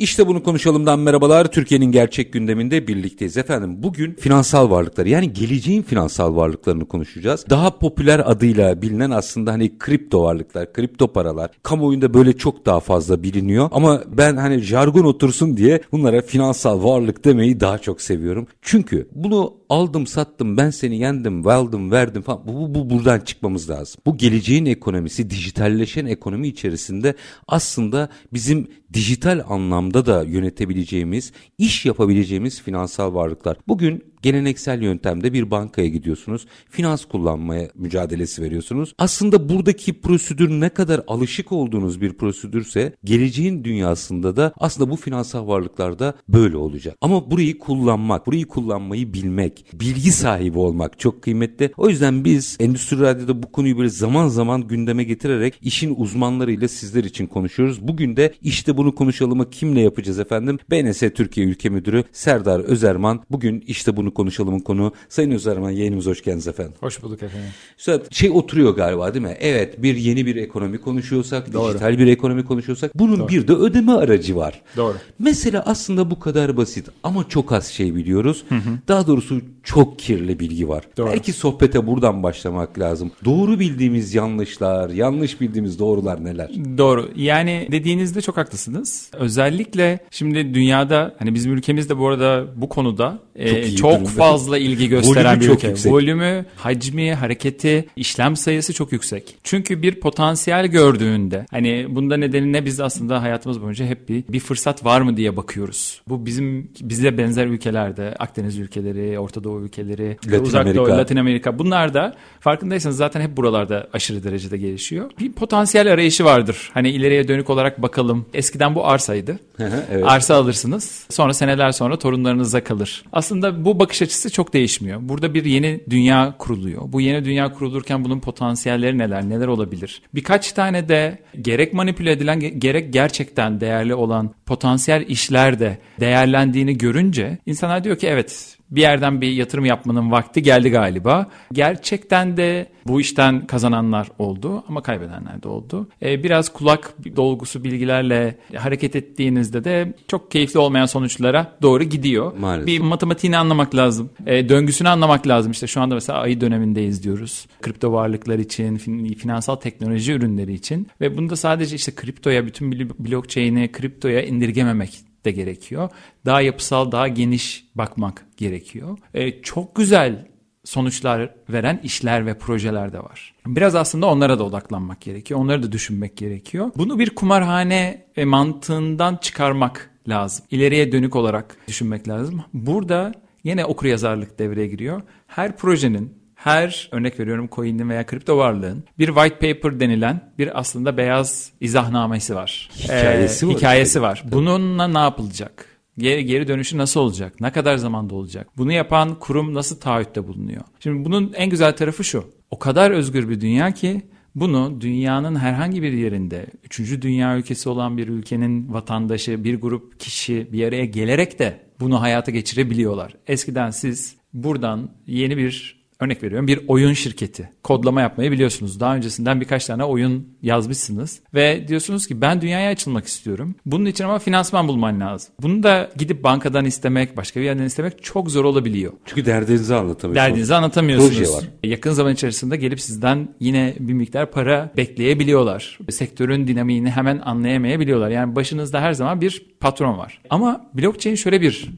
İşte 0.00 0.26
bunu 0.26 0.42
konuşalımdan 0.42 0.98
merhabalar. 0.98 1.52
Türkiye'nin 1.52 1.92
gerçek 1.92 2.32
gündeminde 2.32 2.86
birlikteyiz 2.88 3.36
efendim. 3.36 3.82
Bugün 3.82 4.14
finansal 4.14 4.70
varlıkları 4.70 5.08
yani 5.08 5.32
geleceğin 5.32 5.82
finansal 5.82 6.36
varlıklarını 6.36 6.88
konuşacağız. 6.88 7.44
Daha 7.50 7.78
popüler 7.78 8.22
adıyla 8.30 8.82
bilinen 8.82 9.10
aslında 9.10 9.52
hani 9.52 9.78
kripto 9.78 10.22
varlıklar, 10.22 10.72
kripto 10.72 11.12
paralar. 11.12 11.50
Kamuoyunda 11.62 12.14
böyle 12.14 12.32
çok 12.32 12.66
daha 12.66 12.80
fazla 12.80 13.22
biliniyor. 13.22 13.68
Ama 13.72 14.02
ben 14.06 14.36
hani 14.36 14.58
jargon 14.58 15.04
otursun 15.04 15.56
diye 15.56 15.80
bunlara 15.92 16.22
finansal 16.22 16.84
varlık 16.84 17.24
demeyi 17.24 17.60
daha 17.60 17.78
çok 17.78 18.00
seviyorum. 18.00 18.46
Çünkü 18.62 19.08
bunu 19.12 19.59
aldım 19.70 20.06
sattım 20.06 20.56
ben 20.56 20.70
seni 20.70 20.98
yendim 20.98 21.46
veldim 21.46 21.90
verdim 21.90 22.22
falan 22.22 22.46
bu, 22.46 22.52
bu, 22.52 22.74
bu 22.74 22.90
buradan 22.90 23.20
çıkmamız 23.20 23.70
lazım. 23.70 24.00
Bu 24.06 24.16
geleceğin 24.16 24.66
ekonomisi 24.66 25.30
dijitalleşen 25.30 26.06
ekonomi 26.06 26.48
içerisinde 26.48 27.14
aslında 27.48 28.08
bizim 28.32 28.68
dijital 28.92 29.44
anlamda 29.48 30.06
da 30.06 30.22
yönetebileceğimiz, 30.22 31.32
iş 31.58 31.86
yapabileceğimiz 31.86 32.62
finansal 32.62 33.14
varlıklar. 33.14 33.56
Bugün 33.68 34.04
geleneksel 34.22 34.82
yöntemde 34.82 35.32
bir 35.32 35.50
bankaya 35.50 35.88
gidiyorsunuz. 35.88 36.46
Finans 36.70 37.04
kullanmaya 37.04 37.70
mücadelesi 37.74 38.42
veriyorsunuz. 38.42 38.94
Aslında 38.98 39.48
buradaki 39.48 40.00
prosedür 40.00 40.50
ne 40.50 40.68
kadar 40.68 41.00
alışık 41.06 41.52
olduğunuz 41.52 42.00
bir 42.00 42.12
prosedürse 42.12 42.92
geleceğin 43.04 43.64
dünyasında 43.64 44.36
da 44.36 44.52
aslında 44.56 44.90
bu 44.90 44.96
finansal 44.96 45.46
varlıklarda 45.46 46.14
böyle 46.28 46.56
olacak. 46.56 46.96
Ama 47.00 47.30
burayı 47.30 47.58
kullanmak, 47.58 48.26
burayı 48.26 48.46
kullanmayı 48.46 49.12
bilmek, 49.14 49.64
bilgi 49.72 50.12
sahibi 50.12 50.58
olmak 50.58 50.98
çok 50.98 51.22
kıymetli. 51.22 51.72
O 51.76 51.88
yüzden 51.88 52.24
biz 52.24 52.56
Endüstri 52.60 53.00
Radyo'da 53.00 53.42
bu 53.42 53.52
konuyu 53.52 53.78
böyle 53.78 53.88
zaman 53.88 54.28
zaman 54.28 54.68
gündeme 54.68 55.04
getirerek 55.04 55.54
işin 55.62 55.94
uzmanlarıyla 55.98 56.68
sizler 56.68 57.04
için 57.04 57.26
konuşuyoruz. 57.26 57.88
Bugün 57.88 58.16
de 58.16 58.34
işte 58.42 58.76
bunu 58.76 58.94
konuşalımı 58.94 59.50
kimle 59.50 59.80
yapacağız 59.80 60.18
efendim? 60.18 60.58
BNS 60.70 61.00
Türkiye 61.00 61.46
Ülke 61.46 61.68
Müdürü 61.68 62.04
Serdar 62.12 62.60
Özerman. 62.60 63.20
Bugün 63.30 63.64
işte 63.66 63.96
bunu 63.96 64.09
konuşalımın 64.10 64.60
konu. 64.60 64.92
Sayın 65.08 65.30
Özerman 65.30 65.70
yayınımıza 65.70 66.10
hoş 66.10 66.22
geldiniz 66.22 66.48
efendim. 66.48 66.74
Hoş 66.80 67.02
bulduk 67.02 67.22
efendim. 67.22 67.48
Üstad 67.78 68.14
şey 68.14 68.30
oturuyor 68.30 68.76
galiba 68.76 69.14
değil 69.14 69.24
mi? 69.24 69.36
Evet 69.40 69.82
bir 69.82 69.96
yeni 69.96 70.26
bir 70.26 70.36
ekonomi 70.36 70.78
konuşuyorsak, 70.80 71.52
Doğru. 71.52 71.68
dijital 71.68 71.98
bir 71.98 72.06
ekonomi 72.06 72.44
konuşuyorsak 72.44 72.98
bunun 72.98 73.18
Doğru. 73.18 73.28
bir 73.28 73.48
de 73.48 73.52
ödeme 73.52 73.92
aracı 73.92 74.36
var. 74.36 74.62
Doğru. 74.76 74.94
Mesela 75.18 75.62
aslında 75.66 76.10
bu 76.10 76.20
kadar 76.20 76.56
basit 76.56 76.88
ama 77.02 77.28
çok 77.28 77.52
az 77.52 77.66
şey 77.66 77.94
biliyoruz. 77.94 78.44
Hı 78.48 78.54
hı. 78.54 78.70
Daha 78.88 79.06
doğrusu 79.06 79.40
çok 79.62 79.98
kirli 79.98 80.40
bilgi 80.40 80.68
var. 80.68 80.84
Doğru. 80.96 81.10
Belki 81.10 81.32
sohbete 81.32 81.86
buradan 81.86 82.22
başlamak 82.22 82.78
lazım. 82.78 83.10
Doğru 83.24 83.60
bildiğimiz 83.60 84.14
yanlışlar, 84.14 84.90
yanlış 84.90 85.40
bildiğimiz 85.40 85.78
doğrular 85.78 86.24
neler? 86.24 86.50
Doğru. 86.78 87.10
Yani 87.16 87.68
dediğinizde 87.72 88.20
çok 88.20 88.36
haklısınız. 88.36 89.10
Özellikle 89.12 89.98
şimdi 90.10 90.54
dünyada 90.54 91.14
hani 91.18 91.34
bizim 91.34 91.52
ülkemizde 91.52 91.98
bu 91.98 92.08
arada 92.08 92.46
bu 92.56 92.68
konuda 92.68 93.18
çok, 93.38 93.46
e, 93.46 93.76
çok 93.76 93.99
fazla 94.04 94.58
ilgi 94.58 94.88
gösteren 94.88 95.36
Volümü 95.36 95.48
bir 95.48 95.54
ülke. 95.54 95.68
Yüksek. 95.68 95.92
Volümü, 95.92 96.44
hacmi, 96.56 97.14
hareketi, 97.14 97.88
işlem 97.96 98.36
sayısı 98.36 98.72
çok 98.72 98.92
yüksek. 98.92 99.36
Çünkü 99.44 99.82
bir 99.82 100.00
potansiyel 100.00 100.66
gördüğünde 100.66 101.46
hani 101.50 101.86
bunda 101.90 102.16
nedeni 102.16 102.52
ne 102.52 102.64
biz 102.64 102.80
aslında 102.80 103.22
hayatımız 103.22 103.62
boyunca 103.62 103.86
hep 103.86 104.08
bir, 104.08 104.24
bir 104.28 104.40
fırsat 104.40 104.84
var 104.84 105.00
mı 105.00 105.16
diye 105.16 105.36
bakıyoruz. 105.36 106.02
Bu 106.08 106.26
bizim 106.26 106.70
bize 106.80 107.18
benzer 107.18 107.46
ülkelerde 107.46 108.14
Akdeniz 108.18 108.58
ülkeleri, 108.58 109.18
Orta 109.18 109.44
Doğu 109.44 109.60
ülkeleri, 109.60 110.16
Latin 110.26 110.44
Uzak 110.44 110.60
Amerika. 110.60 110.84
Doğu, 110.84 110.88
Latin 110.88 111.16
Amerika 111.16 111.58
bunlar 111.58 111.94
da 111.94 112.14
farkındaysanız 112.40 112.96
zaten 112.96 113.20
hep 113.20 113.36
buralarda 113.36 113.88
aşırı 113.92 114.24
derecede 114.24 114.58
gelişiyor. 114.58 115.10
Bir 115.20 115.32
potansiyel 115.32 115.92
arayışı 115.92 116.24
vardır. 116.24 116.70
Hani 116.74 116.90
ileriye 116.90 117.28
dönük 117.28 117.50
olarak 117.50 117.82
bakalım. 117.82 118.26
Eskiden 118.34 118.74
bu 118.74 118.86
arsaydı. 118.86 119.38
evet. 119.58 120.04
Arsa 120.06 120.34
alırsınız. 120.34 121.06
Sonra 121.10 121.34
seneler 121.34 121.72
sonra 121.72 121.98
torunlarınıza 121.98 122.64
kalır. 122.64 123.02
Aslında 123.12 123.64
bu 123.64 123.78
bakış 123.90 124.02
açısı 124.02 124.30
çok 124.30 124.52
değişmiyor. 124.52 125.00
Burada 125.02 125.34
bir 125.34 125.44
yeni 125.44 125.80
dünya 125.90 126.34
kuruluyor. 126.38 126.82
Bu 126.86 127.00
yeni 127.00 127.24
dünya 127.24 127.52
kurulurken 127.52 128.04
bunun 128.04 128.20
potansiyelleri 128.20 128.98
neler, 128.98 129.28
neler 129.28 129.46
olabilir? 129.46 130.02
Birkaç 130.14 130.52
tane 130.52 130.88
de 130.88 131.18
gerek 131.40 131.74
manipüle 131.74 132.12
edilen 132.12 132.40
gerek 132.60 132.92
gerçekten 132.92 133.60
değerli 133.60 133.94
olan 133.94 134.34
potansiyel 134.46 135.04
işler 135.08 135.60
de 135.60 135.78
değerlendiğini 136.00 136.78
görünce 136.78 137.38
insanlar 137.46 137.84
diyor 137.84 137.98
ki 137.98 138.06
evet 138.06 138.56
bir 138.70 138.80
yerden 138.80 139.20
bir 139.20 139.32
yatırım 139.32 139.64
yapmanın 139.64 140.10
vakti 140.10 140.42
geldi 140.42 140.70
galiba. 140.70 141.26
Gerçekten 141.52 142.36
de 142.36 142.66
bu 142.86 143.00
işten 143.00 143.46
kazananlar 143.46 144.08
oldu 144.18 144.64
ama 144.68 144.82
kaybedenler 144.82 145.42
de 145.42 145.48
oldu. 145.48 145.88
Ee, 146.02 146.22
biraz 146.24 146.52
kulak 146.52 146.94
dolgusu 147.16 147.64
bilgilerle 147.64 148.38
hareket 148.56 148.96
ettiğinizde 148.96 149.64
de 149.64 149.94
çok 150.08 150.30
keyifli 150.30 150.58
olmayan 150.58 150.86
sonuçlara 150.86 151.52
doğru 151.62 151.84
gidiyor. 151.84 152.32
Maalesef. 152.38 152.66
Bir 152.66 152.80
matematiğini 152.80 153.36
anlamak 153.36 153.74
lazım. 153.74 154.10
Ee, 154.26 154.48
döngüsünü 154.48 154.88
anlamak 154.88 155.26
lazım. 155.26 155.52
İşte 155.52 155.66
şu 155.66 155.80
anda 155.80 155.94
mesela 155.94 156.18
ayı 156.18 156.40
dönemindeyiz 156.40 157.02
diyoruz. 157.02 157.46
Kripto 157.62 157.92
varlıklar 157.92 158.38
için, 158.38 158.76
fin- 158.76 159.14
finansal 159.14 159.56
teknoloji 159.56 160.12
ürünleri 160.12 160.52
için 160.52 160.88
ve 161.00 161.16
bunda 161.16 161.36
sadece 161.36 161.76
işte 161.76 161.94
kriptoya, 161.94 162.46
bütün 162.46 162.90
blockchain'i 162.98 163.72
kriptoya 163.72 164.22
indirgememek 164.22 165.09
de 165.24 165.30
gerekiyor. 165.30 165.88
Daha 166.26 166.40
yapısal, 166.40 166.92
daha 166.92 167.08
geniş 167.08 167.64
bakmak 167.74 168.26
gerekiyor. 168.36 168.98
E, 169.14 169.42
çok 169.42 169.76
güzel 169.76 170.26
sonuçlar 170.64 171.34
veren 171.48 171.80
işler 171.82 172.26
ve 172.26 172.38
projeler 172.38 172.92
de 172.92 172.98
var. 172.98 173.34
Biraz 173.46 173.74
aslında 173.74 174.06
onlara 174.06 174.38
da 174.38 174.44
odaklanmak 174.44 175.00
gerekiyor. 175.00 175.40
Onları 175.40 175.62
da 175.62 175.72
düşünmek 175.72 176.16
gerekiyor. 176.16 176.70
Bunu 176.76 176.98
bir 176.98 177.10
kumarhane 177.10 178.06
e, 178.16 178.24
mantığından 178.24 179.16
çıkarmak 179.16 179.90
lazım. 180.08 180.46
İleriye 180.50 180.92
dönük 180.92 181.16
olarak 181.16 181.56
düşünmek 181.68 182.08
lazım. 182.08 182.44
Burada 182.54 183.12
yine 183.44 183.64
okur 183.64 183.86
yazarlık 183.86 184.38
devreye 184.38 184.66
giriyor. 184.66 185.02
Her 185.26 185.56
projenin 185.56 186.19
her 186.44 186.88
örnek 186.92 187.20
veriyorum 187.20 187.48
coin'in 187.52 187.88
veya 187.88 188.06
kripto 188.06 188.36
varlığın 188.36 188.84
bir 188.98 189.06
white 189.06 189.34
paper 189.34 189.80
denilen 189.80 190.32
bir 190.38 190.60
aslında 190.60 190.96
beyaz 190.96 191.52
izahnamesi 191.60 192.34
var. 192.34 192.70
Hikayesi 192.78 193.46
ee, 193.46 193.48
var. 193.48 193.56
Hikayesi 193.56 194.02
var. 194.02 194.24
Bununla 194.32 194.88
ne 194.88 194.98
yapılacak? 194.98 195.66
Geri, 195.98 196.24
geri 196.24 196.48
dönüşü 196.48 196.78
nasıl 196.78 197.00
olacak? 197.00 197.40
Ne 197.40 197.52
kadar 197.52 197.76
zamanda 197.76 198.14
olacak? 198.14 198.48
Bunu 198.56 198.72
yapan 198.72 199.18
kurum 199.18 199.54
nasıl 199.54 199.80
taahhütte 199.80 200.28
bulunuyor? 200.28 200.62
Şimdi 200.80 201.04
bunun 201.04 201.32
en 201.36 201.50
güzel 201.50 201.76
tarafı 201.76 202.04
şu. 202.04 202.24
O 202.50 202.58
kadar 202.58 202.90
özgür 202.90 203.28
bir 203.28 203.40
dünya 203.40 203.74
ki 203.74 204.02
bunu 204.34 204.80
dünyanın 204.80 205.36
herhangi 205.36 205.82
bir 205.82 205.92
yerinde, 205.92 206.46
üçüncü 206.64 207.02
dünya 207.02 207.36
ülkesi 207.36 207.68
olan 207.68 207.98
bir 207.98 208.08
ülkenin 208.08 208.72
vatandaşı, 208.72 209.44
bir 209.44 209.60
grup 209.60 210.00
kişi 210.00 210.48
bir 210.52 210.64
araya 210.64 210.84
gelerek 210.84 211.38
de 211.38 211.60
bunu 211.80 212.00
hayata 212.00 212.30
geçirebiliyorlar. 212.30 213.14
Eskiden 213.26 213.70
siz 213.70 214.16
buradan 214.32 214.90
yeni 215.06 215.36
bir 215.36 215.79
örnek 216.00 216.22
veriyorum 216.22 216.46
bir 216.46 216.60
oyun 216.68 216.92
şirketi 216.92 217.50
kodlama 217.62 218.00
yapmayı 218.00 218.32
biliyorsunuz. 218.32 218.80
Daha 218.80 218.96
öncesinden 218.96 219.40
birkaç 219.40 219.66
tane 219.66 219.84
oyun 219.84 220.28
yazmışsınız 220.42 221.20
ve 221.34 221.68
diyorsunuz 221.68 222.06
ki 222.06 222.20
ben 222.20 222.40
dünyaya 222.40 222.70
açılmak 222.70 223.06
istiyorum. 223.06 223.54
Bunun 223.66 223.84
için 223.86 224.04
ama 224.04 224.18
finansman 224.18 224.68
bulman 224.68 225.00
lazım. 225.00 225.32
Bunu 225.42 225.62
da 225.62 225.90
gidip 225.96 226.24
bankadan 226.24 226.64
istemek, 226.64 227.16
başka 227.16 227.40
bir 227.40 227.44
yerden 227.44 227.64
istemek 227.64 228.02
çok 228.02 228.30
zor 228.30 228.44
olabiliyor. 228.44 228.92
Çünkü 229.06 229.26
derdinizi 229.26 229.74
anlatamıyorsunuz. 229.74 230.16
Derdinizi 230.28 230.54
anlatamıyorsunuz. 230.54 231.16
Proje 231.16 231.32
var. 231.32 231.44
Yakın 231.64 231.92
zaman 231.92 232.12
içerisinde 232.12 232.56
gelip 232.56 232.80
sizden 232.80 233.28
yine 233.40 233.74
bir 233.80 233.92
miktar 233.92 234.30
para 234.30 234.72
bekleyebiliyorlar. 234.76 235.78
Sektörün 235.90 236.46
dinamiğini 236.46 236.90
hemen 236.90 237.18
anlayamayabiliyorlar. 237.18 238.10
Yani 238.10 238.36
başınızda 238.36 238.80
her 238.80 238.92
zaman 238.92 239.20
bir 239.20 239.46
patron 239.60 239.98
var. 239.98 240.20
Ama 240.30 240.70
blockchain 240.74 241.14
şöyle 241.14 241.40
bir 241.40 241.70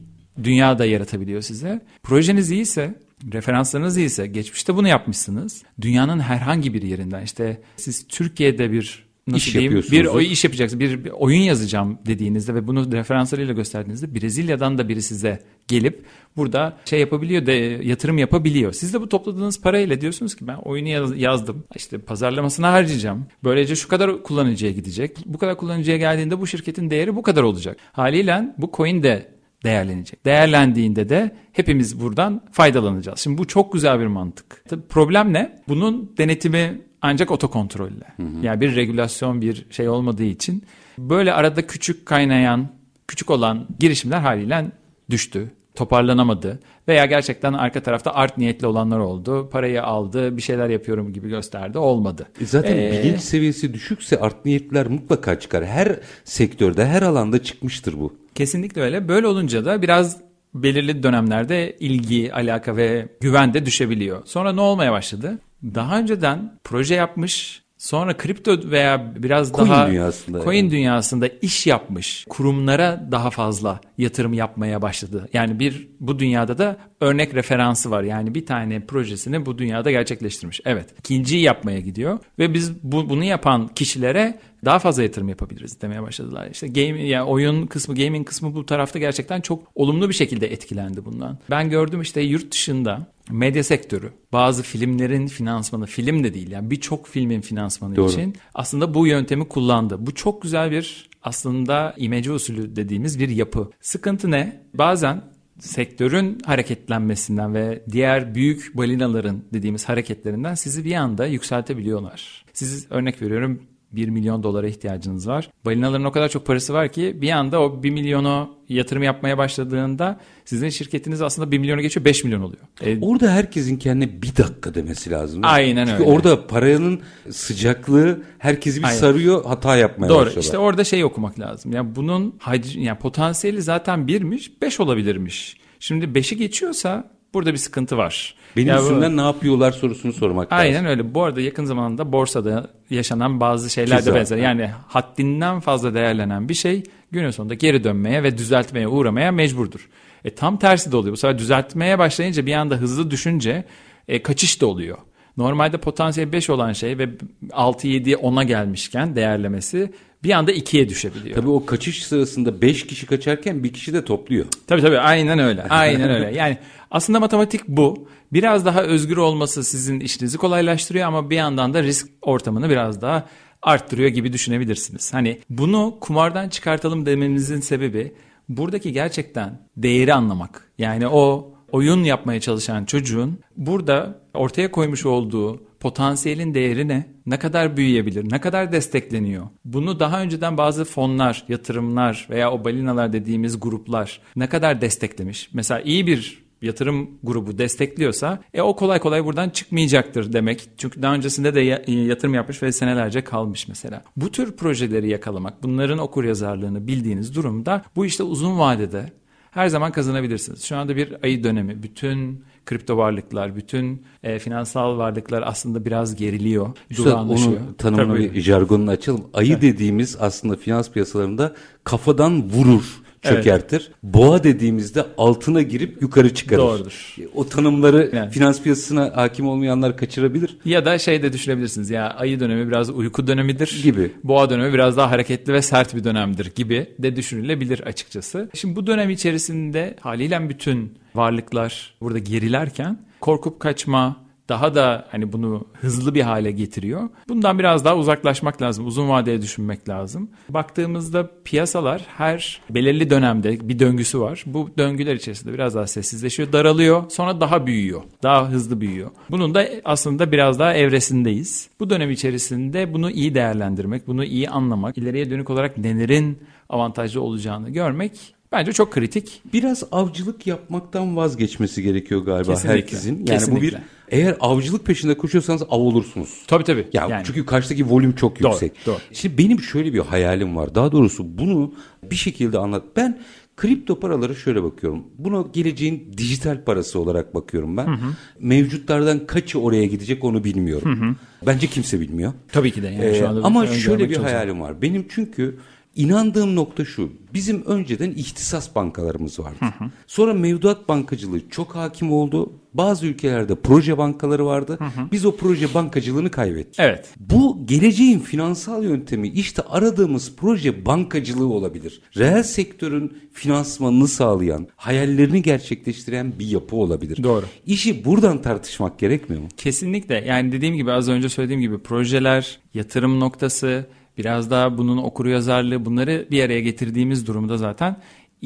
dünya 0.43 0.79
da 0.79 0.85
yaratabiliyor 0.85 1.41
size. 1.41 1.81
Projeniz 2.03 2.51
iyiyse 2.51 2.95
referanslarınız 3.31 3.97
iyiyse 3.97 4.27
geçmişte 4.27 4.75
bunu 4.75 4.87
yapmışsınız. 4.87 5.63
Dünyanın 5.81 6.19
herhangi 6.19 6.73
bir 6.73 6.81
yerinden 6.81 7.23
işte 7.23 7.61
siz 7.75 8.07
Türkiye'de 8.07 8.71
bir 8.71 9.03
nasıl 9.27 9.37
iş 9.37 9.53
diyeyim 9.53 9.83
bir 9.91 10.05
o 10.05 10.21
iş 10.21 10.43
yapacaksınız 10.43 10.79
bir, 10.79 11.05
bir 11.05 11.09
oyun 11.09 11.41
yazacağım 11.41 11.97
dediğinizde 12.05 12.55
ve 12.55 12.67
bunu 12.67 12.91
referanslarıyla 12.91 13.53
gösterdiğinizde 13.53 14.15
Brezilya'dan 14.15 14.77
da 14.77 14.89
biri 14.89 15.01
size 15.01 15.39
gelip 15.67 16.05
burada 16.37 16.77
şey 16.85 16.99
yapabiliyor 16.99 17.45
de 17.45 17.51
yatırım 17.83 18.17
yapabiliyor. 18.17 18.73
Siz 18.73 18.93
de 18.93 19.01
bu 19.01 19.09
topladığınız 19.09 19.61
parayla 19.61 20.01
diyorsunuz 20.01 20.35
ki 20.35 20.47
ben 20.47 20.55
oyunu 20.55 20.87
yaz, 20.87 21.19
yazdım. 21.19 21.63
işte 21.75 21.97
pazarlamasına 21.97 22.71
harcayacağım. 22.73 23.25
Böylece 23.43 23.75
şu 23.75 23.87
kadar 23.87 24.23
kullanıcıya 24.23 24.71
gidecek. 24.71 25.17
Bu 25.25 25.37
kadar 25.37 25.57
kullanıcıya 25.57 25.97
geldiğinde 25.97 26.41
bu 26.41 26.47
şirketin 26.47 26.89
değeri 26.89 27.15
bu 27.15 27.21
kadar 27.21 27.43
olacak. 27.43 27.77
Haliyle 27.91 28.53
bu 28.57 28.71
coin 28.73 29.03
de 29.03 29.32
değerlenecek. 29.63 30.25
Değerlendiğinde 30.25 31.09
de 31.09 31.35
hepimiz 31.51 31.99
buradan 31.99 32.41
faydalanacağız. 32.51 33.19
Şimdi 33.19 33.37
bu 33.37 33.47
çok 33.47 33.73
güzel 33.73 33.99
bir 33.99 34.07
mantık. 34.07 34.63
Tabii 34.69 34.87
problem 34.89 35.33
ne? 35.33 35.59
Bunun 35.67 36.13
denetimi 36.17 36.81
ancak 37.01 37.31
otokontrolle. 37.31 38.05
Hı 38.17 38.23
hı. 38.23 38.45
Yani 38.45 38.61
bir 38.61 38.75
regülasyon 38.75 39.41
bir 39.41 39.65
şey 39.69 39.89
olmadığı 39.89 40.23
için 40.23 40.63
böyle 40.97 41.33
arada 41.33 41.67
küçük 41.67 42.05
kaynayan, 42.05 42.67
küçük 43.07 43.29
olan 43.29 43.67
girişimler 43.79 44.19
haliyle 44.19 44.65
düştü 45.09 45.51
toparlanamadı 45.75 46.59
veya 46.87 47.05
gerçekten 47.05 47.53
arka 47.53 47.83
tarafta 47.83 48.13
art 48.13 48.37
niyetli 48.37 48.67
olanlar 48.67 48.99
oldu. 48.99 49.49
Parayı 49.49 49.83
aldı, 49.83 50.37
bir 50.37 50.41
şeyler 50.41 50.69
yapıyorum 50.69 51.13
gibi 51.13 51.29
gösterdi. 51.29 51.77
Olmadı. 51.77 52.27
E 52.41 52.45
zaten 52.45 52.77
ee, 52.77 52.91
bilinç 52.91 53.19
seviyesi 53.19 53.73
düşükse 53.73 54.19
art 54.19 54.45
niyetliler 54.45 54.87
mutlaka 54.87 55.39
çıkar. 55.39 55.65
Her 55.65 55.99
sektörde, 56.23 56.85
her 56.85 57.01
alanda 57.01 57.43
çıkmıştır 57.43 57.99
bu. 57.99 58.13
Kesinlikle 58.35 58.81
öyle. 58.81 59.07
Böyle 59.07 59.27
olunca 59.27 59.65
da 59.65 59.81
biraz 59.81 60.17
belirli 60.53 61.03
dönemlerde 61.03 61.77
ilgi, 61.79 62.33
alaka 62.33 62.77
ve 62.77 63.07
güven 63.21 63.53
de 63.53 63.65
düşebiliyor. 63.65 64.21
Sonra 64.25 64.53
ne 64.53 64.61
olmaya 64.61 64.91
başladı? 64.91 65.39
Daha 65.63 65.99
önceden 65.99 66.59
proje 66.63 66.95
yapmış, 66.95 67.62
Sonra 67.83 68.17
kripto 68.17 68.57
veya 68.65 69.13
biraz 69.15 69.51
coin 69.51 69.69
daha 69.69 69.87
dünyasında 69.87 70.43
coin 70.43 70.57
yani. 70.57 70.71
dünyasında 70.71 71.27
iş 71.27 71.67
yapmış 71.67 72.25
kurumlara 72.29 73.07
daha 73.11 73.29
fazla 73.29 73.79
yatırım 73.97 74.33
yapmaya 74.33 74.81
başladı. 74.81 75.29
Yani 75.33 75.59
bir 75.59 75.87
bu 75.99 76.19
dünyada 76.19 76.57
da 76.57 76.77
örnek 77.03 77.35
referansı 77.35 77.91
var. 77.91 78.03
Yani 78.03 78.35
bir 78.35 78.45
tane 78.45 78.85
projesini 78.85 79.45
bu 79.45 79.57
dünyada 79.57 79.91
gerçekleştirmiş. 79.91 80.61
Evet. 80.65 80.99
ikinciyi 80.99 81.41
yapmaya 81.41 81.79
gidiyor 81.79 82.19
ve 82.39 82.53
biz 82.53 82.83
bu, 82.83 83.09
bunu 83.09 83.23
yapan 83.23 83.67
kişilere 83.67 84.39
daha 84.65 84.79
fazla 84.79 85.03
yatırım 85.03 85.29
yapabiliriz 85.29 85.81
demeye 85.81 86.01
başladılar. 86.01 86.49
İşte 86.51 86.67
game 86.67 87.07
yani 87.07 87.23
oyun 87.23 87.67
kısmı, 87.67 87.95
gaming 87.95 88.27
kısmı 88.27 88.55
bu 88.55 88.65
tarafta 88.65 88.99
gerçekten 88.99 89.41
çok 89.41 89.63
olumlu 89.75 90.09
bir 90.09 90.13
şekilde 90.13 90.51
etkilendi 90.53 91.05
bundan. 91.05 91.37
Ben 91.49 91.69
gördüm 91.69 92.01
işte 92.01 92.21
yurt 92.21 92.51
dışında 92.51 93.07
medya 93.31 93.63
sektörü 93.63 94.11
bazı 94.33 94.63
filmlerin 94.63 95.27
finansmanı 95.27 95.85
film 95.85 96.23
de 96.23 96.33
değil 96.33 96.51
yani 96.51 96.71
birçok 96.71 97.07
filmin 97.07 97.41
finansmanı 97.41 97.95
Doğru. 97.95 98.11
için 98.11 98.35
aslında 98.53 98.93
bu 98.93 99.07
yöntemi 99.07 99.47
kullandı. 99.47 99.97
Bu 99.99 100.15
çok 100.15 100.41
güzel 100.41 100.71
bir 100.71 101.09
aslında 101.23 101.93
imece 101.97 102.31
usulü 102.31 102.75
dediğimiz 102.75 103.19
bir 103.19 103.29
yapı. 103.29 103.69
Sıkıntı 103.81 104.31
ne? 104.31 104.61
Bazen 104.73 105.21
sektörün 105.59 106.39
hareketlenmesinden 106.45 107.53
ve 107.53 107.83
diğer 107.91 108.35
büyük 108.35 108.77
balinaların 108.77 109.43
dediğimiz 109.53 109.89
hareketlerinden 109.89 110.55
sizi 110.55 110.85
bir 110.85 110.95
anda 110.95 111.25
yükseltebiliyorlar. 111.25 112.45
Siz 112.53 112.87
örnek 112.89 113.21
veriyorum 113.21 113.61
1 113.95 114.09
milyon 114.09 114.43
dolara 114.43 114.67
ihtiyacınız 114.67 115.27
var. 115.27 115.49
Balinaların 115.65 116.05
o 116.05 116.11
kadar 116.11 116.29
çok 116.29 116.45
parası 116.45 116.73
var 116.73 116.91
ki 116.91 117.17
bir 117.21 117.29
anda 117.29 117.61
o 117.61 117.83
1 117.83 117.89
milyonu 117.89 118.49
yatırım 118.69 119.03
yapmaya 119.03 119.37
başladığında 119.37 120.19
sizin 120.45 120.69
şirketiniz 120.69 121.21
aslında 121.21 121.51
1 121.51 121.57
milyonu 121.57 121.81
geçiyor 121.81 122.05
5 122.05 122.23
milyon 122.23 122.41
oluyor. 122.41 122.61
E, 122.81 122.99
orada 123.01 123.31
herkesin 123.31 123.77
kendine 123.77 124.21
bir 124.21 124.35
dakika 124.35 124.75
demesi 124.75 125.11
lazım. 125.11 125.41
Aynen 125.43 125.85
Çünkü 125.85 125.91
öyle. 125.91 125.97
Çünkü 125.97 126.11
orada 126.11 126.47
paranın 126.47 127.01
sıcaklığı 127.31 128.21
herkesi 128.37 128.79
bir 128.79 128.87
Aynen. 128.87 128.97
sarıyor 128.97 129.45
hata 129.45 129.77
yapmaya 129.77 130.09
Doğru. 130.09 130.17
başlıyorlar. 130.17 130.41
İşte 130.41 130.57
orada 130.57 130.83
şey 130.83 131.03
okumak 131.03 131.39
lazım. 131.39 131.71
Yani 131.71 131.95
bunun 131.95 132.35
yani 132.75 132.99
potansiyeli 132.99 133.61
zaten 133.61 134.07
birmiş 134.07 134.61
5 134.61 134.79
olabilirmiş. 134.79 135.57
Şimdi 135.79 136.05
5'i 136.05 136.37
geçiyorsa 136.37 137.09
burada 137.33 137.53
bir 137.53 137.57
sıkıntı 137.57 137.97
var. 137.97 138.35
Benim 138.55 138.67
ya 138.67 138.81
üstümden 138.81 139.13
bu, 139.13 139.17
ne 139.17 139.21
yapıyorlar 139.21 139.71
sorusunu 139.71 140.13
sormak 140.13 140.51
aynen 140.51 140.73
lazım. 140.73 140.85
Aynen 140.85 140.99
öyle. 140.99 141.13
Bu 141.13 141.23
arada 141.23 141.41
yakın 141.41 141.65
zamanda 141.65 142.11
borsada 142.11 142.69
yaşanan 142.89 143.39
bazı 143.39 143.69
şeyler 143.69 144.05
de 144.05 144.15
benzer. 144.15 144.37
Yani 144.37 144.69
haddinden 144.87 145.59
fazla 145.59 145.93
değerlenen 145.93 146.49
bir 146.49 146.53
şey 146.53 146.83
günün 147.11 147.31
sonunda 147.31 147.53
geri 147.53 147.83
dönmeye 147.83 148.23
ve 148.23 148.37
düzeltmeye 148.37 148.87
uğramaya 148.87 149.31
mecburdur. 149.31 149.89
E, 150.25 150.29
tam 150.29 150.57
tersi 150.57 150.91
de 150.91 150.97
oluyor. 150.97 151.13
Bu 151.13 151.17
sefer 151.17 151.39
düzeltmeye 151.39 151.99
başlayınca 151.99 152.45
bir 152.45 152.53
anda 152.53 152.75
hızlı 152.75 153.11
düşünce 153.11 153.63
e, 154.07 154.23
kaçış 154.23 154.61
da 154.61 154.65
oluyor. 154.65 154.97
Normalde 155.37 155.77
potansiyel 155.77 156.31
5 156.31 156.49
olan 156.49 156.73
şey 156.73 156.97
ve 156.97 157.09
6 157.51 157.87
7 157.87 158.11
10'a 158.11 158.43
gelmişken 158.43 159.15
değerlemesi 159.15 159.91
bir 160.23 160.31
anda 160.31 160.51
ikiye 160.51 160.89
düşebiliyor. 160.89 161.35
Tabii 161.35 161.49
o 161.49 161.65
kaçış 161.65 162.05
sırasında 162.05 162.61
beş 162.61 162.87
kişi 162.87 163.05
kaçarken 163.05 163.63
bir 163.63 163.73
kişi 163.73 163.93
de 163.93 164.05
topluyor. 164.05 164.45
Tabii 164.67 164.81
tabii 164.81 164.99
aynen 164.99 165.39
öyle. 165.39 165.63
Aynen 165.69 166.09
öyle. 166.09 166.37
Yani 166.37 166.57
aslında 166.91 167.19
matematik 167.19 167.67
bu. 167.67 168.07
Biraz 168.33 168.65
daha 168.65 168.83
özgür 168.83 169.17
olması 169.17 169.63
sizin 169.63 169.99
işinizi 169.99 170.37
kolaylaştırıyor 170.37 171.07
ama 171.07 171.29
bir 171.29 171.35
yandan 171.35 171.73
da 171.73 171.83
risk 171.83 172.07
ortamını 172.21 172.69
biraz 172.69 173.01
daha 173.01 173.27
arttırıyor 173.61 174.09
gibi 174.09 174.33
düşünebilirsiniz. 174.33 175.13
Hani 175.13 175.39
bunu 175.49 175.97
kumardan 176.01 176.49
çıkartalım 176.49 177.05
dememizin 177.05 177.59
sebebi 177.59 178.13
buradaki 178.49 178.93
gerçekten 178.93 179.59
değeri 179.77 180.13
anlamak. 180.13 180.71
Yani 180.77 181.07
o 181.07 181.52
oyun 181.73 182.03
yapmaya 182.03 182.39
çalışan 182.39 182.85
çocuğun 182.85 183.39
burada 183.57 184.21
ortaya 184.33 184.71
koymuş 184.71 185.05
olduğu 185.05 185.63
potansiyelin 185.79 186.53
değeri 186.53 186.87
ne? 186.87 187.07
Ne 187.25 187.39
kadar 187.39 187.77
büyüyebilir? 187.77 188.31
Ne 188.31 188.41
kadar 188.41 188.71
destekleniyor? 188.71 189.47
Bunu 189.65 189.99
daha 189.99 190.21
önceden 190.21 190.57
bazı 190.57 190.85
fonlar, 190.85 191.45
yatırımlar 191.47 192.27
veya 192.29 192.51
o 192.51 192.65
balinalar 192.65 193.13
dediğimiz 193.13 193.59
gruplar 193.59 194.21
ne 194.35 194.49
kadar 194.49 194.81
desteklemiş? 194.81 195.49
Mesela 195.53 195.81
iyi 195.81 196.07
bir 196.07 196.43
yatırım 196.61 197.09
grubu 197.23 197.57
destekliyorsa 197.57 198.39
e 198.53 198.61
o 198.61 198.75
kolay 198.75 198.99
kolay 198.99 199.25
buradan 199.25 199.49
çıkmayacaktır 199.49 200.33
demek. 200.33 200.69
Çünkü 200.77 201.01
daha 201.01 201.13
öncesinde 201.13 201.55
de 201.55 201.59
yatırım 201.91 202.33
yapmış 202.33 202.63
ve 202.63 202.71
senelerce 202.71 203.23
kalmış 203.23 203.67
mesela. 203.67 204.03
Bu 204.15 204.31
tür 204.31 204.51
projeleri 204.55 205.09
yakalamak, 205.09 205.63
bunların 205.63 205.97
okur 205.97 206.23
yazarlığını 206.23 206.87
bildiğiniz 206.87 207.35
durumda 207.35 207.81
bu 207.95 208.05
işte 208.05 208.23
uzun 208.23 208.59
vadede 208.59 209.11
her 209.53 209.67
zaman 209.67 209.91
kazanabilirsiniz. 209.91 210.63
Şu 210.63 210.77
anda 210.77 210.95
bir 210.95 211.15
ayı 211.23 211.43
dönemi. 211.43 211.83
Bütün 211.83 212.43
kripto 212.65 212.97
varlıklar, 212.97 213.55
bütün 213.55 214.03
e, 214.23 214.39
finansal 214.39 214.97
varlıklar 214.97 215.43
aslında 215.45 215.85
biraz 215.85 216.15
geriliyor, 216.15 216.69
Üstad, 216.89 217.05
durağanlaşıyor. 217.05 217.61
Onun 217.61 217.73
tanımını 217.73 218.19
bir 218.19 218.41
jargonunu 218.41 218.91
açalım. 218.91 219.25
Ayı 219.33 219.61
dediğimiz 219.61 220.17
aslında 220.19 220.55
finans 220.55 220.91
piyasalarında 220.91 221.55
kafadan 221.83 222.49
vurur 222.49 223.02
çökertir. 223.23 223.81
Evet. 223.87 224.03
Boğa 224.03 224.43
dediğimizde 224.43 225.05
altına 225.17 225.61
girip 225.61 226.01
yukarı 226.01 226.33
çıkarır. 226.33 226.61
Doğrudur. 226.61 227.15
O 227.35 227.47
tanımları 227.47 228.09
yani. 228.13 228.31
finans 228.31 228.61
piyasasına 228.61 229.11
hakim 229.15 229.47
olmayanlar 229.47 229.97
kaçırabilir. 229.97 230.57
Ya 230.65 230.85
da 230.85 230.97
şey 230.97 231.23
de 231.23 231.33
düşünebilirsiniz 231.33 231.89
ya 231.89 232.09
ayı 232.09 232.39
dönemi 232.39 232.67
biraz 232.67 232.89
uyku 232.89 233.27
dönemidir. 233.27 233.79
Gibi. 233.83 234.11
Boğa 234.23 234.49
dönemi 234.49 234.73
biraz 234.73 234.97
daha 234.97 235.11
hareketli 235.11 235.53
ve 235.53 235.61
sert 235.61 235.95
bir 235.95 236.03
dönemdir 236.03 236.51
gibi 236.55 236.87
de 236.99 237.15
düşünülebilir 237.15 237.79
açıkçası. 237.79 238.49
Şimdi 238.53 238.75
bu 238.75 238.87
dönem 238.87 239.09
içerisinde 239.09 239.95
haliyle 239.99 240.49
bütün 240.49 240.93
varlıklar 241.15 241.93
burada 242.01 242.19
gerilerken 242.19 242.97
korkup 243.21 243.59
kaçma, 243.59 244.22
daha 244.53 244.75
da 244.75 245.05
hani 245.11 245.33
bunu 245.33 245.65
hızlı 245.81 246.15
bir 246.15 246.21
hale 246.21 246.51
getiriyor. 246.51 247.09
Bundan 247.29 247.59
biraz 247.59 247.85
daha 247.85 247.97
uzaklaşmak 247.97 248.61
lazım. 248.61 248.87
Uzun 248.87 249.09
vadeye 249.09 249.41
düşünmek 249.41 249.89
lazım. 249.89 250.29
Baktığımızda 250.49 251.29
piyasalar 251.43 252.01
her 252.17 252.61
belirli 252.69 253.09
dönemde 253.09 253.69
bir 253.69 253.79
döngüsü 253.79 254.19
var. 254.19 254.43
Bu 254.45 254.69
döngüler 254.77 255.15
içerisinde 255.15 255.53
biraz 255.53 255.75
daha 255.75 255.87
sessizleşiyor, 255.87 256.51
daralıyor, 256.51 257.09
sonra 257.09 257.41
daha 257.41 257.67
büyüyor. 257.67 258.01
Daha 258.23 258.49
hızlı 258.49 258.81
büyüyor. 258.81 259.11
Bunun 259.29 259.55
da 259.55 259.67
aslında 259.85 260.31
biraz 260.31 260.59
daha 260.59 260.73
evresindeyiz. 260.73 261.69
Bu 261.79 261.89
dönem 261.89 262.11
içerisinde 262.11 262.93
bunu 262.93 263.11
iyi 263.11 263.35
değerlendirmek, 263.35 264.07
bunu 264.07 264.23
iyi 264.23 264.49
anlamak, 264.49 264.97
ileriye 264.97 265.29
dönük 265.29 265.49
olarak 265.49 265.77
nelerin 265.77 266.37
avantajlı 266.69 267.21
olacağını 267.21 267.69
görmek 267.69 268.35
Bence 268.53 268.73
çok 268.73 268.91
kritik. 268.91 269.41
Biraz 269.53 269.83
avcılık 269.91 270.47
yapmaktan 270.47 271.15
vazgeçmesi 271.15 271.83
gerekiyor 271.83 272.21
galiba 272.25 272.53
Kesinlikle. 272.53 272.77
herkesin. 272.79 273.15
Yani 273.17 273.25
Kesinlikle. 273.25 273.67
bu 273.67 273.71
bir 273.71 273.77
eğer 274.09 274.37
avcılık 274.39 274.85
peşinde 274.85 275.17
koşuyorsanız 275.17 275.61
av 275.61 275.79
olursunuz. 275.79 276.43
Tabii 276.47 276.63
tabii. 276.63 276.87
Ya 276.93 277.07
yani. 277.09 277.23
çünkü 277.25 277.45
karşıdaki 277.45 277.89
volüm 277.89 278.15
çok 278.15 278.41
yüksek. 278.41 278.85
Doğru. 278.85 278.97
Şimdi 279.11 279.37
benim 279.37 279.59
şöyle 279.59 279.93
bir 279.93 279.99
hayalim 279.99 280.55
var. 280.55 280.75
Daha 280.75 280.91
doğrusu 280.91 281.37
bunu 281.37 281.73
bir 282.03 282.15
şekilde 282.15 282.57
anlat. 282.57 282.83
Ben 282.95 283.19
kripto 283.57 283.99
paraları 283.99 284.35
şöyle 284.35 284.63
bakıyorum. 284.63 285.03
Buna 285.17 285.45
geleceğin 285.53 286.13
dijital 286.17 286.63
parası 286.63 286.99
olarak 286.99 287.35
bakıyorum 287.35 287.77
ben. 287.77 287.87
Hı 287.87 287.91
hı. 287.91 288.13
Mevcutlardan 288.39 289.27
kaçı 289.27 289.59
oraya 289.59 289.85
gidecek 289.85 290.23
onu 290.23 290.43
bilmiyorum. 290.43 290.99
Hı 290.99 291.05
hı. 291.05 291.15
Bence 291.45 291.67
kimse 291.67 291.99
bilmiyor. 291.99 292.33
Tabii 292.51 292.71
ki 292.71 292.83
de. 292.83 292.87
Yani 292.87 293.05
ee, 293.05 293.19
şu 293.19 293.29
anda 293.29 293.43
ama 293.43 293.67
şöyle 293.67 294.09
bir 294.09 294.17
hayalim 294.17 294.61
var. 294.61 294.81
Benim 294.81 295.05
çünkü 295.09 295.59
İnandığım 295.95 296.55
nokta 296.55 296.85
şu. 296.85 297.11
Bizim 297.33 297.65
önceden 297.65 298.11
ihtisas 298.11 298.75
bankalarımız 298.75 299.39
vardı. 299.39 299.57
Hı 299.59 299.65
hı. 299.65 299.89
Sonra 300.07 300.33
mevduat 300.33 300.89
bankacılığı 300.89 301.49
çok 301.49 301.75
hakim 301.75 302.11
oldu. 302.11 302.53
Bazı 302.73 303.05
ülkelerde 303.05 303.55
proje 303.55 303.97
bankaları 303.97 304.45
vardı. 304.45 304.77
Hı 304.79 304.85
hı. 305.01 305.11
Biz 305.11 305.25
o 305.25 305.35
proje 305.35 305.73
bankacılığını 305.73 306.31
kaybettik. 306.31 306.75
Evet. 306.79 307.09
Bu 307.19 307.65
geleceğin 307.65 308.19
finansal 308.19 308.83
yöntemi 308.83 309.27
işte 309.27 309.61
aradığımız 309.61 310.33
proje 310.37 310.85
bankacılığı 310.85 311.47
olabilir. 311.47 312.01
Reel 312.17 312.43
sektörün 312.43 313.17
finansmanını 313.33 314.07
sağlayan, 314.07 314.67
hayallerini 314.75 315.41
gerçekleştiren 315.41 316.33
bir 316.39 316.47
yapı 316.47 316.75
olabilir. 316.75 317.23
Doğru. 317.23 317.45
İşi 317.65 318.05
buradan 318.05 318.41
tartışmak 318.41 318.99
gerekmiyor 318.99 319.41
mu? 319.41 319.47
Kesinlikle. 319.57 320.23
Yani 320.27 320.51
dediğim 320.51 320.75
gibi 320.75 320.91
az 320.91 321.09
önce 321.09 321.29
söylediğim 321.29 321.61
gibi 321.61 321.77
projeler, 321.77 322.59
yatırım 322.73 323.19
noktası, 323.19 323.85
biraz 324.17 324.51
daha 324.51 324.77
bunun 324.77 324.97
okur 324.97 325.25
yazarlığı 325.25 325.85
bunları 325.85 326.27
bir 326.31 326.43
araya 326.43 326.61
getirdiğimiz 326.61 327.27
durumda 327.27 327.57
zaten 327.57 327.97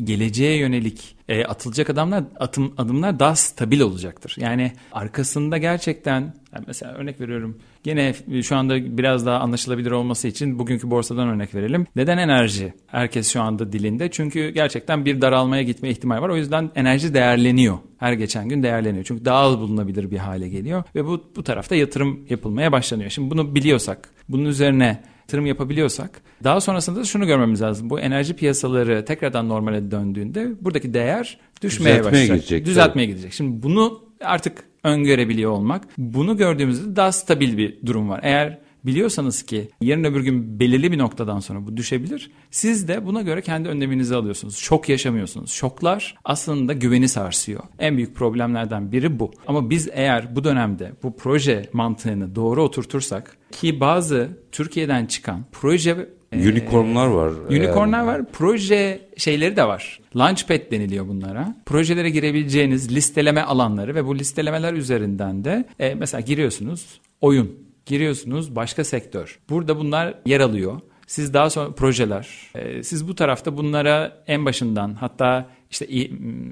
geleceğe 0.04 0.58
yönelik 0.58 1.16
e, 1.28 1.46
atılacak 1.46 1.90
adımlar 1.90 2.24
atım, 2.40 2.74
adımlar 2.78 3.20
daha 3.20 3.36
stabil 3.36 3.80
olacaktır. 3.80 4.36
Yani 4.40 4.72
arkasında 4.92 5.58
gerçekten 5.58 6.34
mesela 6.68 6.94
örnek 6.94 7.22
veriyorum 7.22 7.58
Yine 7.88 8.14
şu 8.44 8.56
anda 8.56 8.98
biraz 8.98 9.26
daha 9.26 9.40
anlaşılabilir 9.40 9.92
olması 9.92 10.28
için 10.28 10.60
bugünkü 10.60 10.92
borsadan 10.92 11.28
örnek 11.28 11.56
verelim. 11.56 11.88
Neden 11.96 12.18
enerji? 12.18 12.74
Herkes 12.88 13.34
şu 13.34 13.42
anda 13.42 13.72
dilinde. 13.72 14.12
Çünkü 14.12 14.50
gerçekten 14.50 15.06
bir 15.06 15.22
daralmaya 15.22 15.64
gitme 15.64 15.90
ihtimali 15.90 16.22
var. 16.22 16.30
O 16.30 16.38
yüzden 16.38 16.72
enerji 16.76 17.14
değerleniyor. 17.14 17.78
Her 17.98 18.14
geçen 18.14 18.50
gün 18.50 18.64
değerleniyor. 18.64 19.04
Çünkü 19.04 19.26
daha 19.26 19.38
az 19.38 19.60
bulunabilir 19.60 20.12
bir 20.12 20.18
hale 20.18 20.50
geliyor. 20.50 20.84
Ve 20.96 21.06
bu, 21.06 21.24
bu 21.36 21.44
tarafta 21.44 21.76
yatırım 21.76 22.26
yapılmaya 22.30 22.72
başlanıyor. 22.72 23.10
Şimdi 23.10 23.32
bunu 23.32 23.56
biliyorsak, 23.56 24.10
bunun 24.30 24.46
üzerine 24.46 25.04
yatırım 25.28 25.46
yapabiliyorsak 25.46 26.22
daha 26.44 26.62
sonrasında 26.62 27.00
da 27.00 27.04
şunu 27.04 27.28
görmemiz 27.28 27.62
lazım. 27.62 27.90
Bu 27.90 28.00
enerji 28.00 28.36
piyasaları 28.36 29.06
tekrardan 29.06 29.50
normale 29.50 29.92
döndüğünde 29.92 30.52
buradaki 30.62 30.94
değer 30.94 31.38
düşmeye 31.62 31.96
Düzeltmeye 32.00 32.12
başlayacak. 32.12 32.38
Gidecek, 32.38 32.66
Düzeltmeye 32.66 33.06
tabii. 33.06 33.14
gidecek. 33.16 33.34
Şimdi 33.34 33.64
bunu 33.64 34.04
artık 34.22 34.64
öngörebiliyor 34.84 35.52
olmak. 35.52 35.84
Bunu 35.98 36.38
gördüğümüzde 36.38 36.96
daha 36.96 37.12
stabil 37.12 37.58
bir 37.58 37.78
durum 37.86 38.10
var. 38.10 38.20
Eğer 38.24 38.58
biliyorsanız 38.88 39.44
ki 39.44 39.70
yarın 39.82 40.04
öbür 40.04 40.22
gün 40.22 40.60
belirli 40.60 40.92
bir 40.92 40.98
noktadan 40.98 41.40
sonra 41.40 41.68
bu 41.68 41.78
düşebilir. 41.78 42.32
Siz 42.52 42.88
de 42.88 43.06
buna 43.06 43.22
göre 43.22 43.42
kendi 43.42 43.70
önleminizi 43.70 44.16
alıyorsunuz. 44.16 44.58
Şok 44.58 44.90
yaşamıyorsunuz. 44.90 45.52
Şoklar 45.52 46.16
aslında 46.26 46.74
güveni 46.74 47.08
sarsıyor. 47.08 47.64
En 47.80 47.98
büyük 47.98 48.16
problemlerden 48.16 48.92
biri 48.92 49.20
bu. 49.20 49.32
Ama 49.48 49.70
biz 49.70 49.90
eğer 49.92 50.36
bu 50.36 50.44
dönemde 50.44 50.92
bu 51.04 51.18
proje 51.18 51.70
mantığını 51.74 52.36
doğru 52.36 52.64
oturtursak 52.64 53.38
ki 53.52 53.80
bazı 53.80 54.30
Türkiye'den 54.52 55.06
çıkan 55.06 55.46
proje 55.52 56.10
Unicornlar 56.36 57.08
var. 57.08 57.32
Unicornlar 57.50 58.04
var. 58.04 58.22
Proje 58.34 59.10
şeyleri 59.18 59.56
de 59.56 59.64
var. 59.64 60.00
Launchpad 60.16 60.72
deniliyor 60.72 61.08
bunlara. 61.08 61.56
Projelere 61.66 62.10
girebileceğiniz 62.10 62.96
listeleme 62.96 63.42
alanları 63.42 63.96
ve 63.96 64.06
bu 64.06 64.20
listelemeler 64.20 64.74
üzerinden 64.74 65.46
de 65.46 65.66
e, 65.80 65.96
mesela 65.96 66.22
giriyorsunuz 66.22 67.02
oyun, 67.22 67.67
giriyorsunuz 67.88 68.56
başka 68.56 68.84
sektör. 68.84 69.40
Burada 69.50 69.80
bunlar 69.80 70.14
yer 70.26 70.40
alıyor. 70.40 70.82
Siz 71.08 71.34
daha 71.34 71.50
sonra 71.50 71.72
projeler, 71.72 72.28
e, 72.56 72.84
siz 72.84 73.08
bu 73.08 73.16
tarafta 73.16 73.58
bunlara 73.58 74.24
en 74.28 74.46
başından 74.46 74.94
hatta 74.94 75.50
işte 75.72 75.88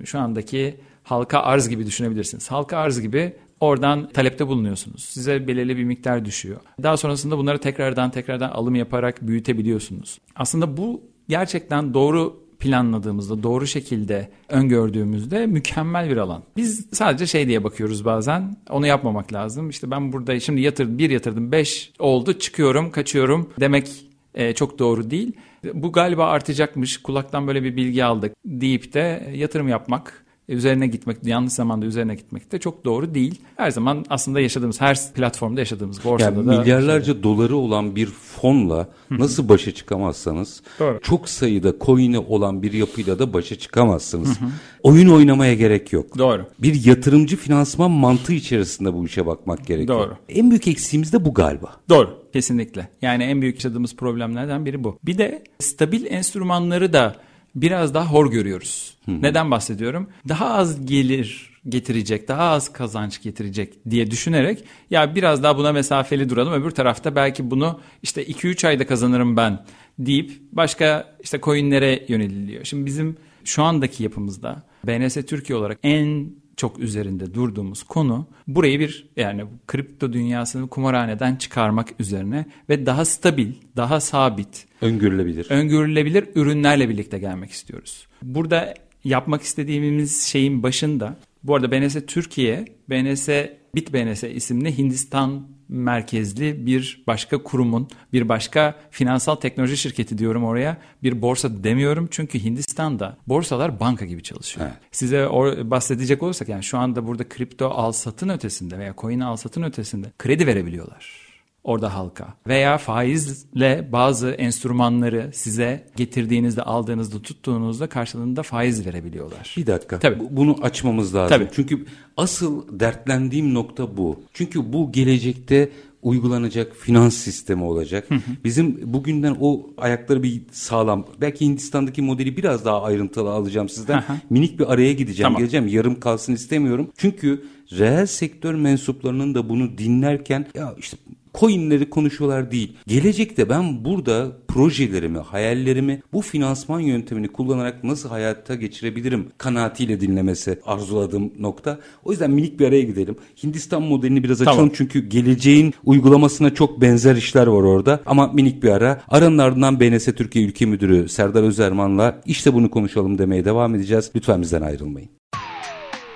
şu 0.06 0.20
andaki 0.20 0.80
halka 1.04 1.40
arz 1.40 1.70
gibi 1.70 1.86
düşünebilirsiniz. 1.86 2.52
Halka 2.52 2.78
arz 2.78 3.02
gibi 3.02 3.34
Oradan 3.60 4.10
talepte 4.10 4.48
bulunuyorsunuz. 4.48 5.04
Size 5.04 5.48
belirli 5.48 5.78
bir 5.78 5.84
miktar 5.84 6.26
düşüyor. 6.26 6.60
Daha 6.84 6.98
sonrasında 6.98 7.38
bunları 7.38 7.58
tekrardan 7.58 8.12
tekrardan 8.12 8.50
alım 8.50 8.76
yaparak 8.76 9.28
büyütebiliyorsunuz. 9.28 10.20
Aslında 10.36 10.78
bu 10.78 11.02
gerçekten 11.30 11.94
doğru 11.94 12.45
planladığımızda, 12.60 13.44
doğru 13.44 13.68
şekilde 13.68 14.30
öngördüğümüzde 14.50 15.46
mükemmel 15.46 16.10
bir 16.10 16.18
alan. 16.18 16.44
Biz 16.58 16.88
sadece 16.92 17.28
şey 17.28 17.48
diye 17.48 17.64
bakıyoruz 17.64 18.06
bazen. 18.06 18.58
Onu 18.70 18.88
yapmamak 18.88 19.34
lazım. 19.34 19.70
İşte 19.70 19.92
ben 19.92 20.14
burada 20.14 20.40
şimdi 20.40 20.62
yatırdım, 20.62 20.98
bir 20.98 21.10
yatırdım, 21.10 21.52
beş 21.52 21.92
oldu, 22.00 22.34
çıkıyorum, 22.40 22.92
kaçıyorum 22.92 23.50
demek 23.60 24.06
e, 24.36 24.54
çok 24.54 24.80
doğru 24.80 25.12
değil. 25.12 25.32
Bu 25.74 25.92
galiba 25.92 26.26
artacakmış, 26.26 26.98
kulaktan 26.98 27.48
böyle 27.48 27.64
bir 27.64 27.76
bilgi 27.76 28.06
aldık 28.06 28.36
deyip 28.46 28.94
de 28.94 29.30
yatırım 29.34 29.68
yapmak 29.68 30.25
üzerine 30.50 30.88
gitmek, 30.88 31.18
yanlış 31.24 31.54
zamanda 31.54 31.86
üzerine 31.86 32.16
gitmek 32.16 32.52
de 32.52 32.60
çok 32.60 32.86
doğru 32.86 33.14
değil. 33.14 33.42
Her 33.56 33.72
zaman 33.72 34.06
aslında 34.10 34.40
yaşadığımız, 34.40 34.82
her 34.82 35.14
platformda 35.14 35.60
yaşadığımız 35.60 36.04
borsada 36.04 36.36
yani 36.36 36.48
da... 36.48 36.60
Milyarlarca 36.60 37.14
şey... 37.14 37.24
doları 37.24 37.56
olan 37.58 37.96
bir 37.96 38.06
fonla 38.06 38.88
nasıl 39.12 39.50
başa 39.50 39.72
çıkamazsanız, 39.72 40.62
doğru. 40.80 41.00
çok 41.04 41.30
sayıda 41.30 41.74
coin'i 41.82 42.20
olan 42.20 42.64
bir 42.64 42.74
yapıyla 42.74 43.20
da 43.20 43.34
başa 43.34 43.56
çıkamazsınız. 43.56 44.40
Oyun 44.84 45.10
oynamaya 45.10 45.54
gerek 45.54 45.94
yok. 45.94 46.18
Doğru. 46.18 46.46
Bir 46.60 46.86
yatırımcı 46.86 47.38
finansman 47.38 47.92
mantığı 47.92 48.34
içerisinde 48.34 48.94
bu 48.94 49.06
işe 49.06 49.26
bakmak 49.26 49.68
gerekiyor. 49.68 50.00
Doğru. 50.00 50.18
En 50.30 50.50
büyük 50.50 50.68
eksiğimiz 50.68 51.14
de 51.14 51.26
bu 51.26 51.34
galiba. 51.34 51.72
Doğru. 51.90 52.26
Kesinlikle. 52.34 52.90
Yani 53.02 53.24
en 53.24 53.42
büyük 53.42 53.56
yaşadığımız 53.56 53.96
problemlerden 53.96 54.66
biri 54.66 54.84
bu. 54.84 55.00
Bir 55.04 55.18
de 55.18 55.44
stabil 55.60 56.06
enstrümanları 56.06 56.94
da 56.94 57.16
biraz 57.56 57.94
daha 57.94 58.12
hor 58.12 58.32
görüyoruz. 58.32 58.94
Hı-hı. 59.06 59.22
Neden 59.22 59.52
bahsediyorum? 59.52 60.10
Daha 60.28 60.54
az 60.54 60.86
gelir 60.86 61.56
getirecek, 61.70 62.28
daha 62.28 62.44
az 62.44 62.74
kazanç 62.74 63.22
getirecek 63.22 63.90
diye 63.90 64.12
düşünerek 64.12 64.64
ya 64.90 65.16
biraz 65.16 65.44
daha 65.44 65.58
buna 65.58 65.72
mesafeli 65.72 66.30
duralım. 66.30 66.54
Öbür 66.54 66.72
tarafta 66.72 67.16
belki 67.16 67.52
bunu 67.52 67.80
işte 68.04 68.24
2-3 68.26 68.68
ayda 68.68 68.88
kazanırım 68.88 69.38
ben 69.38 69.66
deyip 70.00 70.32
başka 70.52 71.16
işte 71.24 71.40
coinlere 71.44 72.06
yöneliliyor. 72.08 72.66
Şimdi 72.66 72.86
bizim 72.86 73.18
şu 73.44 73.64
andaki 73.64 74.04
yapımızda 74.04 74.64
BNS 74.88 75.16
Türkiye 75.16 75.58
olarak 75.58 75.80
en 75.84 76.30
çok 76.58 76.80
üzerinde 76.80 77.34
durduğumuz 77.34 77.84
konu 77.84 78.28
burayı 78.48 78.80
bir 78.80 79.10
yani 79.16 79.46
kripto 79.68 80.14
dünyasını 80.14 80.68
kumarhaneden 80.68 81.36
çıkarmak 81.36 81.94
üzerine 82.00 82.46
ve 82.70 82.86
daha 82.86 83.06
stabil, 83.06 83.54
daha 83.76 84.00
sabit, 84.00 84.66
öngörülebilir. 84.82 85.48
Öngörülebilir 85.50 86.28
ürünlerle 86.36 86.90
birlikte 86.90 87.20
gelmek 87.20 87.52
istiyoruz. 87.52 88.08
Burada 88.24 88.74
yapmak 89.04 89.42
istediğimiz 89.42 90.22
şeyin 90.22 90.64
başında 90.64 91.16
bu 91.48 91.56
arada 91.56 91.72
BNS 91.72 91.98
Türkiye, 92.08 92.66
BNS 92.90 93.30
BitBNS 93.76 94.24
isimli 94.24 94.78
Hindistan 94.78 95.48
merkezli 95.70 96.66
bir 96.66 97.04
başka 97.08 97.44
kurumun, 97.44 97.88
bir 98.14 98.30
başka 98.30 98.76
finansal 98.92 99.36
teknoloji 99.36 99.78
şirketi 99.78 100.18
diyorum 100.18 100.44
oraya. 100.44 100.78
Bir 101.04 101.22
borsa 101.22 101.64
demiyorum 101.64 102.08
çünkü 102.12 102.44
Hindistan'da 102.44 103.18
borsalar 103.28 103.80
banka 103.80 104.06
gibi 104.06 104.24
çalışıyor. 104.24 104.68
Evet. 104.70 104.78
Size 104.92 105.18
or- 105.18 105.70
bahsedecek 105.70 106.24
olursak 106.24 106.50
yani 106.50 106.64
şu 106.64 106.78
anda 106.78 107.08
burada 107.08 107.30
kripto 107.30 107.70
al 107.70 107.92
satın 107.92 108.30
ötesinde 108.30 108.80
veya 108.80 108.94
coin 108.98 109.20
al 109.20 109.36
satın 109.36 109.64
ötesinde 109.64 110.12
kredi 110.18 110.48
verebiliyorlar 110.48 111.25
orada 111.66 111.94
halka. 111.94 112.34
Veya 112.48 112.78
faizle 112.78 113.90
bazı 113.92 114.30
enstrümanları 114.30 115.30
size 115.34 115.88
getirdiğinizde, 115.96 116.62
aldığınızda, 116.62 117.22
tuttuğunuzda 117.22 117.88
karşılığında 117.88 118.44
faiz 118.44 118.86
verebiliyorlar. 118.86 119.56
Bir 119.58 119.68
dakika. 119.68 120.00
Tabii. 120.00 120.24
Bunu 120.32 120.58
açmamız 120.62 121.16
lazım. 121.16 121.38
Tabii. 121.38 121.50
Çünkü 121.56 121.86
asıl 122.18 122.80
dertlendiğim 122.80 123.54
nokta 123.54 123.98
bu. 123.98 124.20
Çünkü 124.34 124.74
bu 124.74 124.92
gelecekte 124.92 125.70
uygulanacak 126.02 126.76
finans 126.76 127.16
sistemi 127.16 127.64
olacak. 127.64 128.10
Hı 128.10 128.16
hı. 128.16 128.20
Bizim 128.44 128.94
bugünden 128.94 129.38
o 129.40 129.70
ayakları 129.78 130.24
bir 130.24 130.42
sağlam. 130.52 131.06
Belki 131.22 131.46
Hindistan'daki 131.46 132.02
modeli 132.02 132.38
biraz 132.38 132.66
daha 132.66 132.84
ayrıntılı 132.84 133.30
alacağım 133.32 133.70
sizden. 133.70 134.02
Hı 134.02 134.14
hı. 134.14 134.18
Minik 134.30 134.60
bir 134.60 134.74
araya 134.74 134.94
gideceğim. 134.94 135.28
Tamam. 135.28 135.40
Geleceğim. 135.40 135.68
Yarım 135.68 136.00
kalsın 136.00 136.34
istemiyorum. 136.34 136.92
Çünkü 136.98 137.46
reel 137.72 138.06
sektör 138.06 138.54
mensuplarının 138.54 139.36
da 139.36 139.50
bunu 139.50 139.78
dinlerken 139.78 140.46
ya 140.56 140.76
işte 140.78 140.98
coinleri 141.40 141.90
konuşuyorlar 141.90 142.52
değil. 142.52 142.78
Gelecekte 142.88 143.50
ben 143.50 143.86
burada 143.86 144.32
projelerimi, 144.48 145.18
hayallerimi 145.20 146.02
bu 146.14 146.22
finansman 146.22 146.80
yöntemini 146.80 147.28
kullanarak 147.28 147.84
nasıl 147.84 148.10
hayata 148.10 148.56
geçirebilirim 148.56 149.28
kanaatiyle 149.38 150.02
dinlemesi 150.02 150.60
arzuladığım 150.66 151.32
nokta. 151.40 151.80
O 152.04 152.12
yüzden 152.12 152.32
minik 152.32 152.60
bir 152.60 152.68
araya 152.68 152.82
gidelim. 152.82 153.16
Hindistan 153.44 153.82
modelini 153.82 154.24
biraz 154.24 154.42
açalım 154.42 154.58
tamam. 154.58 154.72
çünkü 154.76 155.10
geleceğin 155.10 155.74
uygulamasına 155.84 156.54
çok 156.54 156.82
benzer 156.82 157.16
işler 157.16 157.48
var 157.48 157.64
orada. 157.64 158.02
Ama 158.06 158.28
minik 158.28 158.64
bir 158.64 158.70
ara. 158.70 159.02
Aranın 159.08 159.38
ardından 159.38 159.80
BNS 159.80 160.06
Türkiye 160.06 160.46
Ülke 160.46 160.66
Müdürü 160.66 161.10
Serdar 161.10 161.44
Özerman'la 161.44 162.22
işte 162.26 162.54
bunu 162.54 162.70
konuşalım 162.72 163.18
demeye 163.18 163.46
devam 163.46 163.76
edeceğiz. 163.76 164.12
Lütfen 164.16 164.42
bizden 164.42 164.62
ayrılmayın. 164.62 165.10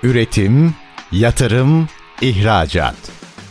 Üretim, 0.02 0.74
yatırım, 1.12 1.88
ihracat. 2.22 2.96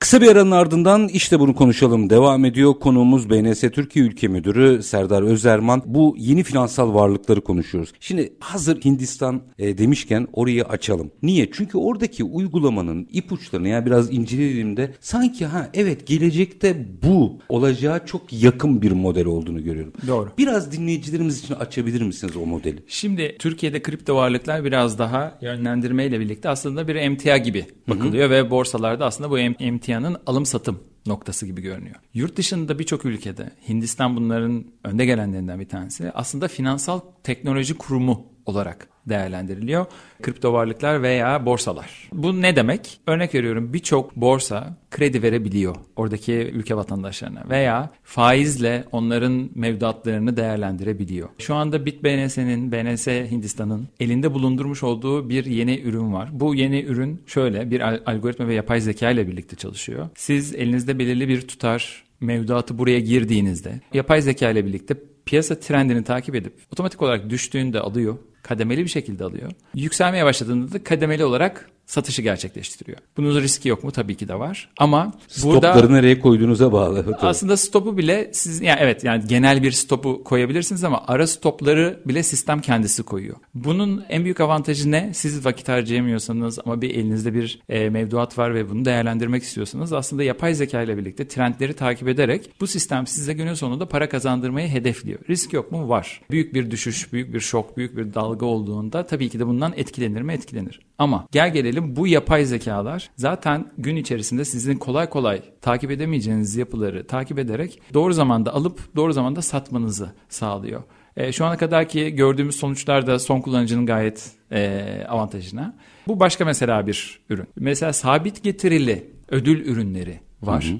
Kısa 0.00 0.20
bir 0.20 0.28
aranın 0.28 0.50
ardından 0.50 1.08
işte 1.08 1.40
bunu 1.40 1.54
konuşalım 1.54 2.10
devam 2.10 2.44
ediyor. 2.44 2.74
Konuğumuz 2.74 3.30
BNS 3.30 3.60
Türkiye 3.60 4.04
Ülke 4.04 4.28
Müdürü 4.28 4.82
Serdar 4.82 5.22
Özerman. 5.22 5.82
Bu 5.86 6.14
yeni 6.18 6.42
finansal 6.42 6.94
varlıkları 6.94 7.40
konuşuyoruz. 7.40 7.92
Şimdi 8.00 8.32
hazır 8.40 8.80
Hindistan 8.84 9.42
e, 9.58 9.78
demişken 9.78 10.28
orayı 10.32 10.64
açalım. 10.64 11.10
Niye? 11.22 11.50
Çünkü 11.52 11.78
oradaki 11.78 12.24
uygulamanın 12.24 13.08
ipuçlarını 13.12 13.68
yani 13.68 13.86
biraz 13.86 14.12
incelediğimde 14.12 14.94
sanki 15.00 15.46
ha 15.46 15.68
evet 15.74 16.06
gelecekte 16.06 16.86
bu 17.02 17.38
olacağı 17.48 18.06
çok 18.06 18.32
yakın 18.32 18.82
bir 18.82 18.92
model 18.92 19.26
olduğunu 19.26 19.64
görüyorum. 19.64 19.92
Doğru. 20.06 20.30
Biraz 20.38 20.72
dinleyicilerimiz 20.72 21.38
için 21.38 21.54
açabilir 21.54 22.02
misiniz 22.02 22.36
o 22.36 22.46
modeli? 22.46 22.82
Şimdi 22.86 23.36
Türkiye'de 23.38 23.82
kripto 23.82 24.16
varlıklar 24.16 24.64
biraz 24.64 24.98
daha 24.98 25.38
yönlendirmeyle 25.40 26.20
birlikte 26.20 26.48
aslında 26.48 26.88
bir 26.88 26.94
emtia 26.94 27.36
gibi 27.36 27.66
bakılıyor 27.88 28.30
Hı-hı. 28.30 28.44
ve 28.44 28.50
borsalarda 28.50 29.06
aslında 29.06 29.30
bu 29.30 29.38
emtia 29.38 29.87
emtianın 29.88 30.16
alım 30.26 30.46
satım 30.46 30.80
noktası 31.06 31.46
gibi 31.46 31.60
görünüyor. 31.62 31.96
Yurt 32.14 32.36
dışında 32.36 32.78
birçok 32.78 33.04
ülkede 33.04 33.50
Hindistan 33.68 34.16
bunların 34.16 34.64
önde 34.84 35.04
gelenlerinden 35.04 35.60
bir 35.60 35.68
tanesi 35.68 36.12
aslında 36.14 36.48
finansal 36.48 37.00
teknoloji 37.22 37.74
kurumu 37.74 38.26
olarak 38.48 38.88
değerlendiriliyor. 39.08 39.86
Kripto 40.22 40.52
varlıklar 40.52 41.02
veya 41.02 41.46
borsalar. 41.46 42.08
Bu 42.12 42.42
ne 42.42 42.56
demek? 42.56 43.00
Örnek 43.06 43.34
veriyorum 43.34 43.72
birçok 43.72 44.16
borsa 44.16 44.76
kredi 44.90 45.22
verebiliyor 45.22 45.76
oradaki 45.96 46.32
ülke 46.32 46.76
vatandaşlarına 46.76 47.44
veya 47.50 47.90
faizle 48.02 48.84
onların 48.92 49.50
mevduatlarını 49.54 50.36
değerlendirebiliyor. 50.36 51.28
Şu 51.38 51.54
anda 51.54 51.86
BitBNS'nin, 51.86 52.72
BNS 52.72 53.06
Hindistan'ın 53.06 53.88
elinde 54.00 54.34
bulundurmuş 54.34 54.82
olduğu 54.82 55.28
bir 55.28 55.44
yeni 55.44 55.80
ürün 55.80 56.12
var. 56.12 56.28
Bu 56.32 56.54
yeni 56.54 56.82
ürün 56.82 57.22
şöyle 57.26 57.70
bir 57.70 57.80
algoritma 58.10 58.48
ve 58.48 58.54
yapay 58.54 58.80
zeka 58.80 59.10
ile 59.10 59.28
birlikte 59.28 59.56
çalışıyor. 59.56 60.08
Siz 60.14 60.54
elinizde 60.54 60.98
belirli 60.98 61.28
bir 61.28 61.48
tutar 61.48 62.04
mevduatı 62.20 62.78
buraya 62.78 63.00
girdiğinizde 63.00 63.80
yapay 63.94 64.22
zeka 64.22 64.50
ile 64.50 64.66
birlikte 64.66 64.94
piyasa 65.26 65.60
trendini 65.60 66.04
takip 66.04 66.34
edip 66.34 66.52
otomatik 66.72 67.02
olarak 67.02 67.30
düştüğünde 67.30 67.80
alıyor 67.80 68.16
kademeli 68.48 68.84
bir 68.84 68.90
şekilde 68.90 69.24
alıyor. 69.24 69.50
Yükselmeye 69.74 70.24
başladığında 70.24 70.72
da 70.72 70.84
kademeli 70.84 71.24
olarak 71.24 71.70
satışı 71.88 72.22
gerçekleştiriyor. 72.22 72.98
Bunun 73.16 73.40
riski 73.40 73.68
yok 73.68 73.84
mu? 73.84 73.90
Tabii 73.90 74.16
ki 74.16 74.28
de 74.28 74.38
var. 74.38 74.68
Ama 74.78 75.12
Stopları 75.28 75.74
burada 75.74 75.92
nereye 75.92 76.20
koyduğunuza 76.20 76.72
bağlı. 76.72 77.18
Aslında 77.20 77.56
stopu 77.56 77.98
bile 77.98 78.30
siz 78.32 78.60
yani 78.60 78.78
evet 78.80 79.04
yani 79.04 79.24
genel 79.28 79.62
bir 79.62 79.72
stopu 79.72 80.24
koyabilirsiniz 80.24 80.84
ama 80.84 81.04
ara 81.06 81.26
stopları 81.26 82.00
bile 82.06 82.22
sistem 82.22 82.60
kendisi 82.60 83.02
koyuyor. 83.02 83.36
Bunun 83.54 84.04
en 84.08 84.24
büyük 84.24 84.40
avantajı 84.40 84.90
ne? 84.90 85.10
Siz 85.14 85.44
vakit 85.44 85.68
harcayamıyorsanız 85.68 86.58
ama 86.64 86.82
bir 86.82 86.90
elinizde 86.90 87.34
bir 87.34 87.60
e, 87.68 87.90
mevduat 87.90 88.38
var 88.38 88.54
ve 88.54 88.70
bunu 88.70 88.84
değerlendirmek 88.84 89.42
istiyorsanız 89.42 89.92
aslında 89.92 90.22
yapay 90.22 90.54
zeka 90.54 90.82
ile 90.82 90.96
birlikte 90.98 91.28
trendleri 91.28 91.72
takip 91.72 92.08
ederek 92.08 92.50
bu 92.60 92.66
sistem 92.66 93.06
size 93.06 93.32
günün 93.32 93.54
sonunda 93.54 93.88
para 93.88 94.08
kazandırmayı 94.08 94.68
hedefliyor. 94.68 95.20
Risk 95.28 95.52
yok 95.52 95.72
mu? 95.72 95.88
Var. 95.88 96.20
Büyük 96.30 96.54
bir 96.54 96.70
düşüş, 96.70 97.12
büyük 97.12 97.34
bir 97.34 97.40
şok, 97.40 97.76
büyük 97.76 97.96
bir 97.96 98.14
dalga 98.14 98.37
olduğunda 98.46 99.06
tabii 99.06 99.28
ki 99.28 99.38
de 99.38 99.46
bundan 99.46 99.72
etkilenir 99.76 100.22
mi? 100.22 100.32
Etkilenir. 100.32 100.80
Ama 100.98 101.26
gel 101.32 101.52
gelelim 101.52 101.96
bu 101.96 102.06
yapay 102.06 102.44
zekalar 102.44 103.10
zaten 103.16 103.70
gün 103.78 103.96
içerisinde 103.96 104.44
sizin 104.44 104.76
kolay 104.76 105.10
kolay 105.10 105.42
takip 105.60 105.90
edemeyeceğiniz 105.90 106.56
yapıları 106.56 107.06
takip 107.06 107.38
ederek 107.38 107.80
doğru 107.94 108.12
zamanda 108.12 108.54
alıp 108.54 108.96
doğru 108.96 109.12
zamanda 109.12 109.42
satmanızı 109.42 110.12
sağlıyor. 110.28 110.82
E, 111.16 111.32
şu 111.32 111.44
ana 111.44 111.56
kadar 111.56 111.88
ki 111.88 112.14
gördüğümüz 112.14 112.56
sonuçlar 112.56 113.06
da 113.06 113.18
son 113.18 113.40
kullanıcının 113.40 113.86
gayet 113.86 114.32
e, 114.52 114.84
avantajına. 115.08 115.74
Bu 116.06 116.20
başka 116.20 116.44
mesela 116.44 116.86
bir 116.86 117.20
ürün. 117.30 117.46
Mesela 117.56 117.92
sabit 117.92 118.42
getirili 118.42 119.10
ödül 119.28 119.66
ürünleri 119.66 120.20
var. 120.42 120.64
Hı 120.64 120.74
hı. 120.74 120.78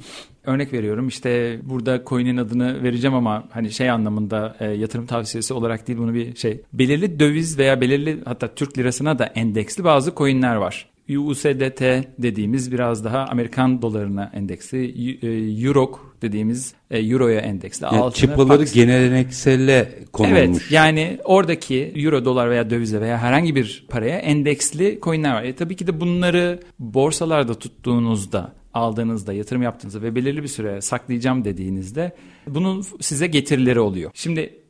Örnek 0.48 0.72
veriyorum 0.72 1.08
işte 1.08 1.60
burada 1.62 2.02
coin'in 2.06 2.36
adını 2.36 2.82
vereceğim 2.82 3.14
ama 3.14 3.44
hani 3.50 3.70
şey 3.70 3.90
anlamında 3.90 4.56
e, 4.60 4.64
yatırım 4.64 5.06
tavsiyesi 5.06 5.54
olarak 5.54 5.88
değil 5.88 5.98
bunu 5.98 6.14
bir 6.14 6.36
şey. 6.36 6.60
Belirli 6.72 7.20
döviz 7.20 7.58
veya 7.58 7.80
belirli 7.80 8.18
hatta 8.24 8.54
Türk 8.54 8.78
lirasına 8.78 9.18
da 9.18 9.26
endeksli 9.26 9.84
bazı 9.84 10.14
coin'ler 10.14 10.56
var. 10.56 10.86
USDT 11.16 11.82
dediğimiz 12.18 12.72
biraz 12.72 13.04
daha 13.04 13.24
Amerikan 13.24 13.82
dolarına 13.82 14.30
endeksli, 14.34 14.84
e, 15.22 15.66
Euro 15.66 15.98
dediğimiz 16.22 16.74
e, 16.90 16.98
Euro'ya 16.98 17.40
endeksli. 17.40 17.86
Yani 17.92 18.12
çıpaları 18.12 18.58
Pax. 18.58 18.72
gelenekselle 18.72 19.98
konulmuş. 20.12 20.38
Evet 20.38 20.62
yani 20.70 21.18
oradaki 21.24 21.92
Euro, 21.96 22.24
dolar 22.24 22.50
veya 22.50 22.70
dövize 22.70 23.00
veya 23.00 23.18
herhangi 23.18 23.54
bir 23.54 23.86
paraya 23.88 24.18
endeksli 24.18 24.98
coinler 25.02 25.34
var. 25.34 25.42
E, 25.42 25.54
tabii 25.54 25.76
ki 25.76 25.86
de 25.86 26.00
bunları 26.00 26.60
borsalarda 26.78 27.54
tuttuğunuzda 27.54 28.57
aldığınızda, 28.74 29.32
yatırım 29.32 29.62
yaptığınızda 29.62 30.02
ve 30.02 30.14
belirli 30.14 30.42
bir 30.42 30.48
süre 30.48 30.80
saklayacağım 30.80 31.44
dediğinizde 31.44 32.16
bunun 32.46 32.84
size 33.00 33.26
getirileri 33.26 33.80
oluyor. 33.80 34.10
Şimdi 34.14 34.60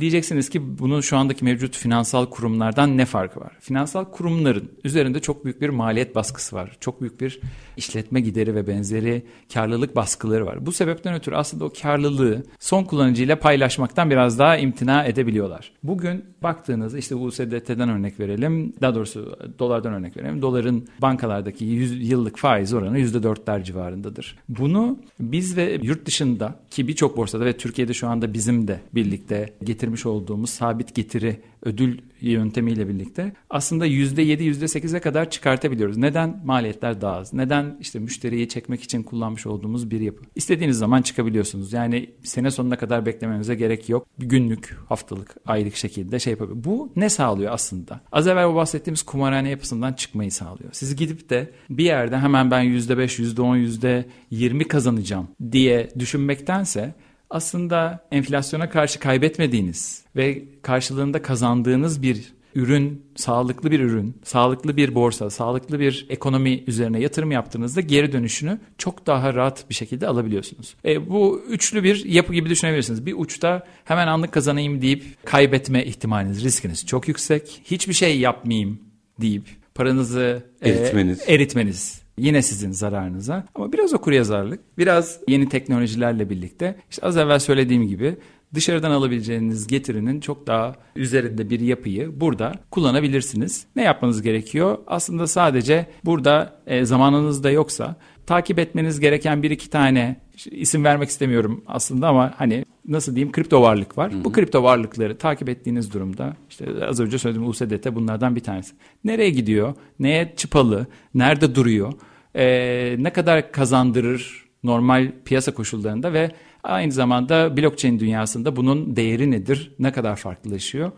diyeceksiniz 0.00 0.48
ki 0.48 0.78
bunun 0.78 1.00
şu 1.00 1.16
andaki 1.16 1.44
mevcut 1.44 1.76
finansal 1.76 2.26
kurumlardan 2.26 2.96
ne 2.96 3.04
farkı 3.04 3.40
var? 3.40 3.52
Finansal 3.60 4.04
kurumların 4.04 4.70
üzerinde 4.84 5.20
çok 5.20 5.44
büyük 5.44 5.60
bir 5.60 5.68
maliyet 5.68 6.14
baskısı 6.14 6.56
var. 6.56 6.76
Çok 6.80 7.00
büyük 7.00 7.20
bir 7.20 7.40
işletme 7.76 8.20
gideri 8.20 8.54
ve 8.54 8.66
benzeri 8.66 9.22
karlılık 9.54 9.96
baskıları 9.96 10.46
var. 10.46 10.66
Bu 10.66 10.72
sebepten 10.72 11.14
ötürü 11.14 11.36
aslında 11.36 11.64
o 11.64 11.72
karlılığı 11.82 12.42
son 12.58 12.84
kullanıcıyla 12.84 13.38
paylaşmaktan 13.38 14.10
biraz 14.10 14.38
daha 14.38 14.56
imtina 14.56 15.04
edebiliyorlar. 15.04 15.72
Bugün 15.82 16.24
baktığınız 16.42 16.94
işte 16.94 17.14
USDT'den 17.14 17.88
örnek 17.88 18.20
verelim. 18.20 18.72
Daha 18.80 18.94
doğrusu 18.94 19.38
dolardan 19.58 19.92
örnek 19.92 20.16
verelim. 20.16 20.42
Doların 20.42 20.88
bankalardaki 21.02 21.64
100 21.64 22.10
yıllık 22.10 22.38
faiz 22.38 22.74
oranı 22.74 22.98
%4'ler 22.98 23.64
civarındadır. 23.64 24.38
Bunu 24.48 24.98
biz 25.20 25.56
ve 25.56 25.78
yurt 25.82 26.06
dışında 26.06 26.54
ki 26.70 26.88
birçok 26.88 27.16
borsada 27.16 27.44
ve 27.44 27.56
Türkiye'de 27.56 27.94
şu 27.94 28.08
anda 28.08 28.34
bizim 28.34 28.68
de 28.68 28.80
birlikte 28.94 29.45
getirmiş 29.64 30.06
olduğumuz 30.06 30.50
sabit 30.50 30.94
getiri 30.94 31.40
ödül 31.62 31.98
yöntemiyle 32.20 32.88
birlikte 32.88 33.32
aslında 33.50 33.86
%7 33.86 34.42
%8'e 34.42 35.00
kadar 35.00 35.30
çıkartabiliyoruz. 35.30 35.96
Neden? 35.96 36.40
Maliyetler 36.44 37.00
daha 37.00 37.16
az. 37.16 37.32
Neden? 37.32 37.76
işte 37.80 37.98
müşteriyi 37.98 38.48
çekmek 38.48 38.82
için 38.82 39.02
kullanmış 39.02 39.46
olduğumuz 39.46 39.90
bir 39.90 40.00
yapı. 40.00 40.24
İstediğiniz 40.34 40.78
zaman 40.78 41.02
çıkabiliyorsunuz. 41.02 41.72
Yani 41.72 42.10
sene 42.22 42.50
sonuna 42.50 42.78
kadar 42.78 43.06
beklemenize 43.06 43.54
gerek 43.54 43.88
yok. 43.88 44.06
Günlük, 44.18 44.76
haftalık, 44.88 45.36
aylık 45.46 45.76
şekilde 45.76 46.18
şey 46.18 46.30
yapabiliyor. 46.30 46.64
Bu 46.64 46.92
ne 46.96 47.08
sağlıyor 47.08 47.52
aslında? 47.52 48.00
Az 48.12 48.26
evvel 48.26 48.54
bahsettiğimiz 48.54 49.02
kumarhane 49.02 49.50
yapısından 49.50 49.92
çıkmayı 49.92 50.32
sağlıyor. 50.32 50.70
Siz 50.72 50.96
gidip 50.96 51.30
de 51.30 51.50
bir 51.70 51.84
yerde 51.84 52.18
hemen 52.18 52.50
ben 52.50 52.64
%5, 52.64 53.22
%10, 53.34 54.04
%20 54.32 54.64
kazanacağım 54.64 55.28
diye 55.52 55.90
düşünmektense 55.98 56.94
aslında 57.30 58.06
enflasyona 58.12 58.70
karşı 58.70 59.00
kaybetmediğiniz 59.00 60.04
ve 60.16 60.44
karşılığında 60.62 61.22
kazandığınız 61.22 62.02
bir 62.02 62.36
ürün, 62.56 63.06
sağlıklı 63.16 63.70
bir 63.70 63.80
ürün, 63.80 64.20
sağlıklı 64.24 64.76
bir 64.76 64.94
borsa, 64.94 65.30
sağlıklı 65.30 65.80
bir 65.80 66.06
ekonomi 66.08 66.64
üzerine 66.66 67.00
yatırım 67.00 67.30
yaptığınızda 67.30 67.80
geri 67.80 68.12
dönüşünü 68.12 68.58
çok 68.78 69.06
daha 69.06 69.34
rahat 69.34 69.70
bir 69.70 69.74
şekilde 69.74 70.06
alabiliyorsunuz. 70.06 70.74
E, 70.84 71.10
bu 71.10 71.42
üçlü 71.48 71.84
bir 71.84 72.04
yapı 72.04 72.34
gibi 72.34 72.50
düşünebilirsiniz. 72.50 73.06
Bir 73.06 73.14
uçta 73.16 73.66
hemen 73.84 74.06
anlık 74.06 74.32
kazanayım 74.32 74.82
deyip 74.82 75.04
kaybetme 75.24 75.84
ihtimaliniz, 75.84 76.44
riskiniz 76.44 76.86
çok 76.86 77.08
yüksek. 77.08 77.62
Hiçbir 77.64 77.94
şey 77.94 78.18
yapmayayım 78.18 78.80
deyip 79.20 79.44
paranızı 79.74 80.42
eritmeniz. 80.62 81.20
E, 81.26 81.34
eritmeniz 81.34 82.05
Yine 82.18 82.42
sizin 82.42 82.72
zararınıza. 82.72 83.44
Ama 83.54 83.72
biraz 83.72 83.94
okuryazarlık, 83.94 84.78
biraz 84.78 85.20
yeni 85.28 85.48
teknolojilerle 85.48 86.30
birlikte 86.30 86.76
işte 86.90 87.06
az 87.06 87.16
evvel 87.16 87.38
söylediğim 87.38 87.88
gibi 87.88 88.16
dışarıdan 88.54 88.90
alabileceğiniz 88.90 89.66
getirinin 89.66 90.20
çok 90.20 90.46
daha 90.46 90.74
üzerinde 90.96 91.50
bir 91.50 91.60
yapıyı 91.60 92.20
burada 92.20 92.52
kullanabilirsiniz. 92.70 93.66
Ne 93.76 93.82
yapmanız 93.82 94.22
gerekiyor? 94.22 94.78
Aslında 94.86 95.26
sadece 95.26 95.86
burada 96.04 96.60
e, 96.66 96.84
zamanınız 96.84 97.44
da 97.44 97.50
yoksa 97.50 97.96
takip 98.26 98.58
etmeniz 98.58 99.00
gereken 99.00 99.42
bir 99.42 99.50
iki 99.50 99.70
tane 99.70 100.16
isim 100.50 100.84
vermek 100.84 101.08
istemiyorum 101.08 101.64
aslında 101.66 102.08
ama 102.08 102.34
hani 102.36 102.64
nasıl 102.88 103.14
diyeyim 103.14 103.32
kripto 103.32 103.62
varlık 103.62 103.98
var. 103.98 104.12
Hı 104.12 104.16
hı. 104.16 104.24
Bu 104.24 104.32
kripto 104.32 104.62
varlıkları 104.62 105.18
takip 105.18 105.48
ettiğiniz 105.48 105.94
durumda 105.94 106.36
işte 106.50 106.66
az 106.88 107.00
önce 107.00 107.18
söylediğim 107.18 107.48
USDT 107.48 107.94
bunlardan 107.94 108.36
bir 108.36 108.40
tanesi. 108.40 108.74
Nereye 109.04 109.30
gidiyor? 109.30 109.74
Neye 109.98 110.32
çıpalı? 110.36 110.86
Nerede 111.14 111.54
duruyor? 111.54 111.92
Ee, 112.36 112.96
ne 112.98 113.12
kadar 113.12 113.52
kazandırır 113.52 114.46
normal 114.64 115.12
piyasa 115.24 115.54
koşullarında 115.54 116.12
ve 116.12 116.30
aynı 116.62 116.92
zamanda 116.92 117.56
blockchain 117.56 117.98
dünyasında 117.98 118.56
bunun 118.56 118.96
değeri 118.96 119.30
nedir? 119.30 119.74
Ne 119.78 119.92
kadar 119.92 120.16
farklılaşıyor? 120.16 120.92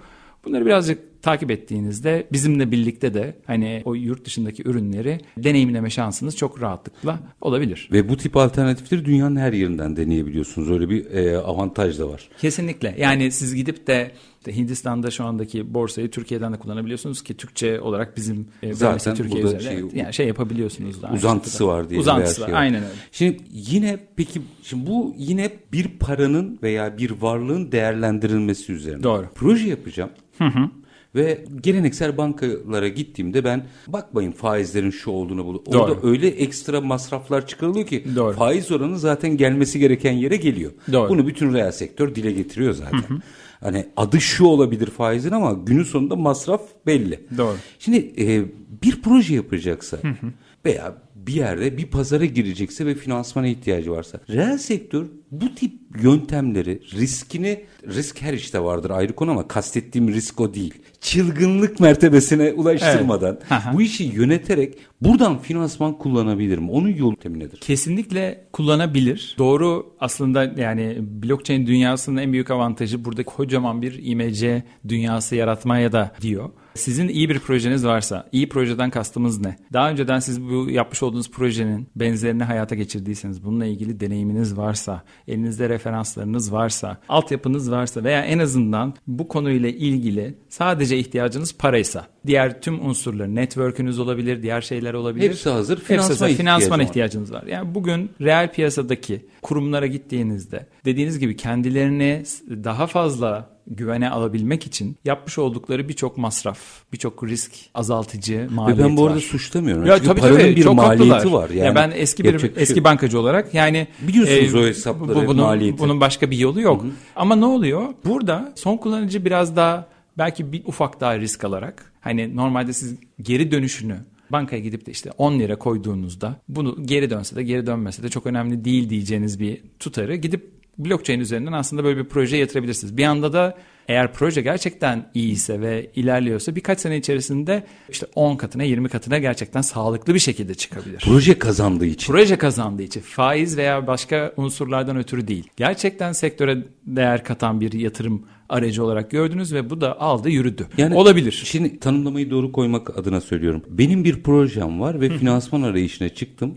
Bunları 0.45 0.67
birazcık 0.67 1.18
takip 1.23 1.51
ettiğinizde 1.51 2.27
bizimle 2.33 2.71
birlikte 2.71 3.15
de 3.15 3.35
hani 3.47 3.83
o 3.85 3.95
yurt 3.95 4.25
dışındaki 4.25 4.69
ürünleri 4.69 5.21
deneyimleme 5.37 5.91
şansınız 5.91 6.37
çok 6.37 6.63
rahatlıkla 6.63 7.21
olabilir. 7.41 7.89
Ve 7.93 8.09
bu 8.09 8.17
tip 8.17 8.37
alternatifleri 8.37 9.05
dünyanın 9.05 9.37
her 9.37 9.53
yerinden 9.53 9.97
deneyebiliyorsunuz. 9.97 10.71
Öyle 10.71 10.91
bir 10.91 11.11
e, 11.11 11.39
avantaj 11.39 11.99
da 11.99 12.09
var. 12.09 12.29
Kesinlikle. 12.41 12.95
Yani 12.99 13.33
siz 13.33 13.55
gidip 13.55 13.87
de 13.87 14.11
işte 14.49 14.57
Hindistan'da 14.57 15.11
şu 15.11 15.25
andaki 15.25 15.75
borsayı 15.75 16.11
Türkiye'den 16.11 16.53
de 16.53 16.57
kullanabiliyorsunuz 16.57 17.23
ki 17.23 17.37
Türkçe 17.37 17.81
olarak 17.81 18.17
bizim 18.17 18.49
e, 18.63 18.75
zaten 18.75 19.15
Türkiye 19.15 19.43
üzerinde 19.43 19.91
şey, 19.91 20.01
yani 20.01 20.15
şey 20.15 20.27
yapabiliyorsunuz 20.27 21.03
da. 21.03 21.11
Uzantısı 21.15 21.67
var 21.67 21.91
diye. 21.91 22.01
Uzantısı 22.01 22.43
var. 22.43 22.47
Şey 22.47 22.57
aynen 22.57 22.83
öyle. 22.83 22.95
Şimdi 23.13 23.37
yine 23.51 23.99
peki 24.17 24.43
şimdi 24.63 24.87
bu 24.87 25.15
yine 25.19 25.51
bir 25.73 25.89
paranın 25.89 26.59
veya 26.63 26.99
bir 26.99 27.11
varlığın 27.11 27.73
değerlendirilmesi 27.73 28.73
üzerine. 28.73 29.03
Doğru. 29.03 29.27
Proje 29.35 29.69
yapacağım. 29.69 30.11
Hı 30.39 30.45
hı. 30.45 30.71
Ve 31.14 31.44
geleneksel 31.61 32.16
bankalara 32.16 32.88
gittiğimde 32.88 33.44
ben 33.44 33.66
bakmayın 33.87 34.33
faizlerin 34.33 34.90
şu 34.90 35.11
olduğunu 35.11 35.44
bulup 35.44 35.68
orada 35.68 36.07
öyle 36.09 36.29
ekstra 36.29 36.81
masraflar 36.81 37.47
çıkarılıyor 37.47 37.87
ki 37.87 38.05
Doğru. 38.16 38.37
faiz 38.37 38.73
oranı 38.73 38.99
zaten 38.99 39.37
gelmesi 39.37 39.79
gereken 39.79 40.12
yere 40.12 40.37
geliyor. 40.37 40.73
Doğru. 40.92 41.09
Bunu 41.09 41.27
bütün 41.27 41.55
reel 41.55 41.73
sektör 41.73 42.14
dile 42.14 42.33
getiriyor 42.33 42.73
zaten. 42.73 42.99
Hı 42.99 43.14
hı. 43.14 43.18
Hani 43.61 43.87
adı 43.97 44.21
şu 44.21 44.44
olabilir 44.44 44.87
faizin 44.87 45.31
ama 45.31 45.53
günün 45.53 45.83
sonunda 45.83 46.16
masraf 46.16 46.62
belli. 46.87 47.21
Doğru. 47.37 47.57
Şimdi 47.79 48.12
e, 48.18 48.44
bir 48.83 49.03
proje 49.03 49.35
yapacaksa 49.35 49.97
hı 49.97 50.09
hı. 50.09 50.33
veya 50.64 50.94
bir 51.14 51.35
yerde 51.35 51.79
bir 51.79 51.87
pazara 51.87 52.25
girecekse 52.25 52.87
ve 52.87 52.94
finansmana 52.94 53.47
ihtiyacı 53.47 53.92
varsa. 53.92 54.21
Reel 54.31 54.59
sektör 54.59 55.07
bu 55.31 55.55
tip 55.55 55.73
yöntemleri 56.03 56.81
riskini 56.93 57.64
risk 57.87 58.23
her 58.23 58.33
işte 58.33 58.61
vardır 58.61 58.91
ayrı 58.91 59.12
konu 59.12 59.31
ama 59.31 59.49
kastettiğim 59.49 60.09
risk 60.09 60.41
o 60.41 60.55
değil. 60.55 60.75
Çılgınlık 61.01 61.81
mertebesine 61.81 62.53
ulaştırmadan 62.53 63.38
evet. 63.51 63.62
bu 63.75 63.83
işi 63.83 64.05
yöneterek 64.05 64.79
buradan 65.01 65.38
finansman 65.38 65.99
kullanabilir 65.99 66.59
mi? 66.59 66.71
Onun 66.71 66.88
yolu 66.88 67.17
nedir? 67.25 67.59
Kesinlikle 67.61 68.45
kullanabilir. 68.53 69.35
Doğru 69.38 69.97
aslında 70.01 70.45
yani 70.57 70.97
blockchain 71.01 71.67
dünyasının 71.67 72.17
en 72.17 72.33
büyük 72.33 72.51
avantajı 72.51 73.05
burada 73.05 73.25
kocaman 73.25 73.83
bir 73.83 73.99
IMC 74.03 74.62
dünyası 74.88 75.37
yaratmaya 75.37 75.93
da 75.93 76.14
diyor. 76.21 76.51
Sizin 76.75 77.09
iyi 77.09 77.29
bir 77.29 77.38
projeniz 77.38 77.87
varsa, 77.87 78.29
iyi 78.33 78.49
projeden 78.49 78.91
kastımız 78.91 79.41
ne? 79.41 79.57
Daha 79.73 79.91
önceden 79.91 80.19
siz 80.19 80.43
bu 80.43 80.71
yapmış 80.71 81.03
olduğunuz 81.03 81.31
projenin 81.31 81.88
benzerini 81.97 82.45
hayata 82.45 82.75
geçirdiyseniz, 82.75 83.45
bununla 83.45 83.67
ilgili 83.67 84.01
deneyiminiz 84.01 84.57
varsa, 84.57 85.03
elinizde 85.29 85.69
referanslarınız 85.69 86.53
varsa, 86.53 86.97
altyapınız 87.09 87.71
varsa 87.71 88.05
veya 88.05 88.25
en 88.25 88.38
azından 88.38 88.95
bu 89.07 89.29
konuyla 89.29 89.69
ilgili 89.69 90.35
sadece 90.49 90.99
ihtiyacınız 90.99 91.57
paraysa, 91.59 92.07
diğer 92.27 92.61
tüm 92.61 92.87
unsurlar, 92.87 93.35
network'ünüz 93.35 93.99
olabilir, 93.99 94.43
diğer 94.43 94.61
şeyler 94.61 94.95
olabilir. 94.95 95.29
Hepsi 95.29 95.49
hazır. 95.51 95.81
Finansman, 95.81 96.11
Hepsi 96.11 96.25
hazır, 96.25 96.37
finansman 96.37 96.81
ihtiyacınız 96.81 97.33
var. 97.33 97.43
Yani 97.43 97.75
bugün 97.75 98.11
reel 98.21 98.53
piyasadaki 98.53 99.27
kurumlara 99.43 99.87
gittiğinizde 99.87 100.67
dediğiniz 100.85 101.19
gibi 101.19 101.37
kendilerini 101.37 102.23
daha 102.64 102.87
fazla 102.87 103.58
güvene 103.71 104.11
alabilmek 104.11 104.67
için 104.67 104.97
yapmış 105.05 105.39
oldukları 105.39 105.89
birçok 105.89 106.19
masraf, 106.19 106.59
birçok 106.93 107.25
risk 107.25 107.53
azaltıcı 107.75 108.49
maliyet. 108.51 108.79
Ve 108.79 108.85
ben 108.85 108.97
bu 108.97 109.07
arada 109.07 109.17
var. 109.17 109.21
suçlamıyorum. 109.21 109.87
Ya, 109.87 109.95
Çünkü 109.97 110.09
tabii, 110.09 110.21
paranın 110.21 110.39
tabii, 110.39 110.57
bir 110.57 110.63
çok 110.63 110.75
maliyeti 110.75 111.15
haklılar. 111.15 111.43
var. 111.43 111.51
Yani 111.51 111.67
ya 111.67 111.75
ben 111.75 111.93
eski 111.95 112.25
bir 112.25 112.39
şey 112.39 112.53
eski 112.57 112.85
bankacı 112.85 113.21
olarak 113.21 113.55
yani 113.55 113.89
biliyorsunuz 114.01 114.55
e, 114.55 114.59
o 114.59 114.67
hesapları, 114.67 115.15
bu, 115.15 115.27
bunun, 115.27 115.43
maliyeti. 115.43 115.79
Bunun 115.79 116.01
başka 116.01 116.31
bir 116.31 116.39
yolu 116.39 116.61
yok. 116.61 116.83
Hı 116.83 116.87
hı. 116.87 116.91
Ama 117.17 117.37
ne 117.37 117.45
oluyor? 117.45 117.95
Burada 118.05 118.53
son 118.57 118.77
kullanıcı 118.77 119.25
biraz 119.25 119.57
daha 119.57 119.89
belki 120.19 120.53
bir 120.53 120.63
ufak 120.65 121.01
daha 121.01 121.19
risk 121.19 121.45
alarak 121.45 121.93
hani 122.01 122.37
normalde 122.37 122.73
siz 122.73 122.97
geri 123.23 123.51
dönüşünü 123.51 123.97
bankaya 124.31 124.63
gidip 124.63 124.87
de 124.87 124.91
işte 124.91 125.11
10 125.19 125.39
lira 125.39 125.57
koyduğunuzda 125.57 126.37
bunu 126.49 126.87
geri 126.87 127.11
dönse 127.11 127.37
de 127.37 127.43
geri 127.43 127.67
dönmese 127.67 128.03
de 128.03 128.09
çok 128.09 128.27
önemli 128.27 128.65
değil 128.65 128.91
diyeceğiniz 128.91 129.41
bir 129.41 129.63
tutarı 129.79 130.17
gidip 130.17 130.58
blockchain 130.79 131.21
üzerinden 131.21 131.53
aslında 131.53 131.85
böyle 131.85 131.99
bir 131.99 132.05
proje 132.05 132.37
yatırabilirsiniz. 132.37 132.97
Bir 132.97 133.05
anda 133.05 133.33
da 133.33 133.59
eğer 133.88 134.12
proje 134.12 134.43
gerçekten 134.43 135.11
iyiyse 135.14 135.61
ve 135.61 135.91
ilerliyorsa 135.95 136.57
birkaç 136.57 136.81
sene 136.81 136.97
içerisinde 136.97 137.64
işte 137.88 138.07
10 138.14 138.37
katına 138.37 138.62
20 138.62 138.88
katına 138.88 139.19
gerçekten 139.19 139.61
sağlıklı 139.61 140.14
bir 140.14 140.19
şekilde 140.19 140.55
çıkabilir. 140.55 141.03
Proje 141.05 141.38
kazandığı 141.38 141.87
için. 141.87 142.12
Proje 142.12 142.37
kazandığı 142.38 142.83
için. 142.83 143.01
Faiz 143.01 143.57
veya 143.57 143.87
başka 143.87 144.33
unsurlardan 144.37 144.97
ötürü 144.97 145.29
değil. 145.29 145.51
Gerçekten 145.57 146.12
sektöre 146.12 146.59
değer 146.87 147.25
katan 147.25 147.61
bir 147.61 147.73
yatırım 147.73 148.27
aracı 148.49 148.85
olarak 148.85 149.11
gördünüz 149.11 149.55
ve 149.55 149.71
bu 149.71 149.81
da 149.81 150.01
aldı 150.01 150.31
yürüdü. 150.31 150.67
Yani 150.77 150.95
Olabilir. 150.95 151.43
Şimdi 151.45 151.79
tanımlamayı 151.81 152.31
doğru 152.31 152.53
koymak 152.53 152.99
adına 152.99 153.21
söylüyorum. 153.21 153.63
Benim 153.69 154.05
bir 154.05 154.23
projem 154.23 154.81
var 154.81 155.01
ve 155.01 155.19
finansman 155.19 155.63
arayışına 155.63 156.09
çıktım. 156.09 156.57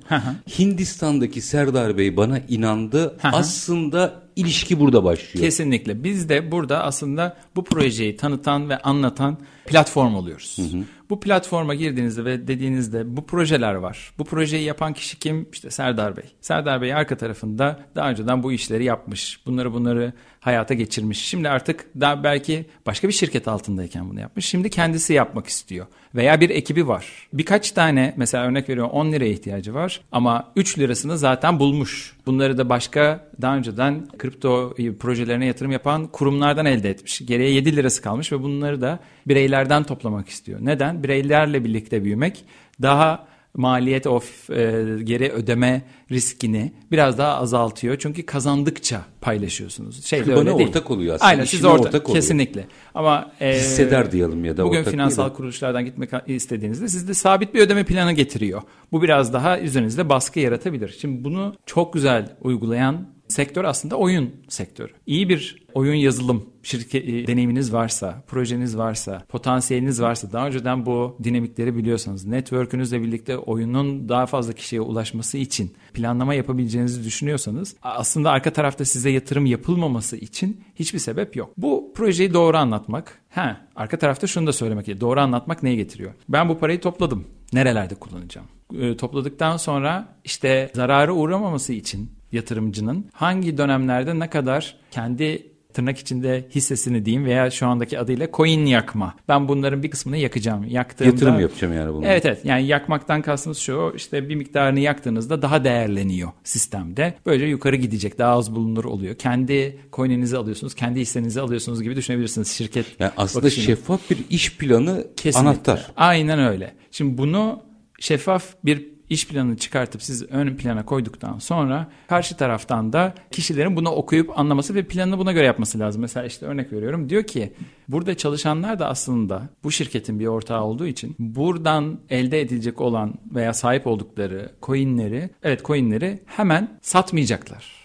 Hindistan'daki 0.59 1.41
Serdar 1.41 1.97
Bey 1.97 2.17
bana 2.17 2.39
inandı. 2.39 3.17
Aslında 3.23 4.21
ilişki 4.35 4.79
burada 4.79 5.03
başlıyor. 5.03 5.45
Kesinlikle. 5.45 6.03
Biz 6.03 6.29
de 6.29 6.51
burada 6.51 6.83
aslında 6.83 7.37
bu 7.55 7.63
projeyi 7.63 8.15
tanıtan 8.15 8.69
ve 8.69 8.77
anlatan 8.77 9.37
platform 9.65 10.15
oluyoruz. 10.15 10.57
Hı 10.57 10.77
hı. 10.77 10.83
Bu 11.09 11.19
platforma 11.19 11.75
girdiğinizde 11.75 12.25
ve 12.25 12.47
dediğinizde 12.47 13.17
bu 13.17 13.25
projeler 13.25 13.73
var. 13.73 14.11
Bu 14.17 14.23
projeyi 14.23 14.63
yapan 14.63 14.93
kişi 14.93 15.19
kim? 15.19 15.47
İşte 15.53 15.69
Serdar 15.69 16.17
Bey. 16.17 16.23
Serdar 16.41 16.81
Bey 16.81 16.93
arka 16.93 17.17
tarafında 17.17 17.79
daha 17.95 18.09
önceden 18.09 18.43
bu 18.43 18.51
işleri 18.51 18.83
yapmış. 18.83 19.45
Bunları 19.45 19.73
bunları 19.73 20.13
hayata 20.41 20.73
geçirmiş. 20.73 21.25
Şimdi 21.25 21.49
artık 21.49 21.85
daha 21.99 22.23
belki 22.23 22.65
başka 22.85 23.07
bir 23.07 23.13
şirket 23.13 23.47
altındayken 23.47 24.09
bunu 24.09 24.19
yapmış. 24.19 24.45
Şimdi 24.45 24.69
kendisi 24.69 25.13
yapmak 25.13 25.47
istiyor. 25.47 25.85
Veya 26.15 26.41
bir 26.41 26.49
ekibi 26.49 26.87
var. 26.87 27.27
Birkaç 27.33 27.71
tane 27.71 28.13
mesela 28.17 28.45
örnek 28.45 28.69
veriyorum 28.69 28.91
10 28.91 29.11
liraya 29.11 29.29
ihtiyacı 29.29 29.73
var 29.73 30.01
ama 30.11 30.51
3 30.55 30.79
lirasını 30.79 31.17
zaten 31.17 31.59
bulmuş. 31.59 32.17
Bunları 32.25 32.57
da 32.57 32.69
başka 32.69 33.27
daha 33.41 33.55
önceden 33.55 34.07
kripto 34.17 34.73
projelerine 34.99 35.45
yatırım 35.45 35.71
yapan 35.71 36.07
kurumlardan 36.07 36.65
elde 36.65 36.89
etmiş. 36.89 37.21
Geriye 37.25 37.49
7 37.49 37.75
lirası 37.75 38.01
kalmış 38.01 38.31
ve 38.31 38.43
bunları 38.43 38.81
da 38.81 38.99
bireylerden 39.27 39.83
toplamak 39.83 40.29
istiyor. 40.29 40.59
Neden? 40.61 41.03
Bireylerle 41.03 41.63
birlikte 41.63 42.03
büyümek 42.03 42.45
daha 42.81 43.30
maliyet 43.53 44.07
of 44.07 44.49
e, 44.49 44.85
geri 45.03 45.31
ödeme 45.31 45.81
riskini 46.11 46.71
biraz 46.91 47.17
daha 47.17 47.35
azaltıyor. 47.35 47.97
Çünkü 47.99 48.25
kazandıkça 48.25 49.01
paylaşıyorsunuz. 49.21 50.05
Şey 50.05 50.19
Çünkü 50.19 50.33
öyle 50.33 50.57
değil. 50.57 50.67
ortak 50.69 50.91
oluyor 50.91 51.15
aslında. 51.15 51.29
Aynen 51.29 51.43
siz 51.43 51.65
ortak, 51.65 51.79
ortak 51.85 52.09
oluyor. 52.09 52.15
kesinlikle. 52.15 52.67
Ama 52.95 53.31
e, 53.41 53.55
hisseder 53.55 54.11
diyelim 54.11 54.45
ya 54.45 54.57
da 54.57 54.65
bugün 54.65 54.83
finansal 54.83 55.33
kuruluşlardan 55.33 55.85
gitmek 55.85 56.09
istediğinizde 56.27 56.87
sizde 56.87 57.13
sabit 57.13 57.53
bir 57.53 57.59
ödeme 57.59 57.83
planı 57.83 58.13
getiriyor. 58.13 58.61
Bu 58.91 59.01
biraz 59.01 59.33
daha 59.33 59.59
üzerinizde 59.59 60.09
baskı 60.09 60.39
yaratabilir. 60.39 60.97
Şimdi 61.01 61.23
bunu 61.23 61.55
çok 61.65 61.93
güzel 61.93 62.35
uygulayan 62.41 63.07
sektör 63.31 63.63
aslında 63.63 63.95
oyun 63.95 64.35
sektörü. 64.47 64.91
İyi 65.07 65.29
bir 65.29 65.65
oyun 65.73 65.93
yazılım 65.93 66.49
şirket 66.63 67.09
e, 67.09 67.27
deneyiminiz 67.27 67.73
varsa, 67.73 68.23
projeniz 68.27 68.77
varsa, 68.77 69.23
potansiyeliniz 69.29 70.01
varsa, 70.01 70.31
daha 70.31 70.47
önceden 70.47 70.85
bu 70.85 71.17
dinamikleri 71.23 71.75
biliyorsanız, 71.75 72.25
network'ünüzle 72.25 73.01
birlikte 73.01 73.37
oyunun 73.37 74.09
daha 74.09 74.25
fazla 74.25 74.53
kişiye 74.53 74.81
ulaşması 74.81 75.37
için 75.37 75.73
planlama 75.93 76.33
yapabileceğinizi 76.33 77.03
düşünüyorsanız, 77.03 77.75
aslında 77.81 78.31
arka 78.31 78.53
tarafta 78.53 78.85
size 78.85 79.09
yatırım 79.09 79.45
yapılmaması 79.45 80.17
için 80.17 80.63
hiçbir 80.75 80.99
sebep 80.99 81.35
yok. 81.35 81.53
Bu 81.57 81.91
projeyi 81.95 82.33
doğru 82.33 82.57
anlatmak, 82.57 83.21
ha 83.29 83.67
arka 83.75 83.99
tarafta 83.99 84.27
şunu 84.27 84.47
da 84.47 84.53
söylemek 84.53 84.85
gerekiyor. 84.85 85.09
Doğru 85.09 85.19
anlatmak 85.19 85.63
neye 85.63 85.75
getiriyor? 85.75 86.13
Ben 86.29 86.49
bu 86.49 86.59
parayı 86.59 86.81
topladım. 86.81 87.27
Nerelerde 87.53 87.95
kullanacağım? 87.95 88.47
E, 88.79 88.97
topladıktan 88.97 89.57
sonra 89.57 90.19
işte 90.23 90.71
zarara 90.75 91.13
uğramaması 91.13 91.73
için 91.73 92.20
yatırımcının 92.31 93.05
hangi 93.13 93.57
dönemlerde 93.57 94.19
ne 94.19 94.29
kadar 94.29 94.75
kendi 94.91 95.51
tırnak 95.73 95.97
içinde 95.97 96.47
hissesini 96.55 97.05
diyeyim 97.05 97.25
veya 97.25 97.51
şu 97.51 97.67
andaki 97.67 97.99
adıyla 97.99 98.27
coin 98.33 98.65
yakma. 98.65 99.15
Ben 99.27 99.47
bunların 99.47 99.83
bir 99.83 99.91
kısmını 99.91 100.17
yakacağım. 100.17 100.63
Yaktığımda, 100.67 101.09
Yatırım 101.11 101.39
yapacağım 101.39 101.73
yani 101.73 101.93
bunu. 101.93 102.05
Evet 102.05 102.25
evet 102.25 102.45
yani 102.45 102.67
yakmaktan 102.67 103.21
kastımız 103.21 103.57
şu 103.57 103.93
işte 103.95 104.29
bir 104.29 104.35
miktarını 104.35 104.79
yaktığınızda 104.79 105.41
daha 105.41 105.63
değerleniyor 105.63 106.31
sistemde. 106.43 107.13
Böylece 107.25 107.45
yukarı 107.45 107.75
gidecek 107.75 108.19
daha 108.19 108.33
az 108.33 108.55
bulunur 108.55 108.83
oluyor. 108.85 109.15
Kendi 109.15 109.79
coin'inizi 109.93 110.37
alıyorsunuz 110.37 110.75
kendi 110.75 110.99
hissenizi 110.99 111.41
alıyorsunuz 111.41 111.81
gibi 111.81 111.95
düşünebilirsiniz 111.95 112.47
şirket. 112.51 112.85
Yani 112.99 113.11
aslında 113.17 113.45
bakışını. 113.45 113.63
şeffaf 113.63 114.09
bir 114.09 114.17
iş 114.29 114.57
planı 114.57 115.07
Kesinlikle. 115.17 115.49
anahtar. 115.49 115.91
Aynen 115.97 116.39
öyle. 116.39 116.73
Şimdi 116.91 117.17
bunu 117.17 117.63
şeffaf 117.99 118.45
bir 118.65 118.91
iş 119.11 119.27
planını 119.27 119.57
çıkartıp 119.57 120.03
siz 120.03 120.31
ön 120.31 120.55
plana 120.55 120.85
koyduktan 120.85 121.39
sonra 121.39 121.87
karşı 122.07 122.37
taraftan 122.37 122.93
da 122.93 123.13
kişilerin 123.31 123.75
bunu 123.75 123.89
okuyup 123.89 124.39
anlaması 124.39 124.75
ve 124.75 124.83
planını 124.83 125.17
buna 125.17 125.31
göre 125.31 125.45
yapması 125.45 125.79
lazım. 125.79 126.01
Mesela 126.01 126.25
işte 126.25 126.45
örnek 126.45 126.73
veriyorum 126.73 127.09
diyor 127.09 127.23
ki 127.23 127.53
burada 127.87 128.17
çalışanlar 128.17 128.79
da 128.79 128.87
aslında 128.87 129.49
bu 129.63 129.71
şirketin 129.71 130.19
bir 130.19 130.27
ortağı 130.27 130.63
olduğu 130.63 130.87
için 130.87 131.15
buradan 131.19 131.99
elde 132.09 132.41
edilecek 132.41 132.81
olan 132.81 133.13
veya 133.35 133.53
sahip 133.53 133.87
oldukları 133.87 134.51
coinleri 134.61 135.29
evet 135.43 135.65
coinleri 135.65 136.19
hemen 136.25 136.79
satmayacaklar. 136.81 137.81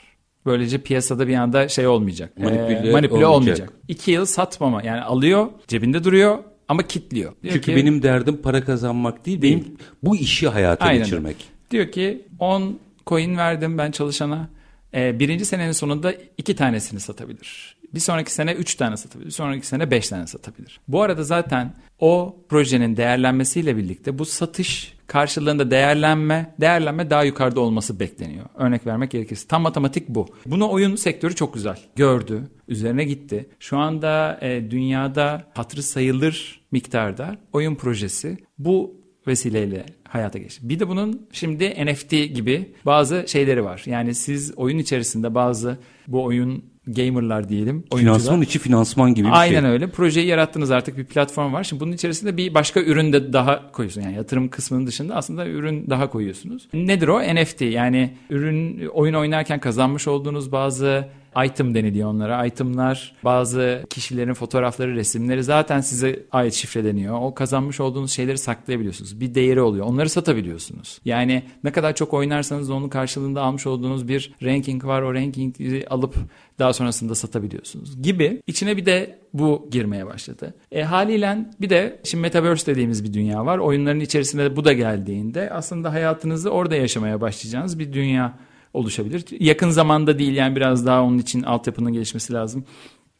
Böylece 0.46 0.78
piyasada 0.78 1.28
bir 1.28 1.34
anda 1.34 1.68
şey 1.68 1.86
olmayacak. 1.86 2.38
Manipüle, 2.38 2.88
e, 2.88 2.92
manipüle 2.92 3.26
olmayacak. 3.26 3.28
olmayacak. 3.28 3.72
İki 3.88 4.10
yıl 4.10 4.24
satmama 4.24 4.82
yani 4.82 5.00
alıyor 5.00 5.46
cebinde 5.68 6.04
duruyor 6.04 6.38
ama 6.68 6.82
kitliyor. 6.82 7.32
Diyor 7.42 7.54
Çünkü 7.54 7.66
ki, 7.72 7.76
benim 7.76 8.02
derdim 8.02 8.36
para 8.42 8.64
kazanmak 8.64 9.26
değil, 9.26 9.42
değil. 9.42 9.56
benim 9.56 9.76
bu 10.02 10.16
işi 10.16 10.48
hayata 10.48 10.84
Aynen. 10.84 11.02
geçirmek. 11.04 11.36
Diyor 11.70 11.92
ki 11.92 12.22
10 12.38 12.78
coin 13.06 13.36
verdim 13.36 13.78
ben 13.78 13.90
çalışana. 13.90 14.48
Ee, 14.94 15.18
birinci 15.18 15.44
senenin 15.44 15.72
sonunda 15.72 16.14
iki 16.38 16.56
tanesini 16.56 17.00
satabilir. 17.00 17.76
Bir 17.94 18.00
sonraki 18.00 18.32
sene 18.32 18.52
üç 18.52 18.74
tane 18.74 18.96
satabilir. 18.96 19.26
Bir 19.26 19.32
sonraki 19.32 19.66
sene 19.66 19.90
beş 19.90 20.08
tane 20.08 20.26
satabilir. 20.26 20.80
Bu 20.88 21.02
arada 21.02 21.22
zaten 21.24 21.74
o 22.00 22.36
projenin 22.48 22.96
değerlenmesiyle 22.96 23.76
birlikte 23.76 24.18
bu 24.18 24.24
satış 24.24 24.95
karşılığında 25.06 25.70
değerlenme, 25.70 26.54
değerlenme 26.60 27.10
daha 27.10 27.24
yukarıda 27.24 27.60
olması 27.60 28.00
bekleniyor. 28.00 28.44
Örnek 28.54 28.86
vermek 28.86 29.10
gerekirse. 29.10 29.48
Tam 29.48 29.62
matematik 29.62 30.08
bu. 30.08 30.26
Bunu 30.46 30.70
oyun 30.70 30.96
sektörü 30.96 31.34
çok 31.34 31.54
güzel 31.54 31.78
gördü, 31.96 32.42
üzerine 32.68 33.04
gitti. 33.04 33.48
Şu 33.60 33.78
anda 33.78 34.38
e, 34.42 34.70
dünyada 34.70 35.44
hatırı 35.54 35.82
sayılır 35.82 36.60
miktarda 36.70 37.36
oyun 37.52 37.74
projesi 37.74 38.38
bu 38.58 39.06
vesileyle 39.26 39.86
hayata 40.08 40.38
geçti. 40.38 40.68
Bir 40.68 40.80
de 40.80 40.88
bunun 40.88 41.28
şimdi 41.32 41.86
NFT 41.86 42.10
gibi 42.10 42.74
bazı 42.86 43.24
şeyleri 43.26 43.64
var. 43.64 43.82
Yani 43.86 44.14
siz 44.14 44.58
oyun 44.58 44.78
içerisinde 44.78 45.34
bazı 45.34 45.78
bu 46.08 46.24
oyun 46.24 46.64
gamerlar 46.86 47.48
diyelim. 47.48 47.84
Oyuncular. 47.90 48.18
Finansman 48.18 48.42
içi 48.42 48.58
finansman 48.58 49.14
gibi 49.14 49.26
bir 49.26 49.32
Aynen 49.32 49.48
şey. 49.48 49.56
Aynen 49.58 49.70
öyle. 49.70 49.86
Projeyi 49.86 50.26
yarattınız 50.26 50.70
artık 50.70 50.98
bir 50.98 51.04
platform 51.04 51.52
var. 51.52 51.64
Şimdi 51.64 51.80
bunun 51.80 51.92
içerisinde 51.92 52.36
bir 52.36 52.54
başka 52.54 52.80
ürün 52.80 53.12
de 53.12 53.32
daha 53.32 53.72
koyuyorsun. 53.72 54.00
Yani 54.02 54.14
yatırım 54.14 54.48
kısmının 54.48 54.86
dışında 54.86 55.14
aslında 55.14 55.46
ürün 55.46 55.90
daha 55.90 56.10
koyuyorsunuz. 56.10 56.68
Nedir 56.74 57.08
o? 57.08 57.20
NFT 57.34 57.60
yani 57.60 58.10
ürün 58.30 58.86
oyun 58.86 59.14
oynarken 59.14 59.60
kazanmış 59.60 60.08
olduğunuz 60.08 60.52
bazı 60.52 61.08
item 61.44 61.74
deniliyor 61.74 62.10
onlara. 62.10 62.46
Itemlar 62.46 63.14
bazı 63.24 63.84
kişilerin 63.90 64.34
fotoğrafları, 64.34 64.94
resimleri 64.94 65.44
zaten 65.44 65.80
size 65.80 66.26
ait 66.32 66.54
şifreleniyor. 66.54 67.18
O 67.20 67.34
kazanmış 67.34 67.80
olduğunuz 67.80 68.12
şeyleri 68.12 68.38
saklayabiliyorsunuz. 68.38 69.20
Bir 69.20 69.34
değeri 69.34 69.60
oluyor. 69.60 69.86
Onları 69.86 70.08
satabiliyorsunuz. 70.08 71.00
Yani 71.04 71.42
ne 71.64 71.72
kadar 71.72 71.94
çok 71.94 72.14
oynarsanız 72.14 72.70
onun 72.70 72.88
karşılığında 72.88 73.42
almış 73.42 73.66
olduğunuz 73.66 74.08
bir 74.08 74.34
ranking 74.42 74.84
var. 74.84 75.02
O 75.02 75.14
rankingi 75.14 75.88
alıp 75.88 76.14
daha 76.58 76.72
sonrasında 76.72 77.14
satabiliyorsunuz 77.14 78.02
gibi. 78.02 78.42
İçine 78.46 78.76
bir 78.76 78.86
de 78.86 79.18
bu 79.32 79.68
girmeye 79.70 80.06
başladı. 80.06 80.54
E, 80.72 80.82
haliyle 80.82 81.38
bir 81.60 81.70
de 81.70 82.00
şimdi 82.04 82.22
Metaverse 82.22 82.66
dediğimiz 82.66 83.04
bir 83.04 83.12
dünya 83.12 83.46
var. 83.46 83.58
Oyunların 83.58 84.00
içerisinde 84.00 84.56
bu 84.56 84.64
da 84.64 84.72
geldiğinde 84.72 85.50
aslında 85.50 85.92
hayatınızı 85.92 86.50
orada 86.50 86.76
yaşamaya 86.76 87.20
başlayacağınız 87.20 87.78
bir 87.78 87.92
dünya 87.92 88.38
oluşabilir. 88.76 89.24
Yakın 89.40 89.70
zamanda 89.70 90.18
değil 90.18 90.34
yani 90.34 90.56
biraz 90.56 90.86
daha 90.86 91.02
onun 91.02 91.18
için 91.18 91.42
altyapının 91.42 91.92
gelişmesi 91.92 92.32
lazım. 92.32 92.64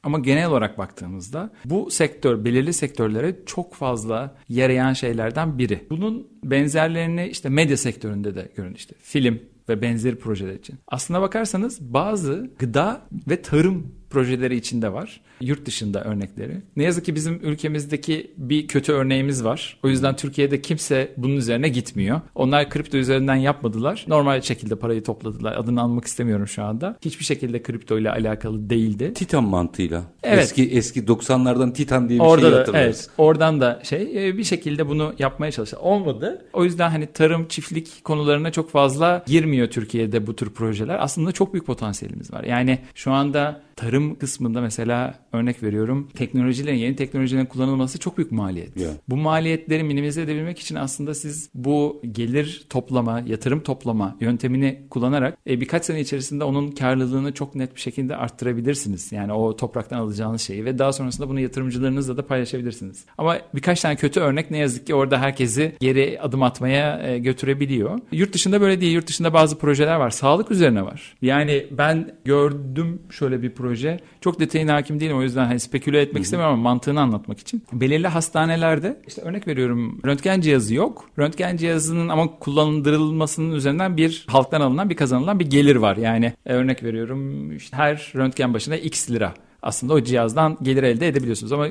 Ama 0.03 0.19
genel 0.19 0.51
olarak 0.51 0.79
baktığımızda 0.79 1.51
bu 1.65 1.91
sektör 1.91 2.45
belirli 2.45 2.73
sektörlere 2.73 3.37
çok 3.47 3.75
fazla 3.75 4.37
yarayan 4.49 4.93
şeylerden 4.93 5.59
biri. 5.59 5.87
Bunun 5.91 6.27
benzerlerini 6.45 7.29
işte 7.29 7.49
medya 7.49 7.77
sektöründe 7.77 8.35
de 8.35 8.53
görün 8.57 8.75
işte 8.75 8.95
film 9.03 9.41
ve 9.69 9.83
benzeri 9.83 10.19
projeler 10.19 10.55
için. 10.55 10.79
Aslına 10.89 11.23
bakarsanız 11.23 11.81
bazı 11.81 12.51
gıda 12.59 13.01
ve 13.31 13.43
tarım 13.43 13.95
projeleri 14.11 14.57
içinde 14.57 14.93
var. 14.93 15.21
Yurt 15.41 15.67
dışında 15.67 16.05
örnekleri. 16.05 16.53
Ne 16.77 16.83
yazık 16.83 17.05
ki 17.05 17.15
bizim 17.15 17.41
ülkemizdeki 17.43 18.31
bir 18.37 18.69
kötü 18.69 18.93
örneğimiz 18.93 19.45
var. 19.45 19.79
O 19.83 19.89
yüzden 19.89 20.17
Türkiye'de 20.17 20.61
kimse 20.63 21.15
bunun 21.17 21.37
üzerine 21.37 21.69
gitmiyor. 21.69 22.21
Onlar 22.35 22.71
kripto 22.71 22.99
üzerinden 22.99 23.35
yapmadılar. 23.37 24.05
Normal 24.09 24.41
şekilde 24.41 24.77
parayı 24.77 25.03
topladılar. 25.03 25.57
Adını 25.57 25.81
almak 25.81 26.05
istemiyorum 26.05 26.49
şu 26.49 26.63
anda. 26.63 26.97
Hiçbir 27.05 27.25
şekilde 27.25 27.63
kripto 27.63 27.99
ile 27.99 28.11
alakalı 28.11 28.71
değildi. 28.71 29.15
Titan 29.15 29.45
mantığıyla. 29.45 30.03
Evet. 30.23 30.45
Eski 30.45 30.71
eski 30.71 31.01
90'lardan 31.01 31.73
Titan 31.73 32.09
diye 32.09 32.21
bir 32.21 32.25
Orada 32.25 32.47
şey 32.47 32.53
da, 32.53 32.59
hatırlarız. 32.61 32.97
Evet, 32.99 33.11
oradan 33.19 33.61
da 33.61 33.81
şey 33.85 34.29
e, 34.29 34.39
bir 34.39 34.45
şekilde 34.45 34.89
bunu 34.89 35.15
yapmaya 35.19 35.53
çalıştı. 35.53 35.79
Olmadı. 35.81 36.45
O 36.53 36.65
yüzden 36.65 36.91
hani 36.91 37.07
tarım, 37.07 37.49
çiftlik 37.49 38.05
konularına 38.05 38.53
çok 38.53 38.71
fazla 38.71 39.25
girmiyor 39.27 39.69
Türkiye'de 39.69 40.27
bu 40.27 40.37
tür 40.37 40.51
projeler. 40.51 41.05
Aslında 41.05 41.33
çok 41.33 41.53
büyük 41.53 41.67
potansiyelimiz 41.67 42.33
var. 42.33 42.45
Yani 42.45 42.79
şu 42.95 43.13
anda 43.13 43.66
tarım 43.77 44.15
kısmında 44.15 44.61
mesela 44.61 45.15
örnek 45.33 45.63
veriyorum 45.63 46.09
teknolojilerin 46.15 46.77
yeni 46.77 46.97
teknolojilerin 46.97 47.47
kullanılması 47.47 47.99
çok 47.99 48.19
büyük 48.19 48.33
maliyet. 48.33 48.77
Yeah. 48.77 48.93
Bu 49.09 49.17
maliyetleri 49.17 49.83
minimize 49.83 50.23
edebilmek 50.23 50.59
için 50.59 50.75
aslında 50.75 51.15
siz 51.15 51.51
bu 51.55 52.03
gelir 52.13 52.67
toplama, 52.71 53.23
yatırım 53.27 53.61
toplama 53.61 54.17
yöntemini 54.21 54.83
kullanarak 54.91 55.39
e, 55.47 55.61
birkaç 55.61 55.85
sene 55.85 56.01
içerisinde 56.01 56.45
onun 56.45 56.71
karlılığını 56.71 57.33
çok 57.33 57.55
net 57.55 57.75
bir 57.75 57.81
şekilde 57.81 58.17
arttırabilirsiniz. 58.17 59.13
Yani 59.13 59.33
o 59.33 59.57
topraktan 59.57 59.99
alacağınız 59.99 60.43
şeyi 60.43 60.65
ve 60.65 60.79
daha 60.79 60.93
sonrasında 60.93 61.29
bunu 61.29 61.41
yatırımcılarınızla 61.41 62.17
da 62.17 62.27
paylaşabilirsiniz. 62.27 63.05
Ama 63.19 63.39
birkaç 63.55 63.81
tane 63.81 63.97
kötü 63.97 64.21
örnek 64.21 64.51
ne 64.51 64.59
yazık 64.59 64.87
ki 64.87 64.95
orada 64.95 65.21
herkesi 65.21 65.73
geri 65.81 66.21
adım 66.21 66.43
atmaya 66.43 67.09
e, 67.09 67.19
götürebiliyor. 67.19 67.99
Yurt 68.13 68.33
dışında 68.33 68.61
böyle 68.61 68.81
değil. 68.81 68.95
Yurt 68.95 69.07
dışında 69.07 69.33
bazı 69.35 69.59
projeler 69.59 69.97
var. 69.97 70.11
Sağlık 70.11 70.51
üzerine 70.51 70.83
var. 70.83 71.17
Yani 71.23 71.67
ben 71.71 72.13
gördüm 72.25 73.03
şöyle 73.11 73.43
bir 73.43 73.51
proje 73.51 73.66
proje. 73.67 74.01
Çok 74.21 74.41
detayına 74.41 74.75
hakim 74.75 75.01
değilim 75.01 75.17
o 75.17 75.23
yüzden 75.23 75.45
hani 75.47 75.61
speküle 75.61 76.01
etmek 76.01 76.15
Hı-hı. 76.15 76.23
istemiyorum 76.23 76.55
ama 76.55 76.63
mantığını 76.63 77.01
anlatmak 77.01 77.39
için. 77.39 77.63
Belirli 77.73 78.09
hastanelerde 78.09 79.01
işte 79.07 79.23
örnek 79.23 79.49
veriyorum 79.49 80.01
röntgen 80.07 80.41
cihazı 80.41 80.75
yok. 80.75 81.05
Röntgen 81.19 81.57
cihazının 81.57 82.09
ama 82.09 82.39
kullandırılmasının 82.39 83.55
üzerinden 83.55 83.97
bir 83.97 84.25
halktan 84.29 84.61
alınan 84.61 84.91
bir 84.91 84.97
kazanılan 84.97 85.41
bir 85.41 85.51
gelir 85.51 85.77
var. 85.77 85.97
Yani 85.97 86.33
e, 86.47 86.53
örnek 86.53 86.83
veriyorum 86.83 87.53
işte 87.57 87.77
her 87.77 88.13
röntgen 88.17 88.55
başına 88.55 88.77
x 88.77 89.11
lira 89.11 89.35
aslında 89.63 89.95
o 89.95 90.01
cihazdan 90.01 90.59
gelir 90.63 90.83
elde 90.83 91.09
edebiliyorsunuz 91.09 91.53
ama 91.53 91.69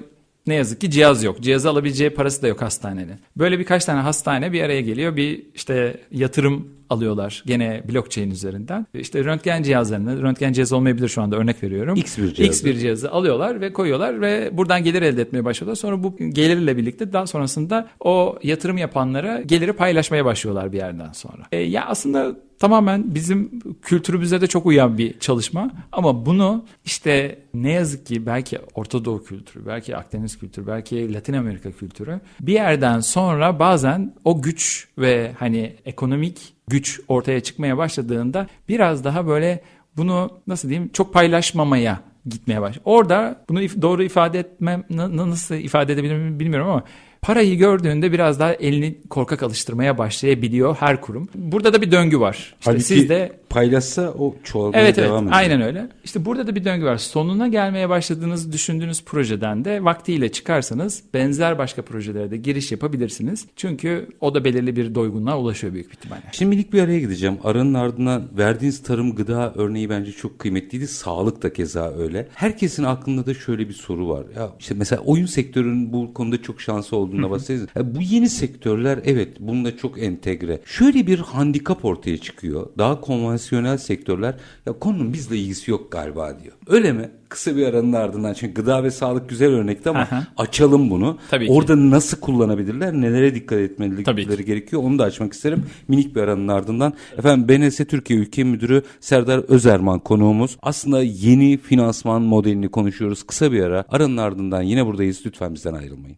ne 0.48 0.54
yazık 0.54 0.82
ki 0.82 0.92
cihaz 0.92 1.24
yok. 1.24 1.42
Cihazı 1.42 1.70
alabileceği 1.70 2.10
parası 2.10 2.42
da 2.42 2.48
yok 2.48 2.62
hastanenin. 2.62 3.16
Böyle 3.38 3.60
birkaç 3.60 3.86
tane 3.86 4.02
hastane 4.02 4.54
bir 4.54 4.62
araya 4.62 4.82
geliyor. 4.82 5.16
Bir 5.16 5.44
işte 5.56 5.98
yatırım 6.12 6.75
alıyorlar 6.90 7.44
gene 7.46 7.84
blockchain 7.90 8.32
üzerinden. 8.32 8.86
İşte 8.94 9.24
röntgen 9.24 9.64
cihazlarını, 9.64 10.22
röntgen 10.22 10.54
cihazı 10.54 10.76
olmayabilir 10.76 11.08
şu 11.08 11.22
anda 11.22 11.36
örnek 11.36 11.64
veriyorum. 11.64 11.96
X 11.96 12.18
bir 12.18 12.34
cihazı. 12.34 12.44
X 12.44 12.66
bir 12.66 12.78
cihazı 12.78 13.12
alıyorlar 13.12 13.62
ve 13.62 13.74
koyuyorlar 13.74 14.22
ve 14.22 14.50
buradan 14.54 14.84
gelir 14.84 15.02
elde 15.02 15.22
etmeye 15.22 15.46
başlıyorlar. 15.46 15.76
Sonra 15.76 16.04
bu 16.04 16.18
gelirle 16.18 16.78
birlikte 16.78 17.14
daha 17.14 17.28
sonrasında 17.28 17.88
o 18.00 18.40
yatırım 18.44 18.78
yapanlara 18.78 19.42
geliri 19.42 19.74
paylaşmaya 19.74 20.26
başlıyorlar 20.26 20.72
bir 20.72 20.78
yerden 20.78 21.12
sonra. 21.12 21.44
E, 21.52 21.58
ya 21.58 21.86
aslında 21.86 22.36
tamamen 22.60 23.16
bizim 23.16 23.62
kültürümüze 23.82 24.42
de 24.42 24.48
çok 24.48 24.66
uyan 24.66 24.98
bir 24.98 25.20
çalışma 25.20 25.72
ama 25.92 26.26
bunu 26.26 26.66
işte 26.86 27.40
ne 27.54 27.72
yazık 27.72 28.06
ki 28.06 28.26
belki 28.26 28.60
Orta 28.76 29.06
Doğu 29.06 29.24
kültürü, 29.24 29.66
belki 29.66 29.98
Akdeniz 29.98 30.40
kültürü, 30.40 30.68
belki 30.68 31.14
Latin 31.14 31.34
Amerika 31.34 31.72
kültürü 31.72 32.20
bir 32.42 32.54
yerden 32.54 33.00
sonra 33.00 33.60
bazen 33.60 34.14
o 34.24 34.42
güç 34.42 34.88
ve 34.98 35.32
hani 35.40 35.76
ekonomik 35.86 36.54
güç 36.68 37.00
ortaya 37.08 37.40
çıkmaya 37.40 37.78
başladığında 37.78 38.48
biraz 38.70 39.04
daha 39.04 39.28
böyle 39.28 39.62
bunu 39.98 40.30
nasıl 40.48 40.70
diyeyim 40.70 40.90
çok 40.94 41.14
paylaşmamaya 41.14 42.02
gitmeye 42.26 42.62
baş. 42.62 42.80
Orada 42.86 43.46
bunu 43.50 43.60
doğru 43.60 44.04
ifade 44.04 44.40
etmem 44.40 44.84
nasıl 44.90 45.56
ifade 45.56 45.94
edebilirim 45.94 46.40
bilmiyorum 46.40 46.70
ama 46.70 46.84
parayı 47.26 47.58
gördüğünde 47.58 48.12
biraz 48.12 48.40
daha 48.40 48.54
elini 48.54 48.96
korkak 49.10 49.44
alıştırmaya 49.44 49.98
başlayabiliyor 49.98 50.76
her 50.80 51.02
kurum. 51.02 51.28
Burada 51.36 51.74
da 51.74 51.82
bir 51.82 51.92
döngü 51.92 52.20
var. 52.20 52.36
İşte 52.36 52.56
Halbuki 52.72 52.84
siz 52.84 53.10
de 53.10 53.32
paylaşsa 53.50 54.14
o 54.20 54.36
çoğalmaya 54.44 54.84
evet, 54.84 54.98
devam 54.98 55.12
evet, 55.12 55.22
ediyor. 55.22 55.38
Aynen 55.38 55.62
öyle. 55.62 55.88
İşte 56.04 56.26
burada 56.26 56.48
da 56.48 56.56
bir 56.56 56.66
döngü 56.66 56.86
var. 56.86 56.98
Sonuna 56.98 57.48
gelmeye 57.48 57.90
başladığınız 57.90 58.54
düşündüğünüz 58.54 59.04
projeden 59.04 59.66
de 59.66 59.84
vaktiyle 59.84 60.32
çıkarsanız 60.32 61.04
benzer 61.14 61.58
başka 61.58 61.82
projelere 61.82 62.32
de 62.32 62.38
giriş 62.38 62.72
yapabilirsiniz. 62.72 63.46
Çünkü 63.56 64.08
o 64.22 64.36
da 64.36 64.46
belirli 64.46 64.76
bir 64.76 64.96
doygunluğa 64.96 65.40
ulaşıyor 65.40 65.74
büyük 65.74 65.88
bir 65.88 65.94
ihtimalle. 65.98 66.22
Şimdi 66.32 66.50
minik 66.50 66.74
bir 66.74 66.82
araya 66.82 67.00
gideceğim. 67.00 67.38
Aranın 67.44 67.74
ardından 67.74 68.24
verdiğiniz 68.38 68.84
tarım 68.84 69.16
gıda 69.16 69.54
örneği 69.56 69.90
bence 69.90 70.12
çok 70.12 70.40
kıymetliydi. 70.40 70.88
Sağlık 70.88 71.44
da 71.44 71.54
keza 71.54 71.94
öyle. 71.94 72.28
Herkesin 72.34 72.84
aklında 72.84 73.26
da 73.26 73.34
şöyle 73.34 73.70
bir 73.70 73.74
soru 73.74 74.10
var. 74.10 74.24
Ya 74.36 74.50
işte 74.60 74.76
mesela 74.78 75.02
oyun 75.02 75.26
sektörünün 75.26 75.94
bu 75.94 76.14
konuda 76.14 76.42
çok 76.42 76.62
şansı 76.62 76.96
olduğuna 77.16 77.32
bahsediyoruz. 77.32 77.96
bu 77.96 78.02
yeni 78.02 78.30
sektörler 78.30 79.00
evet 79.06 79.38
bununla 79.40 79.78
çok 79.78 80.04
entegre. 80.04 80.62
Şöyle 80.66 81.08
bir 81.08 81.20
handikap 81.20 81.86
ortaya 81.86 82.18
çıkıyor. 82.18 82.68
Daha 82.78 83.02
konvansiyonel 83.02 83.78
sektörler 83.78 84.36
ya 84.66 84.74
konunun 84.74 85.14
bizle 85.14 85.38
ilgisi 85.38 85.72
yok 85.72 85.92
galiba 85.92 86.40
diyor. 86.44 86.54
Öyle 86.68 86.92
mi? 86.94 87.10
Kısa 87.30 87.56
bir 87.56 87.66
aranın 87.68 87.94
ardından 87.94 88.34
çünkü 88.34 88.54
gıda 88.54 88.84
ve 88.84 88.92
sağlık 88.92 89.30
güzel 89.30 89.50
örnekti 89.50 89.90
ama 89.90 90.00
Aha. 90.00 90.28
açalım 90.38 90.90
bunu. 90.90 91.18
Tabii 91.30 91.48
Orada 91.50 91.74
ki. 91.76 91.92
nasıl 91.92 92.20
kullanabilirler? 92.20 92.94
Nelere 92.94 93.36
dikkat 93.36 93.60
etmeleri 93.60 94.46
gerekiyor? 94.46 94.84
Onu 94.84 95.00
da 95.00 95.04
açmak 95.04 95.34
isterim. 95.34 95.64
Minik 95.88 96.16
bir 96.16 96.22
aranın 96.22 96.48
ardından. 96.48 96.94
Efendim 97.18 97.48
BNS 97.48 97.78
Türkiye 97.78 98.20
Ülke 98.20 98.44
Müdürü 98.44 98.84
Serdar 99.00 99.40
Özerman 99.40 100.00
konuğumuz. 100.00 100.58
Aslında 100.62 101.04
yeni 101.04 101.58
finansman 101.58 102.22
modelini 102.22 102.70
konuşuyoruz. 102.70 103.24
Kısa 103.24 103.52
bir 103.52 103.64
ara. 103.64 103.86
Aranın 103.90 104.18
ardından 104.18 104.62
yine 104.62 104.86
buradayız. 104.86 105.22
Lütfen 105.26 105.54
bizden 105.56 105.74
ayrılmayın. 105.74 106.18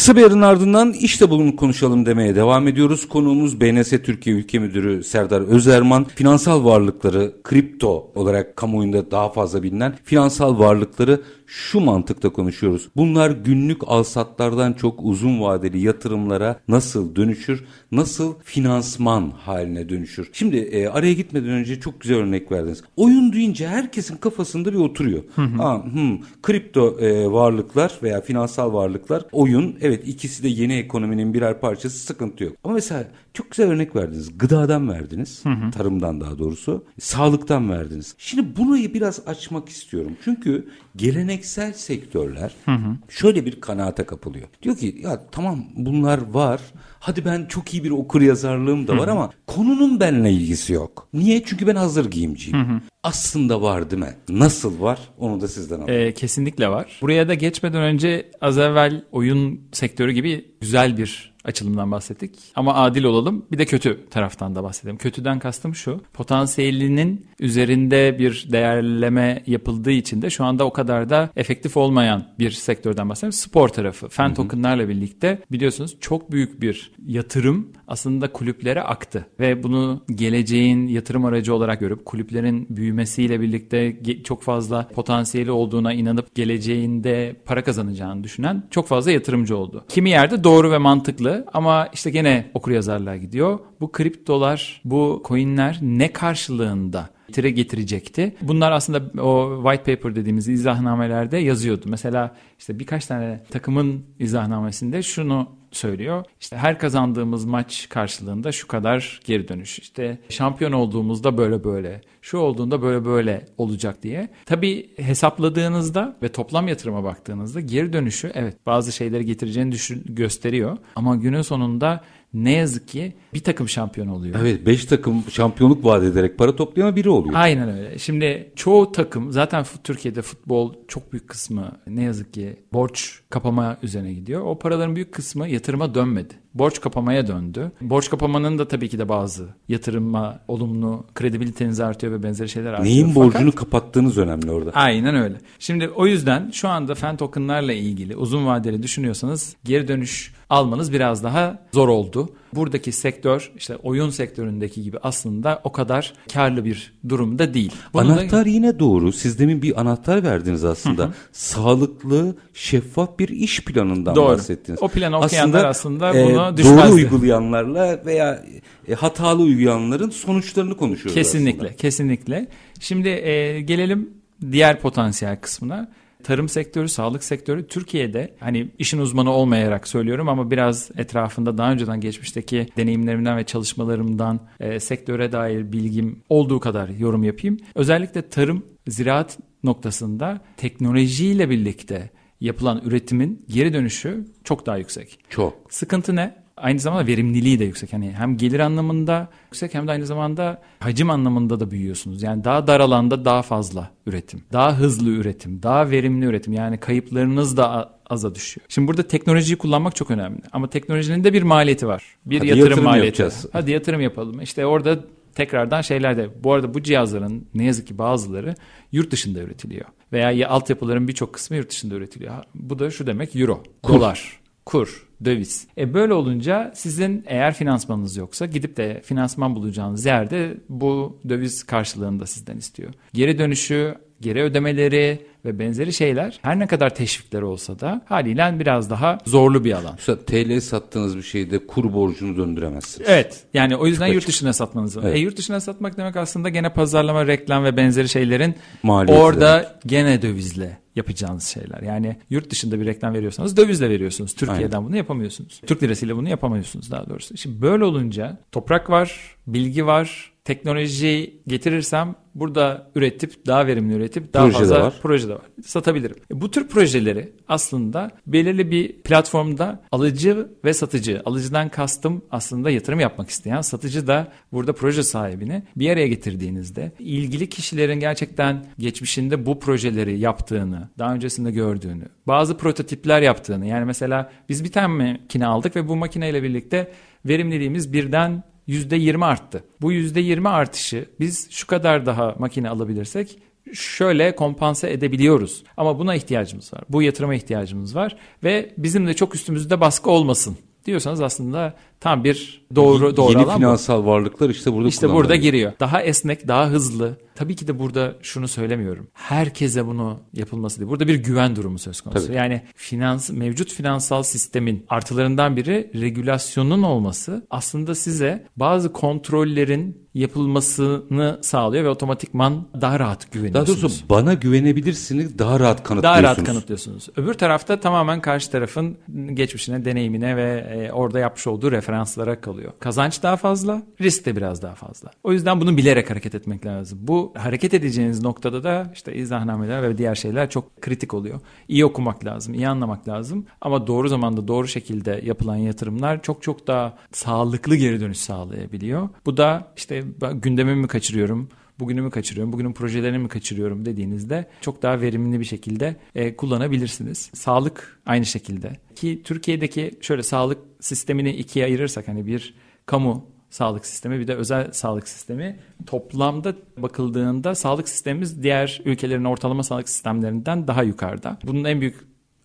Kısa 0.00 0.16
bir 0.16 0.22
arın 0.22 0.42
ardından 0.42 0.92
işte 0.92 1.30
bunu 1.30 1.56
konuşalım 1.56 2.06
demeye 2.06 2.34
devam 2.34 2.68
ediyoruz. 2.68 3.08
Konuğumuz 3.08 3.60
BNS 3.60 3.90
Türkiye 3.90 4.36
Ülke 4.36 4.58
Müdürü 4.58 5.04
Serdar 5.04 5.40
Özerman. 5.40 6.04
Finansal 6.04 6.64
varlıkları, 6.64 7.32
kripto 7.42 8.12
olarak 8.14 8.56
kamuoyunda 8.56 9.10
daha 9.10 9.32
fazla 9.32 9.62
bilinen 9.62 9.94
finansal 10.04 10.58
varlıkları 10.58 11.20
şu 11.50 11.80
mantıkta 11.80 12.28
konuşuyoruz. 12.28 12.88
Bunlar 12.96 13.30
günlük 13.30 13.82
alsatlardan 13.86 14.72
çok 14.72 15.00
uzun 15.02 15.40
vadeli 15.40 15.80
yatırımlara 15.80 16.60
nasıl 16.68 17.16
dönüşür? 17.16 17.64
Nasıl 17.92 18.34
finansman 18.44 19.30
haline 19.30 19.88
dönüşür? 19.88 20.30
Şimdi 20.32 20.56
e, 20.56 20.86
araya 20.88 21.12
gitmeden 21.12 21.50
önce 21.50 21.80
çok 21.80 22.00
güzel 22.00 22.16
örnek 22.16 22.52
verdiniz. 22.52 22.82
Oyun 22.96 23.32
deyince 23.32 23.68
herkesin 23.68 24.16
kafasında 24.16 24.72
bir 24.72 24.78
oturuyor. 24.78 25.22
Hı 25.34 25.42
hı. 25.42 25.56
Ha, 25.56 25.84
hı, 25.94 26.18
kripto 26.42 27.00
e, 27.00 27.32
varlıklar 27.32 27.98
veya 28.02 28.20
finansal 28.20 28.72
varlıklar 28.72 29.24
oyun 29.32 29.76
evet 29.80 30.08
ikisi 30.08 30.42
de 30.42 30.48
yeni 30.48 30.74
ekonominin 30.74 31.34
birer 31.34 31.60
parçası 31.60 31.98
sıkıntı 31.98 32.44
yok. 32.44 32.56
Ama 32.64 32.74
mesela 32.74 33.06
Çok 33.34 33.50
güzel 33.50 33.68
örnek 33.68 33.96
verdiniz. 33.96 34.38
Gıdadan 34.38 34.88
verdiniz. 34.88 35.44
Hı 35.44 35.48
hı. 35.48 35.70
Tarımdan 35.70 36.20
daha 36.20 36.38
doğrusu. 36.38 36.84
Sağlıktan 37.00 37.70
verdiniz. 37.70 38.14
Şimdi 38.18 38.56
burayı 38.56 38.94
biraz 38.94 39.28
açmak 39.28 39.68
istiyorum. 39.68 40.12
Çünkü 40.24 40.68
geleneksel 40.96 41.72
sektörler 41.72 42.54
hı 42.64 42.72
hı. 42.72 42.96
şöyle 43.08 43.46
bir 43.46 43.60
kanaate 43.60 44.04
kapılıyor. 44.04 44.48
Diyor 44.62 44.76
ki 44.76 44.96
ya 45.02 45.20
tamam 45.32 45.64
bunlar 45.76 46.30
var. 46.30 46.60
Hadi 47.00 47.24
ben 47.24 47.46
çok 47.46 47.74
iyi 47.74 47.84
bir 47.84 47.90
okur 47.90 48.20
yazarlığım 48.20 48.88
da 48.88 48.92
var 48.92 49.06
hı 49.06 49.06
hı. 49.06 49.10
ama 49.10 49.30
konunun 49.46 50.00
benimle 50.00 50.32
ilgisi 50.32 50.72
yok. 50.72 51.08
Niye? 51.12 51.44
Çünkü 51.44 51.66
ben 51.66 51.76
hazır 51.76 52.10
giyimciyim. 52.10 52.58
Hı 52.58 52.72
hı. 52.72 52.80
Aslında 53.02 53.62
var 53.62 53.90
değil 53.90 54.02
mi? 54.02 54.14
Nasıl 54.28 54.80
var? 54.80 54.98
Onu 55.18 55.40
da 55.40 55.48
sizden 55.48 55.76
alalım. 55.76 55.94
Ee, 55.94 56.14
kesinlikle 56.14 56.68
var. 56.68 56.98
Buraya 57.02 57.28
da 57.28 57.34
geçmeden 57.34 57.82
önce 57.82 58.30
az 58.40 58.58
evvel 58.58 59.04
oyun 59.12 59.60
sektörü 59.72 60.12
gibi 60.12 60.54
güzel 60.60 60.98
bir 60.98 61.29
açılımdan 61.44 61.90
bahsettik. 61.90 62.38
Ama 62.54 62.74
adil 62.74 63.04
olalım. 63.04 63.46
Bir 63.52 63.58
de 63.58 63.66
kötü 63.66 64.08
taraftan 64.10 64.54
da 64.54 64.62
bahsedelim. 64.62 64.96
Kötüden 64.96 65.38
kastım 65.38 65.74
şu. 65.74 66.00
Potansiyelinin 66.12 67.26
üzerinde 67.40 68.18
bir 68.18 68.48
değerleme 68.52 69.42
yapıldığı 69.46 69.90
için 69.90 70.22
de 70.22 70.30
şu 70.30 70.44
anda 70.44 70.64
o 70.64 70.72
kadar 70.72 71.10
da 71.10 71.30
efektif 71.36 71.76
olmayan 71.76 72.26
bir 72.38 72.50
sektörden 72.50 73.08
bahsediyorum. 73.08 73.38
Spor 73.38 73.68
tarafı. 73.68 74.08
Fan 74.08 74.34
tokenlarla 74.34 74.88
birlikte 74.88 75.42
biliyorsunuz 75.52 75.96
çok 76.00 76.32
büyük 76.32 76.60
bir 76.60 76.92
yatırım 77.06 77.68
aslında 77.90 78.32
kulüplere 78.32 78.82
aktı. 78.82 79.26
Ve 79.40 79.62
bunu 79.62 80.04
geleceğin 80.14 80.88
yatırım 80.88 81.24
aracı 81.24 81.54
olarak 81.54 81.80
görüp 81.80 82.04
kulüplerin 82.04 82.66
büyümesiyle 82.70 83.40
birlikte 83.40 83.96
çok 84.24 84.42
fazla 84.42 84.88
potansiyeli 84.88 85.50
olduğuna 85.50 85.92
inanıp 85.92 86.34
geleceğinde 86.34 87.36
para 87.44 87.64
kazanacağını 87.64 88.24
düşünen 88.24 88.62
çok 88.70 88.88
fazla 88.88 89.10
yatırımcı 89.10 89.56
oldu. 89.56 89.84
Kimi 89.88 90.10
yerde 90.10 90.44
doğru 90.44 90.70
ve 90.70 90.78
mantıklı 90.78 91.46
ama 91.52 91.88
işte 91.92 92.10
gene 92.10 92.50
okur 92.54 92.72
yazarlığa 92.72 93.16
gidiyor. 93.16 93.58
Bu 93.80 93.92
kriptolar, 93.92 94.80
bu 94.84 95.22
coinler 95.28 95.78
ne 95.82 96.12
karşılığında 96.12 97.10
getire 97.26 97.50
getirecekti. 97.50 98.36
Bunlar 98.42 98.72
aslında 98.72 99.22
o 99.22 99.62
white 99.64 99.94
paper 99.94 100.16
dediğimiz 100.16 100.48
izahnamelerde 100.48 101.36
yazıyordu. 101.36 101.84
Mesela 101.86 102.36
işte 102.58 102.78
birkaç 102.78 103.06
tane 103.06 103.42
takımın 103.50 104.04
izahnamesinde 104.18 105.02
şunu 105.02 105.59
söylüyor. 105.72 106.24
İşte 106.40 106.56
her 106.56 106.78
kazandığımız 106.78 107.44
maç 107.44 107.86
karşılığında 107.88 108.52
şu 108.52 108.68
kadar 108.68 109.20
geri 109.24 109.48
dönüş. 109.48 109.78
İşte 109.78 110.18
şampiyon 110.28 110.72
olduğumuzda 110.72 111.38
böyle 111.38 111.64
böyle, 111.64 112.00
şu 112.22 112.38
olduğunda 112.38 112.82
böyle 112.82 113.04
böyle 113.04 113.46
olacak 113.58 114.02
diye. 114.02 114.28
Tabii 114.46 114.90
hesapladığınızda 114.96 116.16
ve 116.22 116.28
toplam 116.28 116.68
yatırıma 116.68 117.04
baktığınızda 117.04 117.60
geri 117.60 117.92
dönüşü 117.92 118.30
evet 118.34 118.56
bazı 118.66 118.92
şeyleri 118.92 119.24
getireceğini 119.24 119.72
düşün, 119.72 120.04
gösteriyor. 120.08 120.78
Ama 120.96 121.16
günün 121.16 121.42
sonunda 121.42 122.00
ne 122.34 122.52
yazık 122.52 122.88
ki 122.88 123.12
bir 123.34 123.40
takım 123.40 123.68
şampiyon 123.68 124.08
oluyor. 124.08 124.36
Evet 124.40 124.66
5 124.66 124.84
takım 124.84 125.24
şampiyonluk 125.30 125.84
vaat 125.84 126.02
ederek 126.02 126.38
para 126.38 126.56
toplayan 126.56 126.96
biri 126.96 127.10
oluyor. 127.10 127.34
Aynen 127.36 127.68
öyle. 127.68 127.98
Şimdi 127.98 128.52
çoğu 128.56 128.92
takım 128.92 129.32
zaten 129.32 129.64
Türkiye'de 129.84 130.22
futbol 130.22 130.74
çok 130.88 131.12
büyük 131.12 131.28
kısmı 131.28 131.72
ne 131.86 132.02
yazık 132.02 132.34
ki 132.34 132.56
borç 132.72 133.20
kapama 133.30 133.76
üzerine 133.82 134.12
gidiyor. 134.12 134.42
O 134.42 134.58
paraların 134.58 134.96
büyük 134.96 135.12
kısmı 135.12 135.48
yatırıma 135.48 135.94
dönmedi 135.94 136.34
borç 136.54 136.80
kapamaya 136.80 137.26
döndü. 137.26 137.72
Borç 137.80 138.10
kapamanın 138.10 138.58
da 138.58 138.68
tabii 138.68 138.88
ki 138.88 138.98
de 138.98 139.08
bazı 139.08 139.48
yatırıma 139.68 140.40
olumlu 140.48 141.06
kredibiliteniz 141.14 141.80
artıyor 141.80 142.12
ve 142.12 142.22
benzeri 142.22 142.48
şeyler 142.48 142.72
artıyor. 142.72 142.86
Neyin 142.86 143.14
borcunu 143.14 143.50
Fakat, 143.50 143.54
kapattığınız 143.54 144.18
önemli 144.18 144.50
orada. 144.50 144.70
Aynen 144.70 145.14
öyle. 145.14 145.36
Şimdi 145.58 145.88
o 145.88 146.06
yüzden 146.06 146.50
şu 146.50 146.68
anda 146.68 146.94
fen 146.94 147.16
tokenlarla 147.16 147.72
ilgili 147.72 148.16
uzun 148.16 148.46
vadeli 148.46 148.82
düşünüyorsanız 148.82 149.56
geri 149.64 149.88
dönüş 149.88 150.32
almanız 150.50 150.92
biraz 150.92 151.24
daha 151.24 151.58
zor 151.72 151.88
oldu. 151.88 152.32
Buradaki 152.54 152.92
sektör 152.92 153.52
işte 153.56 153.76
oyun 153.76 154.10
sektöründeki 154.10 154.82
gibi 154.82 154.98
aslında 155.02 155.60
o 155.64 155.72
kadar 155.72 156.12
karlı 156.32 156.64
bir 156.64 156.92
durumda 157.08 157.54
değil. 157.54 157.72
Bunu 157.94 158.02
anahtar 158.02 158.44
da... 158.44 158.48
yine 158.48 158.78
doğru. 158.78 159.12
Siz 159.12 159.38
demin 159.38 159.62
bir 159.62 159.80
anahtar 159.80 160.22
verdiniz 160.22 160.64
aslında. 160.64 161.02
Hı 161.02 161.06
hı. 161.06 161.12
Sağlıklı, 161.32 162.36
şeffaf 162.54 163.18
bir 163.18 163.28
iş 163.28 163.64
planından 163.64 164.16
doğru. 164.16 164.28
bahsettiniz. 164.28 164.82
O 164.82 164.88
planı 164.88 165.18
okuyanlar 165.18 165.64
aslında, 165.64 166.08
aslında 166.08 166.18
e, 166.18 166.26
buna 166.26 166.56
düşmezdi. 166.56 166.88
Doğru 166.88 166.94
uygulayanlarla 166.94 168.02
veya 168.06 168.44
e, 168.88 168.94
hatalı 168.94 169.42
uygulayanların 169.42 170.10
sonuçlarını 170.10 170.76
konuşuyoruz 170.76 171.14
Kesinlikle, 171.14 171.66
aslında. 171.66 171.76
kesinlikle. 171.76 172.46
Şimdi 172.80 173.08
e, 173.08 173.60
gelelim 173.60 174.10
diğer 174.52 174.80
potansiyel 174.80 175.40
kısmına 175.40 175.90
tarım 176.22 176.48
sektörü, 176.48 176.88
sağlık 176.88 177.24
sektörü 177.24 177.66
Türkiye'de 177.66 178.36
hani 178.40 178.70
işin 178.78 178.98
uzmanı 178.98 179.30
olmayarak 179.30 179.88
söylüyorum 179.88 180.28
ama 180.28 180.50
biraz 180.50 180.90
etrafında 180.96 181.58
daha 181.58 181.72
önceden 181.72 182.00
geçmişteki 182.00 182.66
deneyimlerimden 182.76 183.36
ve 183.36 183.44
çalışmalarımdan 183.44 184.40
e, 184.60 184.80
sektöre 184.80 185.32
dair 185.32 185.72
bilgim 185.72 186.22
olduğu 186.28 186.60
kadar 186.60 186.88
yorum 186.88 187.24
yapayım. 187.24 187.56
Özellikle 187.74 188.28
tarım, 188.28 188.66
ziraat 188.88 189.38
noktasında 189.64 190.40
teknolojiyle 190.56 191.50
birlikte 191.50 192.10
yapılan 192.40 192.82
üretimin 192.84 193.46
geri 193.48 193.72
dönüşü 193.72 194.26
çok 194.44 194.66
daha 194.66 194.76
yüksek. 194.76 195.18
Çok. 195.28 195.54
Sıkıntı 195.68 196.16
ne? 196.16 196.39
Aynı 196.60 196.78
zamanda 196.78 197.06
verimliliği 197.06 197.58
de 197.58 197.64
yüksek. 197.64 197.92
Hani 197.92 198.12
hem 198.12 198.36
gelir 198.36 198.60
anlamında 198.60 199.28
yüksek 199.44 199.74
hem 199.74 199.86
de 199.86 199.90
aynı 199.90 200.06
zamanda 200.06 200.62
hacim 200.80 201.10
anlamında 201.10 201.60
da 201.60 201.70
büyüyorsunuz. 201.70 202.22
Yani 202.22 202.44
daha 202.44 202.66
dar 202.66 202.80
alanda 202.80 203.24
daha 203.24 203.42
fazla 203.42 203.90
üretim, 204.06 204.42
daha 204.52 204.78
hızlı 204.78 205.10
üretim, 205.10 205.62
daha 205.62 205.90
verimli 205.90 206.26
üretim. 206.26 206.52
Yani 206.52 206.78
kayıplarınız 206.78 207.56
da 207.56 207.94
aza 208.06 208.34
düşüyor. 208.34 208.66
Şimdi 208.68 208.88
burada 208.88 209.02
teknolojiyi 209.02 209.58
kullanmak 209.58 209.96
çok 209.96 210.10
önemli. 210.10 210.40
Ama 210.52 210.70
teknolojinin 210.70 211.24
de 211.24 211.32
bir 211.32 211.42
maliyeti 211.42 211.86
var. 211.86 212.02
Bir 212.26 212.38
Hadi 212.38 212.46
yatırım, 212.46 212.68
yatırım 212.68 212.84
maliyeti. 212.84 213.22
Yapacağız. 213.22 213.46
Hadi 213.52 213.70
yatırım 213.70 214.00
yapalım. 214.00 214.40
İşte 214.40 214.66
orada 214.66 214.98
tekrardan 215.34 215.80
şeyler 215.80 216.16
de 216.16 216.30
bu 216.44 216.52
arada 216.52 216.74
bu 216.74 216.82
cihazların 216.82 217.46
ne 217.54 217.64
yazık 217.64 217.86
ki 217.86 217.98
bazıları 217.98 218.54
yurt 218.92 219.10
dışında 219.10 219.40
üretiliyor. 219.40 219.84
Veya 220.12 220.30
ya 220.30 220.48
altyapıların 220.48 221.08
birçok 221.08 221.32
kısmı 221.32 221.56
yurt 221.56 221.70
dışında 221.70 221.94
üretiliyor. 221.94 222.34
Bu 222.54 222.78
da 222.78 222.90
şu 222.90 223.06
demek 223.06 223.36
euro, 223.36 223.62
Kur. 223.82 223.94
dolar, 223.94 224.40
kur, 224.66 225.08
döviz. 225.24 225.66
E 225.78 225.94
böyle 225.94 226.14
olunca 226.14 226.72
sizin 226.74 227.24
eğer 227.26 227.54
finansmanınız 227.54 228.16
yoksa 228.16 228.46
gidip 228.46 228.76
de 228.76 229.00
finansman 229.04 229.56
bulacağınız 229.56 230.06
yerde 230.06 230.56
bu 230.68 231.18
döviz 231.28 231.64
karşılığında 231.64 232.26
sizden 232.26 232.56
istiyor. 232.56 232.94
Geri 233.12 233.38
dönüşü, 233.38 233.94
geri 234.20 234.42
ödemeleri, 234.42 235.29
ve 235.44 235.58
benzeri 235.58 235.92
şeyler 235.92 236.38
her 236.42 236.58
ne 236.58 236.66
kadar 236.66 236.94
teşvikler 236.94 237.42
olsa 237.42 237.80
da 237.80 238.02
haliyle 238.04 238.40
biraz 238.58 238.90
daha 238.90 239.18
zorlu 239.26 239.64
bir 239.64 239.72
alan. 239.72 239.94
Mesela 239.96 240.18
TL 240.18 240.60
sattığınız 240.60 241.16
bir 241.16 241.22
şeyde 241.22 241.66
kur 241.66 241.92
borcunu 241.92 242.36
döndüremezsiniz. 242.36 243.08
Evet. 243.10 243.44
Yani 243.54 243.76
o 243.76 243.86
yüzden 243.86 244.06
Çok 244.06 244.14
yurt 244.14 244.28
dışına 244.28 244.52
satmanız 244.52 244.96
lazım. 244.96 245.08
Evet. 245.08 245.18
E, 245.18 245.20
yurt 245.20 245.36
dışına 245.36 245.60
satmak 245.60 245.96
demek 245.96 246.16
aslında 246.16 246.48
gene 246.48 246.72
pazarlama, 246.72 247.26
reklam 247.26 247.64
ve 247.64 247.76
benzeri 247.76 248.08
şeylerin 248.08 248.54
Maliyeti 248.82 249.22
orada 249.22 249.62
demek. 249.62 249.82
gene 249.86 250.22
dövizle 250.22 250.78
yapacağınız 250.96 251.44
şeyler. 251.44 251.82
Yani 251.82 252.16
yurt 252.30 252.50
dışında 252.50 252.80
bir 252.80 252.86
reklam 252.86 253.14
veriyorsanız 253.14 253.56
dövizle 253.56 253.90
veriyorsunuz. 253.90 254.34
Türkiye'den 254.34 254.76
Aynen. 254.76 254.88
bunu 254.88 254.96
yapamıyorsunuz. 254.96 255.60
Türk 255.66 255.82
lirasıyla 255.82 256.16
bunu 256.16 256.28
yapamıyorsunuz 256.28 256.90
daha 256.90 257.08
doğrusu. 257.08 257.36
Şimdi 257.36 257.62
böyle 257.62 257.84
olunca 257.84 258.38
toprak 258.52 258.90
var, 258.90 259.36
bilgi 259.46 259.86
var, 259.86 260.32
teknoloji 260.44 261.40
getirirsem 261.46 262.14
burada 262.34 262.90
üretip 262.94 263.46
daha 263.46 263.66
verimli 263.66 263.94
üretip 263.94 264.34
daha 264.34 264.44
proje 264.44 264.58
fazla 264.58 264.80
var. 264.80 264.94
proje 265.02 265.28
de 265.28 265.34
var. 265.34 265.42
Satabilirim. 265.64 266.16
E, 266.32 266.40
bu 266.40 266.50
tür 266.50 266.68
projeleri 266.68 267.32
aslında 267.48 268.10
belirli 268.26 268.70
bir 268.70 268.92
platformda 268.92 269.82
alıcı 269.92 270.48
ve 270.64 270.74
satıcı, 270.74 271.22
alıcıdan 271.24 271.68
kastım 271.68 272.22
aslında 272.30 272.70
yatırım 272.70 273.00
yapmak 273.00 273.30
isteyen, 273.30 273.60
satıcı 273.60 274.06
da 274.06 274.32
burada 274.52 274.72
proje 274.72 275.02
sahibini 275.02 275.62
bir 275.76 275.90
araya 275.90 276.08
getirdiğinizde 276.08 276.92
ilgili 276.98 277.48
kişilerin 277.48 278.00
gerçekten 278.00 278.66
geçmişinde 278.78 279.46
bu 279.46 279.60
projeleri 279.60 280.18
yaptığını, 280.18 280.88
daha 280.98 281.14
öncesinde 281.14 281.50
gördüğünü, 281.50 282.04
bazı 282.26 282.56
prototipler 282.56 283.22
yaptığını 283.22 283.66
yani 283.66 283.84
mesela 283.84 284.32
biz 284.48 284.64
bir 284.64 284.72
tane 284.72 285.12
makine 285.12 285.46
aldık 285.46 285.76
ve 285.76 285.88
bu 285.88 285.96
makineyle 285.96 286.42
birlikte 286.42 286.92
verimliliğimiz 287.24 287.92
birden 287.92 288.42
%20 288.70 289.24
arttı. 289.24 289.64
Bu 289.80 289.92
%20 289.92 290.48
artışı 290.48 291.06
biz 291.20 291.50
şu 291.50 291.66
kadar 291.66 292.06
daha 292.06 292.34
makine 292.38 292.68
alabilirsek 292.68 293.38
şöyle 293.72 294.36
kompanse 294.36 294.92
edebiliyoruz. 294.92 295.62
Ama 295.76 295.98
buna 295.98 296.14
ihtiyacımız 296.14 296.74
var. 296.74 296.82
Bu 296.88 297.02
yatırıma 297.02 297.34
ihtiyacımız 297.34 297.96
var 297.96 298.16
ve 298.44 298.74
bizim 298.78 299.06
de 299.06 299.14
çok 299.14 299.34
üstümüzde 299.34 299.80
baskı 299.80 300.10
olmasın 300.10 300.56
diyorsanız 300.86 301.20
aslında 301.20 301.74
tam 302.00 302.24
bir 302.24 302.66
doğru 302.74 303.16
doğru 303.16 303.38
Yeni 303.38 303.54
finansal 303.54 304.02
bu. 304.02 304.06
varlıklar 304.06 304.50
işte 304.50 304.72
burada 304.72 304.88
işte 304.88 305.12
burada 305.12 305.36
giriyor. 305.36 305.72
Daha 305.80 306.02
esnek, 306.02 306.48
daha 306.48 306.66
hızlı, 306.66 307.16
tabii 307.40 307.56
ki 307.56 307.68
de 307.68 307.78
burada 307.78 308.14
şunu 308.22 308.48
söylemiyorum. 308.48 309.08
Herkese 309.12 309.86
bunu 309.86 310.20
yapılması 310.32 310.80
değil. 310.80 310.90
Burada 310.90 311.08
bir 311.08 311.14
güven 311.14 311.56
durumu 311.56 311.78
söz 311.78 312.00
konusu. 312.00 312.26
Tabii. 312.26 312.36
Yani 312.36 312.62
finans 312.74 313.30
mevcut 313.30 313.72
finansal 313.72 314.22
sistemin 314.22 314.86
artılarından 314.88 315.56
biri 315.56 315.90
regülasyonun 315.94 316.82
olması 316.82 317.46
aslında 317.50 317.94
size 317.94 318.46
bazı 318.56 318.92
kontrollerin 318.92 320.10
yapılmasını 320.14 321.38
sağlıyor 321.42 321.84
ve 321.84 321.88
otomatikman 321.88 322.68
daha 322.80 322.98
rahat 322.98 323.32
güveniyorsunuz. 323.32 323.76
Daha 323.76 323.82
doğrusu 323.82 324.08
bana 324.08 324.34
güvenebilirsiniz 324.34 325.38
daha 325.38 325.60
rahat 325.60 325.82
kanıtlıyorsunuz. 325.82 326.02
Daha 326.02 326.22
rahat 326.22 326.44
kanıtlıyorsunuz. 326.44 327.08
Öbür 327.16 327.34
tarafta 327.34 327.80
tamamen 327.80 328.20
karşı 328.20 328.50
tarafın 328.50 328.96
geçmişine, 329.34 329.84
deneyimine 329.84 330.36
ve 330.36 330.66
e, 330.70 330.92
orada 330.92 331.18
yapmış 331.18 331.46
olduğu 331.46 331.72
referanslara 331.72 332.40
kalıyor. 332.40 332.72
Kazanç 332.80 333.22
daha 333.22 333.36
fazla, 333.36 333.82
risk 334.00 334.26
de 334.26 334.36
biraz 334.36 334.62
daha 334.62 334.74
fazla. 334.74 335.10
O 335.24 335.32
yüzden 335.32 335.60
bunu 335.60 335.76
bilerek 335.76 336.10
hareket 336.10 336.34
etmek 336.34 336.66
lazım. 336.66 336.98
Bu 337.02 337.29
hareket 337.34 337.74
edeceğiniz 337.74 338.22
noktada 338.22 338.64
da 338.64 338.90
işte 338.94 339.14
izahnnameler 339.14 339.82
ve 339.82 339.98
diğer 339.98 340.14
şeyler 340.14 340.50
çok 340.50 340.82
kritik 340.82 341.14
oluyor. 341.14 341.40
İyi 341.68 341.84
okumak 341.84 342.24
lazım, 342.24 342.54
iyi 342.54 342.68
anlamak 342.68 343.08
lazım. 343.08 343.46
Ama 343.60 343.86
doğru 343.86 344.08
zamanda 344.08 344.48
doğru 344.48 344.68
şekilde 344.68 345.20
yapılan 345.24 345.56
yatırımlar 345.56 346.22
çok 346.22 346.42
çok 346.42 346.66
daha 346.66 346.98
sağlıklı 347.12 347.76
geri 347.76 348.00
dönüş 348.00 348.18
sağlayabiliyor. 348.18 349.08
Bu 349.26 349.36
da 349.36 349.72
işte 349.76 350.04
gündemimi 350.34 350.80
mi 350.80 350.88
kaçırıyorum, 350.88 351.48
bugünümü 351.80 352.10
kaçırıyorum, 352.10 352.52
bugünün 352.52 352.72
projelerini 352.72 353.18
mi 353.18 353.28
kaçırıyorum 353.28 353.84
dediğinizde 353.84 354.46
çok 354.60 354.82
daha 354.82 355.00
verimli 355.00 355.40
bir 355.40 355.44
şekilde 355.44 355.96
e, 356.14 356.36
kullanabilirsiniz. 356.36 357.30
Sağlık 357.34 358.00
aynı 358.06 358.26
şekilde. 358.26 358.76
Ki 358.94 359.20
Türkiye'deki 359.24 359.90
şöyle 360.00 360.22
sağlık 360.22 360.58
sistemini 360.80 361.30
ikiye 361.30 361.64
ayırırsak 361.64 362.08
hani 362.08 362.26
bir 362.26 362.54
kamu 362.86 363.26
sağlık 363.50 363.86
sistemi 363.86 364.20
bir 364.20 364.28
de 364.28 364.34
özel 364.34 364.72
sağlık 364.72 365.08
sistemi 365.08 365.58
toplamda 365.86 366.54
bakıldığında 366.78 367.54
sağlık 367.54 367.88
sistemimiz 367.88 368.42
diğer 368.42 368.82
ülkelerin 368.84 369.24
ortalama 369.24 369.62
sağlık 369.62 369.88
sistemlerinden 369.88 370.66
daha 370.66 370.82
yukarıda. 370.82 371.38
Bunun 371.44 371.64
en 371.64 371.80
büyük 371.80 371.96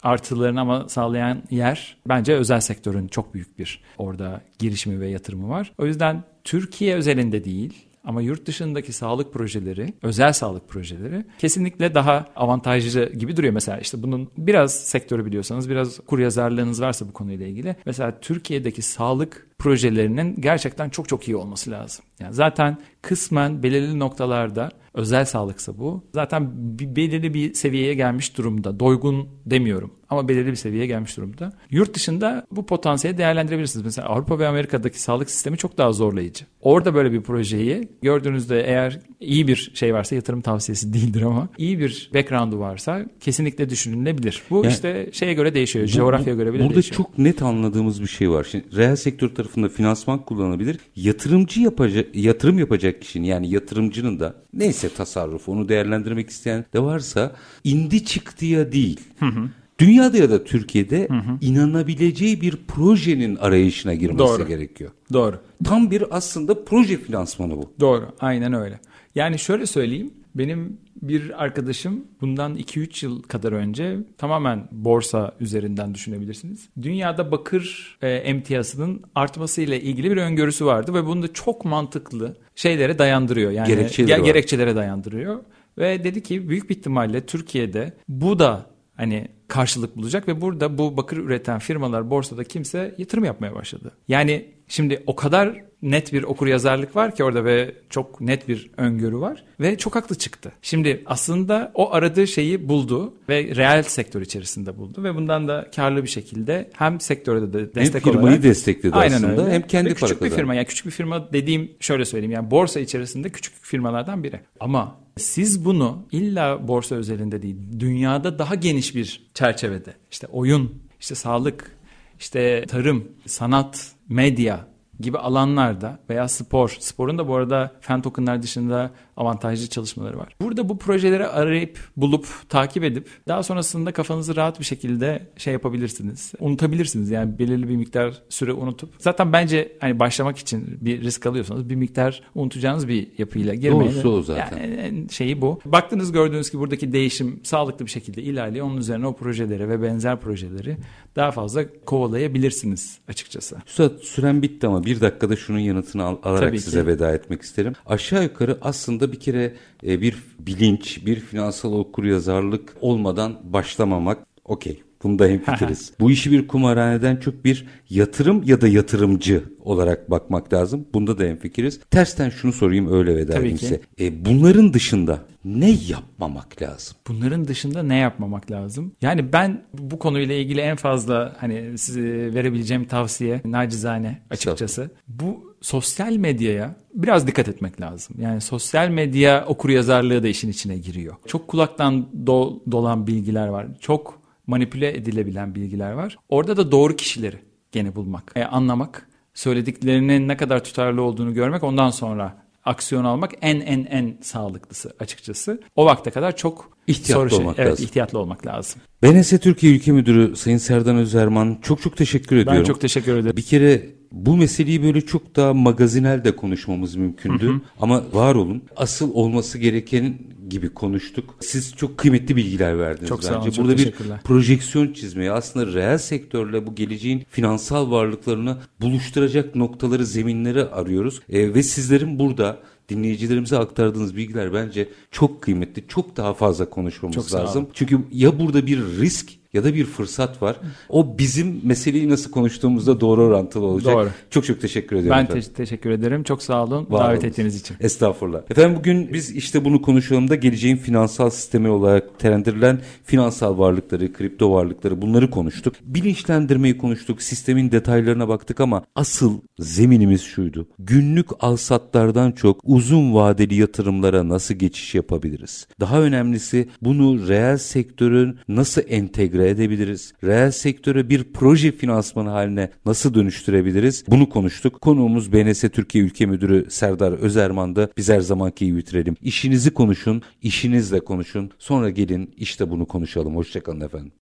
artılarını 0.03 0.61
ama 0.61 0.89
sağlayan 0.89 1.43
yer 1.51 1.97
bence 2.09 2.33
özel 2.33 2.59
sektörün 2.59 3.07
çok 3.07 3.33
büyük 3.33 3.59
bir 3.59 3.83
orada 3.97 4.41
girişimi 4.59 4.99
ve 4.99 5.07
yatırımı 5.07 5.49
var. 5.49 5.71
O 5.77 5.85
yüzden 5.85 6.23
Türkiye 6.43 6.95
özelinde 6.95 7.43
değil 7.43 7.87
ama 8.03 8.21
yurt 8.21 8.45
dışındaki 8.45 8.93
sağlık 8.93 9.33
projeleri, 9.33 9.93
özel 10.01 10.33
sağlık 10.33 10.69
projeleri 10.69 11.25
kesinlikle 11.39 11.95
daha 11.95 12.25
avantajlı 12.35 13.13
gibi 13.13 13.37
duruyor. 13.37 13.53
Mesela 13.53 13.77
işte 13.77 14.03
bunun 14.03 14.29
biraz 14.37 14.73
sektörü 14.73 15.25
biliyorsanız, 15.25 15.69
biraz 15.69 15.99
kur 15.99 16.19
yazarlığınız 16.19 16.81
varsa 16.81 17.07
bu 17.07 17.13
konuyla 17.13 17.47
ilgili. 17.47 17.75
Mesela 17.85 18.19
Türkiye'deki 18.19 18.81
sağlık 18.81 19.47
projelerinin 19.59 20.41
gerçekten 20.41 20.89
çok 20.89 21.09
çok 21.09 21.27
iyi 21.27 21.35
olması 21.35 21.71
lazım. 21.71 22.05
Yani 22.19 22.33
zaten 22.33 22.77
kısmen 23.01 23.63
belirli 23.63 23.99
noktalarda 23.99 24.71
özel 24.95 25.25
sağlıksa 25.25 25.77
bu. 25.77 26.03
Zaten 26.13 26.51
bir, 26.55 26.95
belirli 26.95 27.33
bir 27.33 27.53
seviyeye 27.53 27.93
gelmiş 27.93 28.37
durumda. 28.37 28.79
Doygun 28.79 29.29
demiyorum 29.45 29.91
ama 30.09 30.27
belirli 30.27 30.51
bir 30.51 30.55
seviyeye 30.55 30.87
gelmiş 30.87 31.17
durumda. 31.17 31.53
Yurt 31.69 31.93
dışında 31.93 32.45
bu 32.51 32.65
potansiyeli 32.65 33.17
değerlendirebilirsiniz. 33.17 33.85
Mesela 33.85 34.07
Avrupa 34.07 34.39
ve 34.39 34.47
Amerika'daki 34.47 35.01
sağlık 35.01 35.29
sistemi 35.29 35.57
çok 35.57 35.77
daha 35.77 35.91
zorlayıcı. 35.91 36.45
Orada 36.61 36.95
böyle 36.95 37.11
bir 37.11 37.21
projeyi 37.21 37.89
gördüğünüzde 38.01 38.61
eğer 38.61 38.99
iyi 39.19 39.47
bir 39.47 39.71
şey 39.73 39.93
varsa 39.93 40.15
yatırım 40.15 40.41
tavsiyesi 40.41 40.93
değildir 40.93 41.21
ama 41.21 41.49
iyi 41.57 41.79
bir 41.79 42.11
background'u 42.13 42.59
varsa 42.59 43.05
kesinlikle 43.19 43.69
düşünülebilir. 43.69 44.41
Bu 44.49 44.55
yani, 44.55 44.73
işte 44.73 45.09
şeye 45.11 45.33
göre 45.33 45.53
değişiyor. 45.53 45.85
Bu, 45.85 45.91
coğrafyaya 45.91 46.35
göre 46.35 46.53
bile 46.53 46.63
burada 46.63 46.73
değişiyor. 46.73 46.97
Burada 46.97 47.09
çok 47.09 47.17
net 47.17 47.41
anladığımız 47.41 48.01
bir 48.01 48.07
şey 48.07 48.31
var. 48.31 48.47
Şimdi 48.51 48.75
reel 48.75 48.95
sektör 48.95 49.29
tarafında 49.45 49.69
finansman 49.69 50.25
kullanılabilir. 50.25 50.79
Yatırımcı 50.95 51.61
yapacak 51.61 52.15
yatırım 52.15 52.59
yapacak 52.59 53.01
kişinin 53.01 53.27
yani 53.27 53.49
yatırımcının 53.49 54.19
da 54.19 54.35
neyse 54.53 54.89
tasarruf 54.89 55.49
onu 55.49 55.69
değerlendirmek 55.69 56.29
isteyen 56.29 56.65
de 56.73 56.79
varsa 56.79 57.35
indi 57.63 58.05
çıktıya 58.05 58.71
değil. 58.71 58.99
Hı 59.19 59.25
hı. 59.25 59.49
Dünyada 59.79 60.17
ya 60.17 60.29
da 60.29 60.43
Türkiye'de 60.43 61.07
hı 61.07 61.13
hı. 61.13 61.37
inanabileceği 61.41 62.41
bir 62.41 62.57
projenin 62.67 63.35
arayışına 63.35 63.93
girmesi 63.93 64.19
Doğru. 64.19 64.47
gerekiyor. 64.47 64.91
Doğru. 65.13 65.39
Tam 65.63 65.91
bir 65.91 66.17
aslında 66.17 66.63
proje 66.63 66.97
finansmanı 66.97 67.57
bu. 67.57 67.73
Doğru. 67.79 68.05
Aynen 68.19 68.53
öyle. 68.53 68.79
Yani 69.15 69.39
şöyle 69.39 69.65
söyleyeyim. 69.65 70.13
Benim 70.35 70.77
bir 71.01 71.43
arkadaşım 71.43 72.07
bundan 72.21 72.55
2-3 72.55 73.05
yıl 73.05 73.21
kadar 73.21 73.51
önce 73.51 73.97
tamamen 74.17 74.67
borsa 74.71 75.31
üzerinden 75.39 75.93
düşünebilirsiniz. 75.93 76.69
Dünyada 76.81 77.31
bakır 77.31 77.97
e, 78.01 78.09
emtiyasının 78.09 79.03
artmasıyla 79.15 79.77
ilgili 79.77 80.11
bir 80.11 80.17
öngörüsü 80.17 80.65
vardı 80.65 80.93
ve 80.93 81.05
bunu 81.05 81.23
da 81.23 81.33
çok 81.33 81.65
mantıklı 81.65 82.37
şeylere 82.55 82.99
dayandırıyor. 82.99 83.51
Yani 83.51 83.67
Gerekçeleri 83.67 84.19
ge- 84.19 84.25
gerekçelere 84.25 84.75
dayandırıyor. 84.75 85.39
Ve 85.77 86.03
dedi 86.03 86.23
ki 86.23 86.49
büyük 86.49 86.69
bir 86.69 86.75
ihtimalle 86.75 87.25
Türkiye'de 87.25 87.93
bu 88.07 88.39
da 88.39 88.65
hani 88.95 89.27
karşılık 89.47 89.95
bulacak 89.95 90.27
ve 90.27 90.41
burada 90.41 90.77
bu 90.77 90.97
bakır 90.97 91.17
üreten 91.17 91.59
firmalar 91.59 92.09
borsada 92.09 92.43
kimse 92.43 92.95
yatırım 92.97 93.23
yapmaya 93.23 93.55
başladı. 93.55 93.91
Yani 94.07 94.45
şimdi 94.67 95.03
o 95.07 95.15
kadar 95.15 95.61
net 95.85 96.13
bir 96.13 96.23
okur 96.23 96.47
yazarlık 96.47 96.95
var 96.95 97.15
ki 97.15 97.23
orada 97.23 97.45
ve 97.45 97.75
çok 97.89 98.21
net 98.21 98.47
bir 98.47 98.69
öngörü 98.77 99.19
var 99.19 99.43
ve 99.59 99.77
çok 99.77 99.95
haklı 99.95 100.15
çıktı. 100.15 100.51
Şimdi 100.61 101.03
aslında 101.05 101.71
o 101.73 101.93
aradığı 101.93 102.27
şeyi 102.27 102.69
buldu 102.69 103.13
ve 103.29 103.55
reel 103.55 103.83
sektör 103.83 104.21
içerisinde 104.21 104.77
buldu 104.77 105.03
ve 105.03 105.15
bundan 105.15 105.47
da 105.47 105.69
karlı 105.75 106.03
bir 106.03 106.07
şekilde 106.07 106.69
hem 106.73 106.99
sektörde 106.99 107.53
de 107.53 107.75
destek 107.75 108.05
hem 108.05 108.11
firmayı 108.11 108.27
olarak 108.27 108.43
destekledi 108.43 108.95
aynen 108.95 109.15
aslında 109.15 109.41
öyle. 109.43 109.53
hem 109.53 109.61
kendi 109.61 109.95
para 109.95 110.09
Küçük 110.09 110.23
bir 110.23 110.29
firma 110.29 110.55
yani 110.55 110.65
küçük 110.65 110.85
bir 110.85 110.91
firma 110.91 111.33
dediğim 111.33 111.71
şöyle 111.79 112.05
söyleyeyim 112.05 112.31
yani 112.31 112.51
borsa 112.51 112.79
içerisinde 112.79 113.29
küçük 113.29 113.53
firmalardan 113.61 114.23
biri. 114.23 114.39
Ama 114.59 114.95
siz 115.17 115.65
bunu 115.65 116.07
illa 116.11 116.67
borsa 116.67 116.95
özelinde 116.95 117.41
değil, 117.41 117.57
dünyada 117.79 118.39
daha 118.39 118.55
geniş 118.55 118.95
bir 118.95 119.27
çerçevede, 119.33 119.93
işte 120.11 120.27
oyun, 120.27 120.73
işte 120.99 121.15
sağlık, 121.15 121.71
işte 122.19 122.65
tarım, 122.67 123.07
sanat, 123.25 123.91
medya 124.09 124.67
gibi 124.99 125.17
alanlarda 125.17 125.99
veya 126.09 126.27
spor, 126.27 126.77
sporun 126.79 127.17
da 127.17 127.27
bu 127.27 127.35
arada 127.35 127.71
fen 127.81 128.01
tokenlar 128.01 128.41
dışında 128.41 128.91
avantajlı 129.17 129.67
çalışmaları 129.67 130.17
var. 130.17 130.35
Burada 130.41 130.69
bu 130.69 130.77
projeleri 130.77 131.27
arayıp 131.27 131.79
bulup 131.97 132.27
takip 132.49 132.83
edip 132.83 133.07
daha 133.27 133.43
sonrasında 133.43 133.91
kafanızı 133.91 134.35
rahat 134.35 134.59
bir 134.59 134.65
şekilde 134.65 135.27
şey 135.37 135.53
yapabilirsiniz. 135.53 136.33
Unutabilirsiniz 136.39 137.09
yani 137.09 137.39
belirli 137.39 137.69
bir 137.69 137.75
miktar 137.75 138.21
süre 138.29 138.53
unutup. 138.53 138.89
Zaten 138.99 139.33
bence 139.33 139.77
hani 139.79 139.99
başlamak 139.99 140.37
için 140.37 140.77
bir 140.81 141.01
risk 141.01 141.25
alıyorsanız 141.25 141.69
bir 141.69 141.75
miktar 141.75 142.21
unutacağınız 142.35 142.87
bir 142.87 143.07
yapıyla 143.17 143.53
girmeyin. 143.53 143.93
Doğrusu 143.93 144.09
o 144.09 144.21
zaten. 144.21 144.57
Yani 144.57 145.07
şeyi 145.11 145.41
bu. 145.41 145.59
Baktınız 145.65 146.11
gördüğünüz 146.11 146.49
ki 146.49 146.59
buradaki 146.59 146.93
değişim 146.93 147.39
sağlıklı 147.43 147.85
bir 147.85 147.91
şekilde 147.91 148.21
ilerliyor. 148.21 148.65
Onun 148.65 148.77
üzerine 148.77 149.07
o 149.07 149.15
projeleri 149.15 149.69
ve 149.69 149.81
benzer 149.81 150.19
projeleri 150.19 150.77
daha 151.15 151.31
fazla 151.31 151.65
kovalayabilirsiniz 151.85 152.97
açıkçası. 153.07 153.57
Üstad 153.67 153.97
süren 153.99 154.41
bitti 154.41 154.67
ama 154.67 154.85
bir 154.85 155.01
dakikada 155.01 155.35
şunun 155.35 155.59
yanıtını 155.59 156.03
al 156.03 156.17
alarak 156.23 156.49
Tabii 156.49 156.59
size 156.59 156.81
ki. 156.81 156.87
veda 156.87 157.13
etmek 157.13 157.41
isterim. 157.41 157.73
Aşağı 157.85 158.23
yukarı 158.23 158.57
aslında 158.61 159.04
bir 159.11 159.19
kere 159.19 159.55
e, 159.83 160.01
bir 160.01 160.15
bilinç, 160.39 161.05
bir 161.05 161.19
finansal 161.19 161.73
okuryazarlık 161.73 162.75
olmadan 162.81 163.39
başlamamak 163.43 164.27
okey. 164.45 164.84
Bunda 165.05 165.27
hemfikiriz. 165.27 165.93
Bu 165.99 166.11
işi 166.11 166.31
bir 166.31 166.47
kumarhaneden 166.47 167.15
çok 167.15 167.45
bir 167.45 167.65
yatırım 167.89 168.43
ya 168.43 168.61
da 168.61 168.67
yatırımcı 168.67 169.43
olarak 169.59 170.11
bakmak 170.11 170.53
lazım. 170.53 170.87
Bunda 170.93 171.17
da 171.17 171.23
hemfikiriz. 171.23 171.79
Tersten 171.91 172.29
şunu 172.29 172.53
sorayım 172.53 172.93
öyle 172.93 173.15
veda 173.15 173.37
edeyim 173.37 173.57
size. 173.57 173.81
E, 173.99 174.25
bunların 174.25 174.73
dışında 174.73 175.19
ne 175.45 175.71
yapmamak 175.71 176.61
lazım? 176.61 176.97
Bunların 177.07 177.47
dışında 177.47 177.83
ne 177.83 177.97
yapmamak 177.97 178.51
lazım? 178.51 178.91
Yani 179.01 179.33
ben 179.33 179.63
bu 179.73 179.99
konuyla 179.99 180.35
ilgili 180.35 180.61
en 180.61 180.75
fazla 180.75 181.35
hani 181.39 181.77
size 181.77 182.33
verebileceğim 182.33 182.85
tavsiye 182.85 183.41
nacizane 183.45 184.21
açıkçası. 184.29 184.91
Bu 185.07 185.55
sosyal 185.61 186.13
medyaya 186.15 186.75
biraz 186.93 187.27
dikkat 187.27 187.47
etmek 187.47 187.81
lazım. 187.81 188.15
Yani 188.19 188.41
sosyal 188.41 188.89
medya 188.89 189.45
okur 189.47 189.69
yazarlığı 189.69 190.23
da 190.23 190.27
işin 190.27 190.49
içine 190.49 190.77
giriyor. 190.77 191.15
Çok 191.27 191.47
kulaktan 191.47 192.07
do 192.27 192.59
dolan 192.71 193.07
bilgiler 193.07 193.47
var. 193.47 193.67
Çok 193.79 194.24
manipüle 194.47 194.97
edilebilen 194.97 195.55
bilgiler 195.55 195.91
var. 195.91 196.17
Orada 196.29 196.57
da 196.57 196.71
doğru 196.71 196.95
kişileri 196.95 197.39
gene 197.71 197.95
bulmak, 197.95 198.31
e, 198.35 198.43
anlamak, 198.43 199.09
söylediklerinin 199.33 200.27
ne 200.27 200.37
kadar 200.37 200.63
tutarlı 200.63 201.01
olduğunu 201.01 201.33
görmek 201.33 201.63
ondan 201.63 201.89
sonra 201.89 202.45
aksiyon 202.65 203.03
almak 203.05 203.31
en 203.41 203.59
en 203.59 203.85
en 203.85 204.17
sağlıklısı 204.21 204.93
açıkçası. 204.99 205.61
O 205.75 205.85
vakte 205.85 206.11
kadar 206.11 206.35
çok 206.35 206.69
ihtiyatlı 206.87 207.29
şey, 207.29 207.39
olmak 207.39 207.59
evet, 207.59 207.71
lazım. 207.71 207.85
ihtiyatlı 207.85 208.19
olmak 208.19 208.45
lazım. 208.45 208.81
BNS 209.03 209.29
Türkiye 209.29 209.75
Ülke 209.75 209.91
Müdürü 209.91 210.35
Sayın 210.35 210.57
Serdan 210.57 210.97
Özerman 210.97 211.57
çok 211.61 211.81
çok 211.81 211.97
teşekkür 211.97 212.35
ediyorum. 212.35 212.59
Ben 212.59 212.65
çok 212.65 212.81
teşekkür 212.81 213.17
ederim. 213.17 213.37
Bir 213.37 213.41
kere 213.41 213.85
bu 214.11 214.37
meseleyi 214.37 214.83
böyle 214.83 215.01
çok 215.01 215.35
daha 215.35 215.53
magazinel 215.53 216.23
de 216.23 216.35
konuşmamız 216.35 216.95
mümkündü. 216.95 217.47
Hı 217.47 217.53
hı. 217.53 217.61
Ama 217.79 218.03
var 218.13 218.35
olun. 218.35 218.63
Asıl 218.75 219.13
olması 219.13 219.57
gereken 219.57 220.17
gibi 220.49 220.69
konuştuk. 220.69 221.35
Siz 221.39 221.75
çok 221.75 221.97
kıymetli 221.97 222.35
bilgiler 222.35 222.79
verdiniz 222.79 223.09
çok 223.09 223.19
bence. 223.19 223.27
Sağ 223.27 223.41
olun, 223.41 223.49
çok 223.49 223.65
Burada 223.65 223.77
bir 223.77 223.93
projeksiyon 224.23 224.93
çizmeye 224.93 225.31
aslında 225.31 225.73
reel 225.73 225.97
sektörle 225.97 226.67
bu 226.67 226.75
geleceğin 226.75 227.25
finansal 227.29 227.91
varlıklarını 227.91 228.57
buluşturacak 228.81 229.55
noktaları, 229.55 230.05
zeminleri 230.05 230.63
arıyoruz. 230.65 231.21
E, 231.29 231.53
ve 231.53 231.63
sizlerin 231.63 232.19
burada 232.19 232.59
dinleyicilerimize 232.89 233.57
aktardığınız 233.57 234.15
bilgiler 234.15 234.53
bence 234.53 234.89
çok 235.11 235.41
kıymetli. 235.41 235.87
Çok 235.87 236.17
daha 236.17 236.33
fazla 236.33 236.69
konuşmamız 236.69 237.15
çok 237.15 237.33
lazım. 237.33 237.67
Çünkü 237.73 237.99
ya 238.11 238.39
burada 238.39 238.67
bir 238.67 238.77
risk 238.77 239.31
ya 239.55 239.63
da 239.63 239.73
bir 239.73 239.85
fırsat 239.85 240.41
var. 240.41 240.55
O 240.89 241.17
bizim 241.17 241.61
meseleyi 241.63 242.09
nasıl 242.09 242.31
konuştuğumuzda 242.31 242.99
doğru 243.01 243.21
orantılı 243.23 243.65
olacak. 243.65 243.93
Doğru. 243.95 244.09
Çok 244.29 244.45
çok 244.45 244.61
teşekkür 244.61 244.95
ederim. 244.95 245.11
Ben 245.11 245.27
te- 245.27 245.41
teşekkür 245.41 245.89
ederim. 245.89 246.23
Çok 246.23 246.43
sağ 246.43 246.63
olun 246.63 246.87
Var 246.89 247.03
davet 247.05 247.19
olun. 247.19 247.27
ettiğiniz 247.27 247.55
için. 247.55 247.77
Estağfurullah. 247.79 248.41
Efendim 248.49 248.75
bugün 248.79 249.13
biz 249.13 249.31
işte 249.31 249.65
bunu 249.65 249.81
konuşalım 249.81 250.29
da 250.29 250.35
geleceğin 250.35 250.77
finansal 250.77 251.29
sistemi 251.29 251.69
olarak 251.69 252.19
terendirilen 252.19 252.79
finansal 253.03 253.57
varlıkları, 253.57 254.13
kripto 254.13 254.53
varlıkları 254.53 255.01
bunları 255.01 255.29
konuştuk. 255.29 255.75
Bilinçlendirmeyi 255.81 256.77
konuştuk, 256.77 257.21
sistemin 257.21 257.71
detaylarına 257.71 258.27
baktık 258.27 258.59
ama 258.59 258.83
asıl 258.95 259.41
zeminimiz 259.59 260.21
şuydu. 260.21 260.67
Günlük 260.79 261.27
alsatlardan 261.39 262.31
çok 262.31 262.61
uzun 262.63 263.13
vadeli 263.13 263.55
yatırımlara 263.55 264.29
nasıl 264.29 264.53
geçiş 264.53 264.95
yapabiliriz? 264.95 265.67
Daha 265.79 266.01
önemlisi 266.01 266.69
bunu 266.81 267.27
reel 267.27 267.57
sektörün 267.57 268.37
nasıl 268.47 268.81
entegre 268.89 269.44
edebiliriz? 269.49 270.13
Reel 270.23 270.51
sektöre 270.51 271.09
bir 271.09 271.23
proje 271.33 271.71
finansmanı 271.71 272.29
haline 272.29 272.69
nasıl 272.85 273.13
dönüştürebiliriz? 273.13 274.03
Bunu 274.07 274.29
konuştuk. 274.29 274.81
Konuğumuz 274.81 275.33
BNS 275.33 275.61
Türkiye 275.61 276.03
Ülke 276.03 276.25
Müdürü 276.25 276.65
Serdar 276.69 277.11
Özerman'dı. 277.11 277.91
Biz 277.97 278.09
her 278.09 278.19
zamanki 278.19 278.65
gibi 278.65 278.77
bitirelim. 278.77 279.15
İşinizi 279.21 279.73
konuşun, 279.73 280.21
işinizle 280.41 280.99
konuşun. 280.99 281.51
Sonra 281.59 281.89
gelin 281.89 282.33
işte 282.37 282.69
bunu 282.69 282.85
konuşalım. 282.85 283.35
Hoşçakalın 283.35 283.81
efendim. 283.81 284.11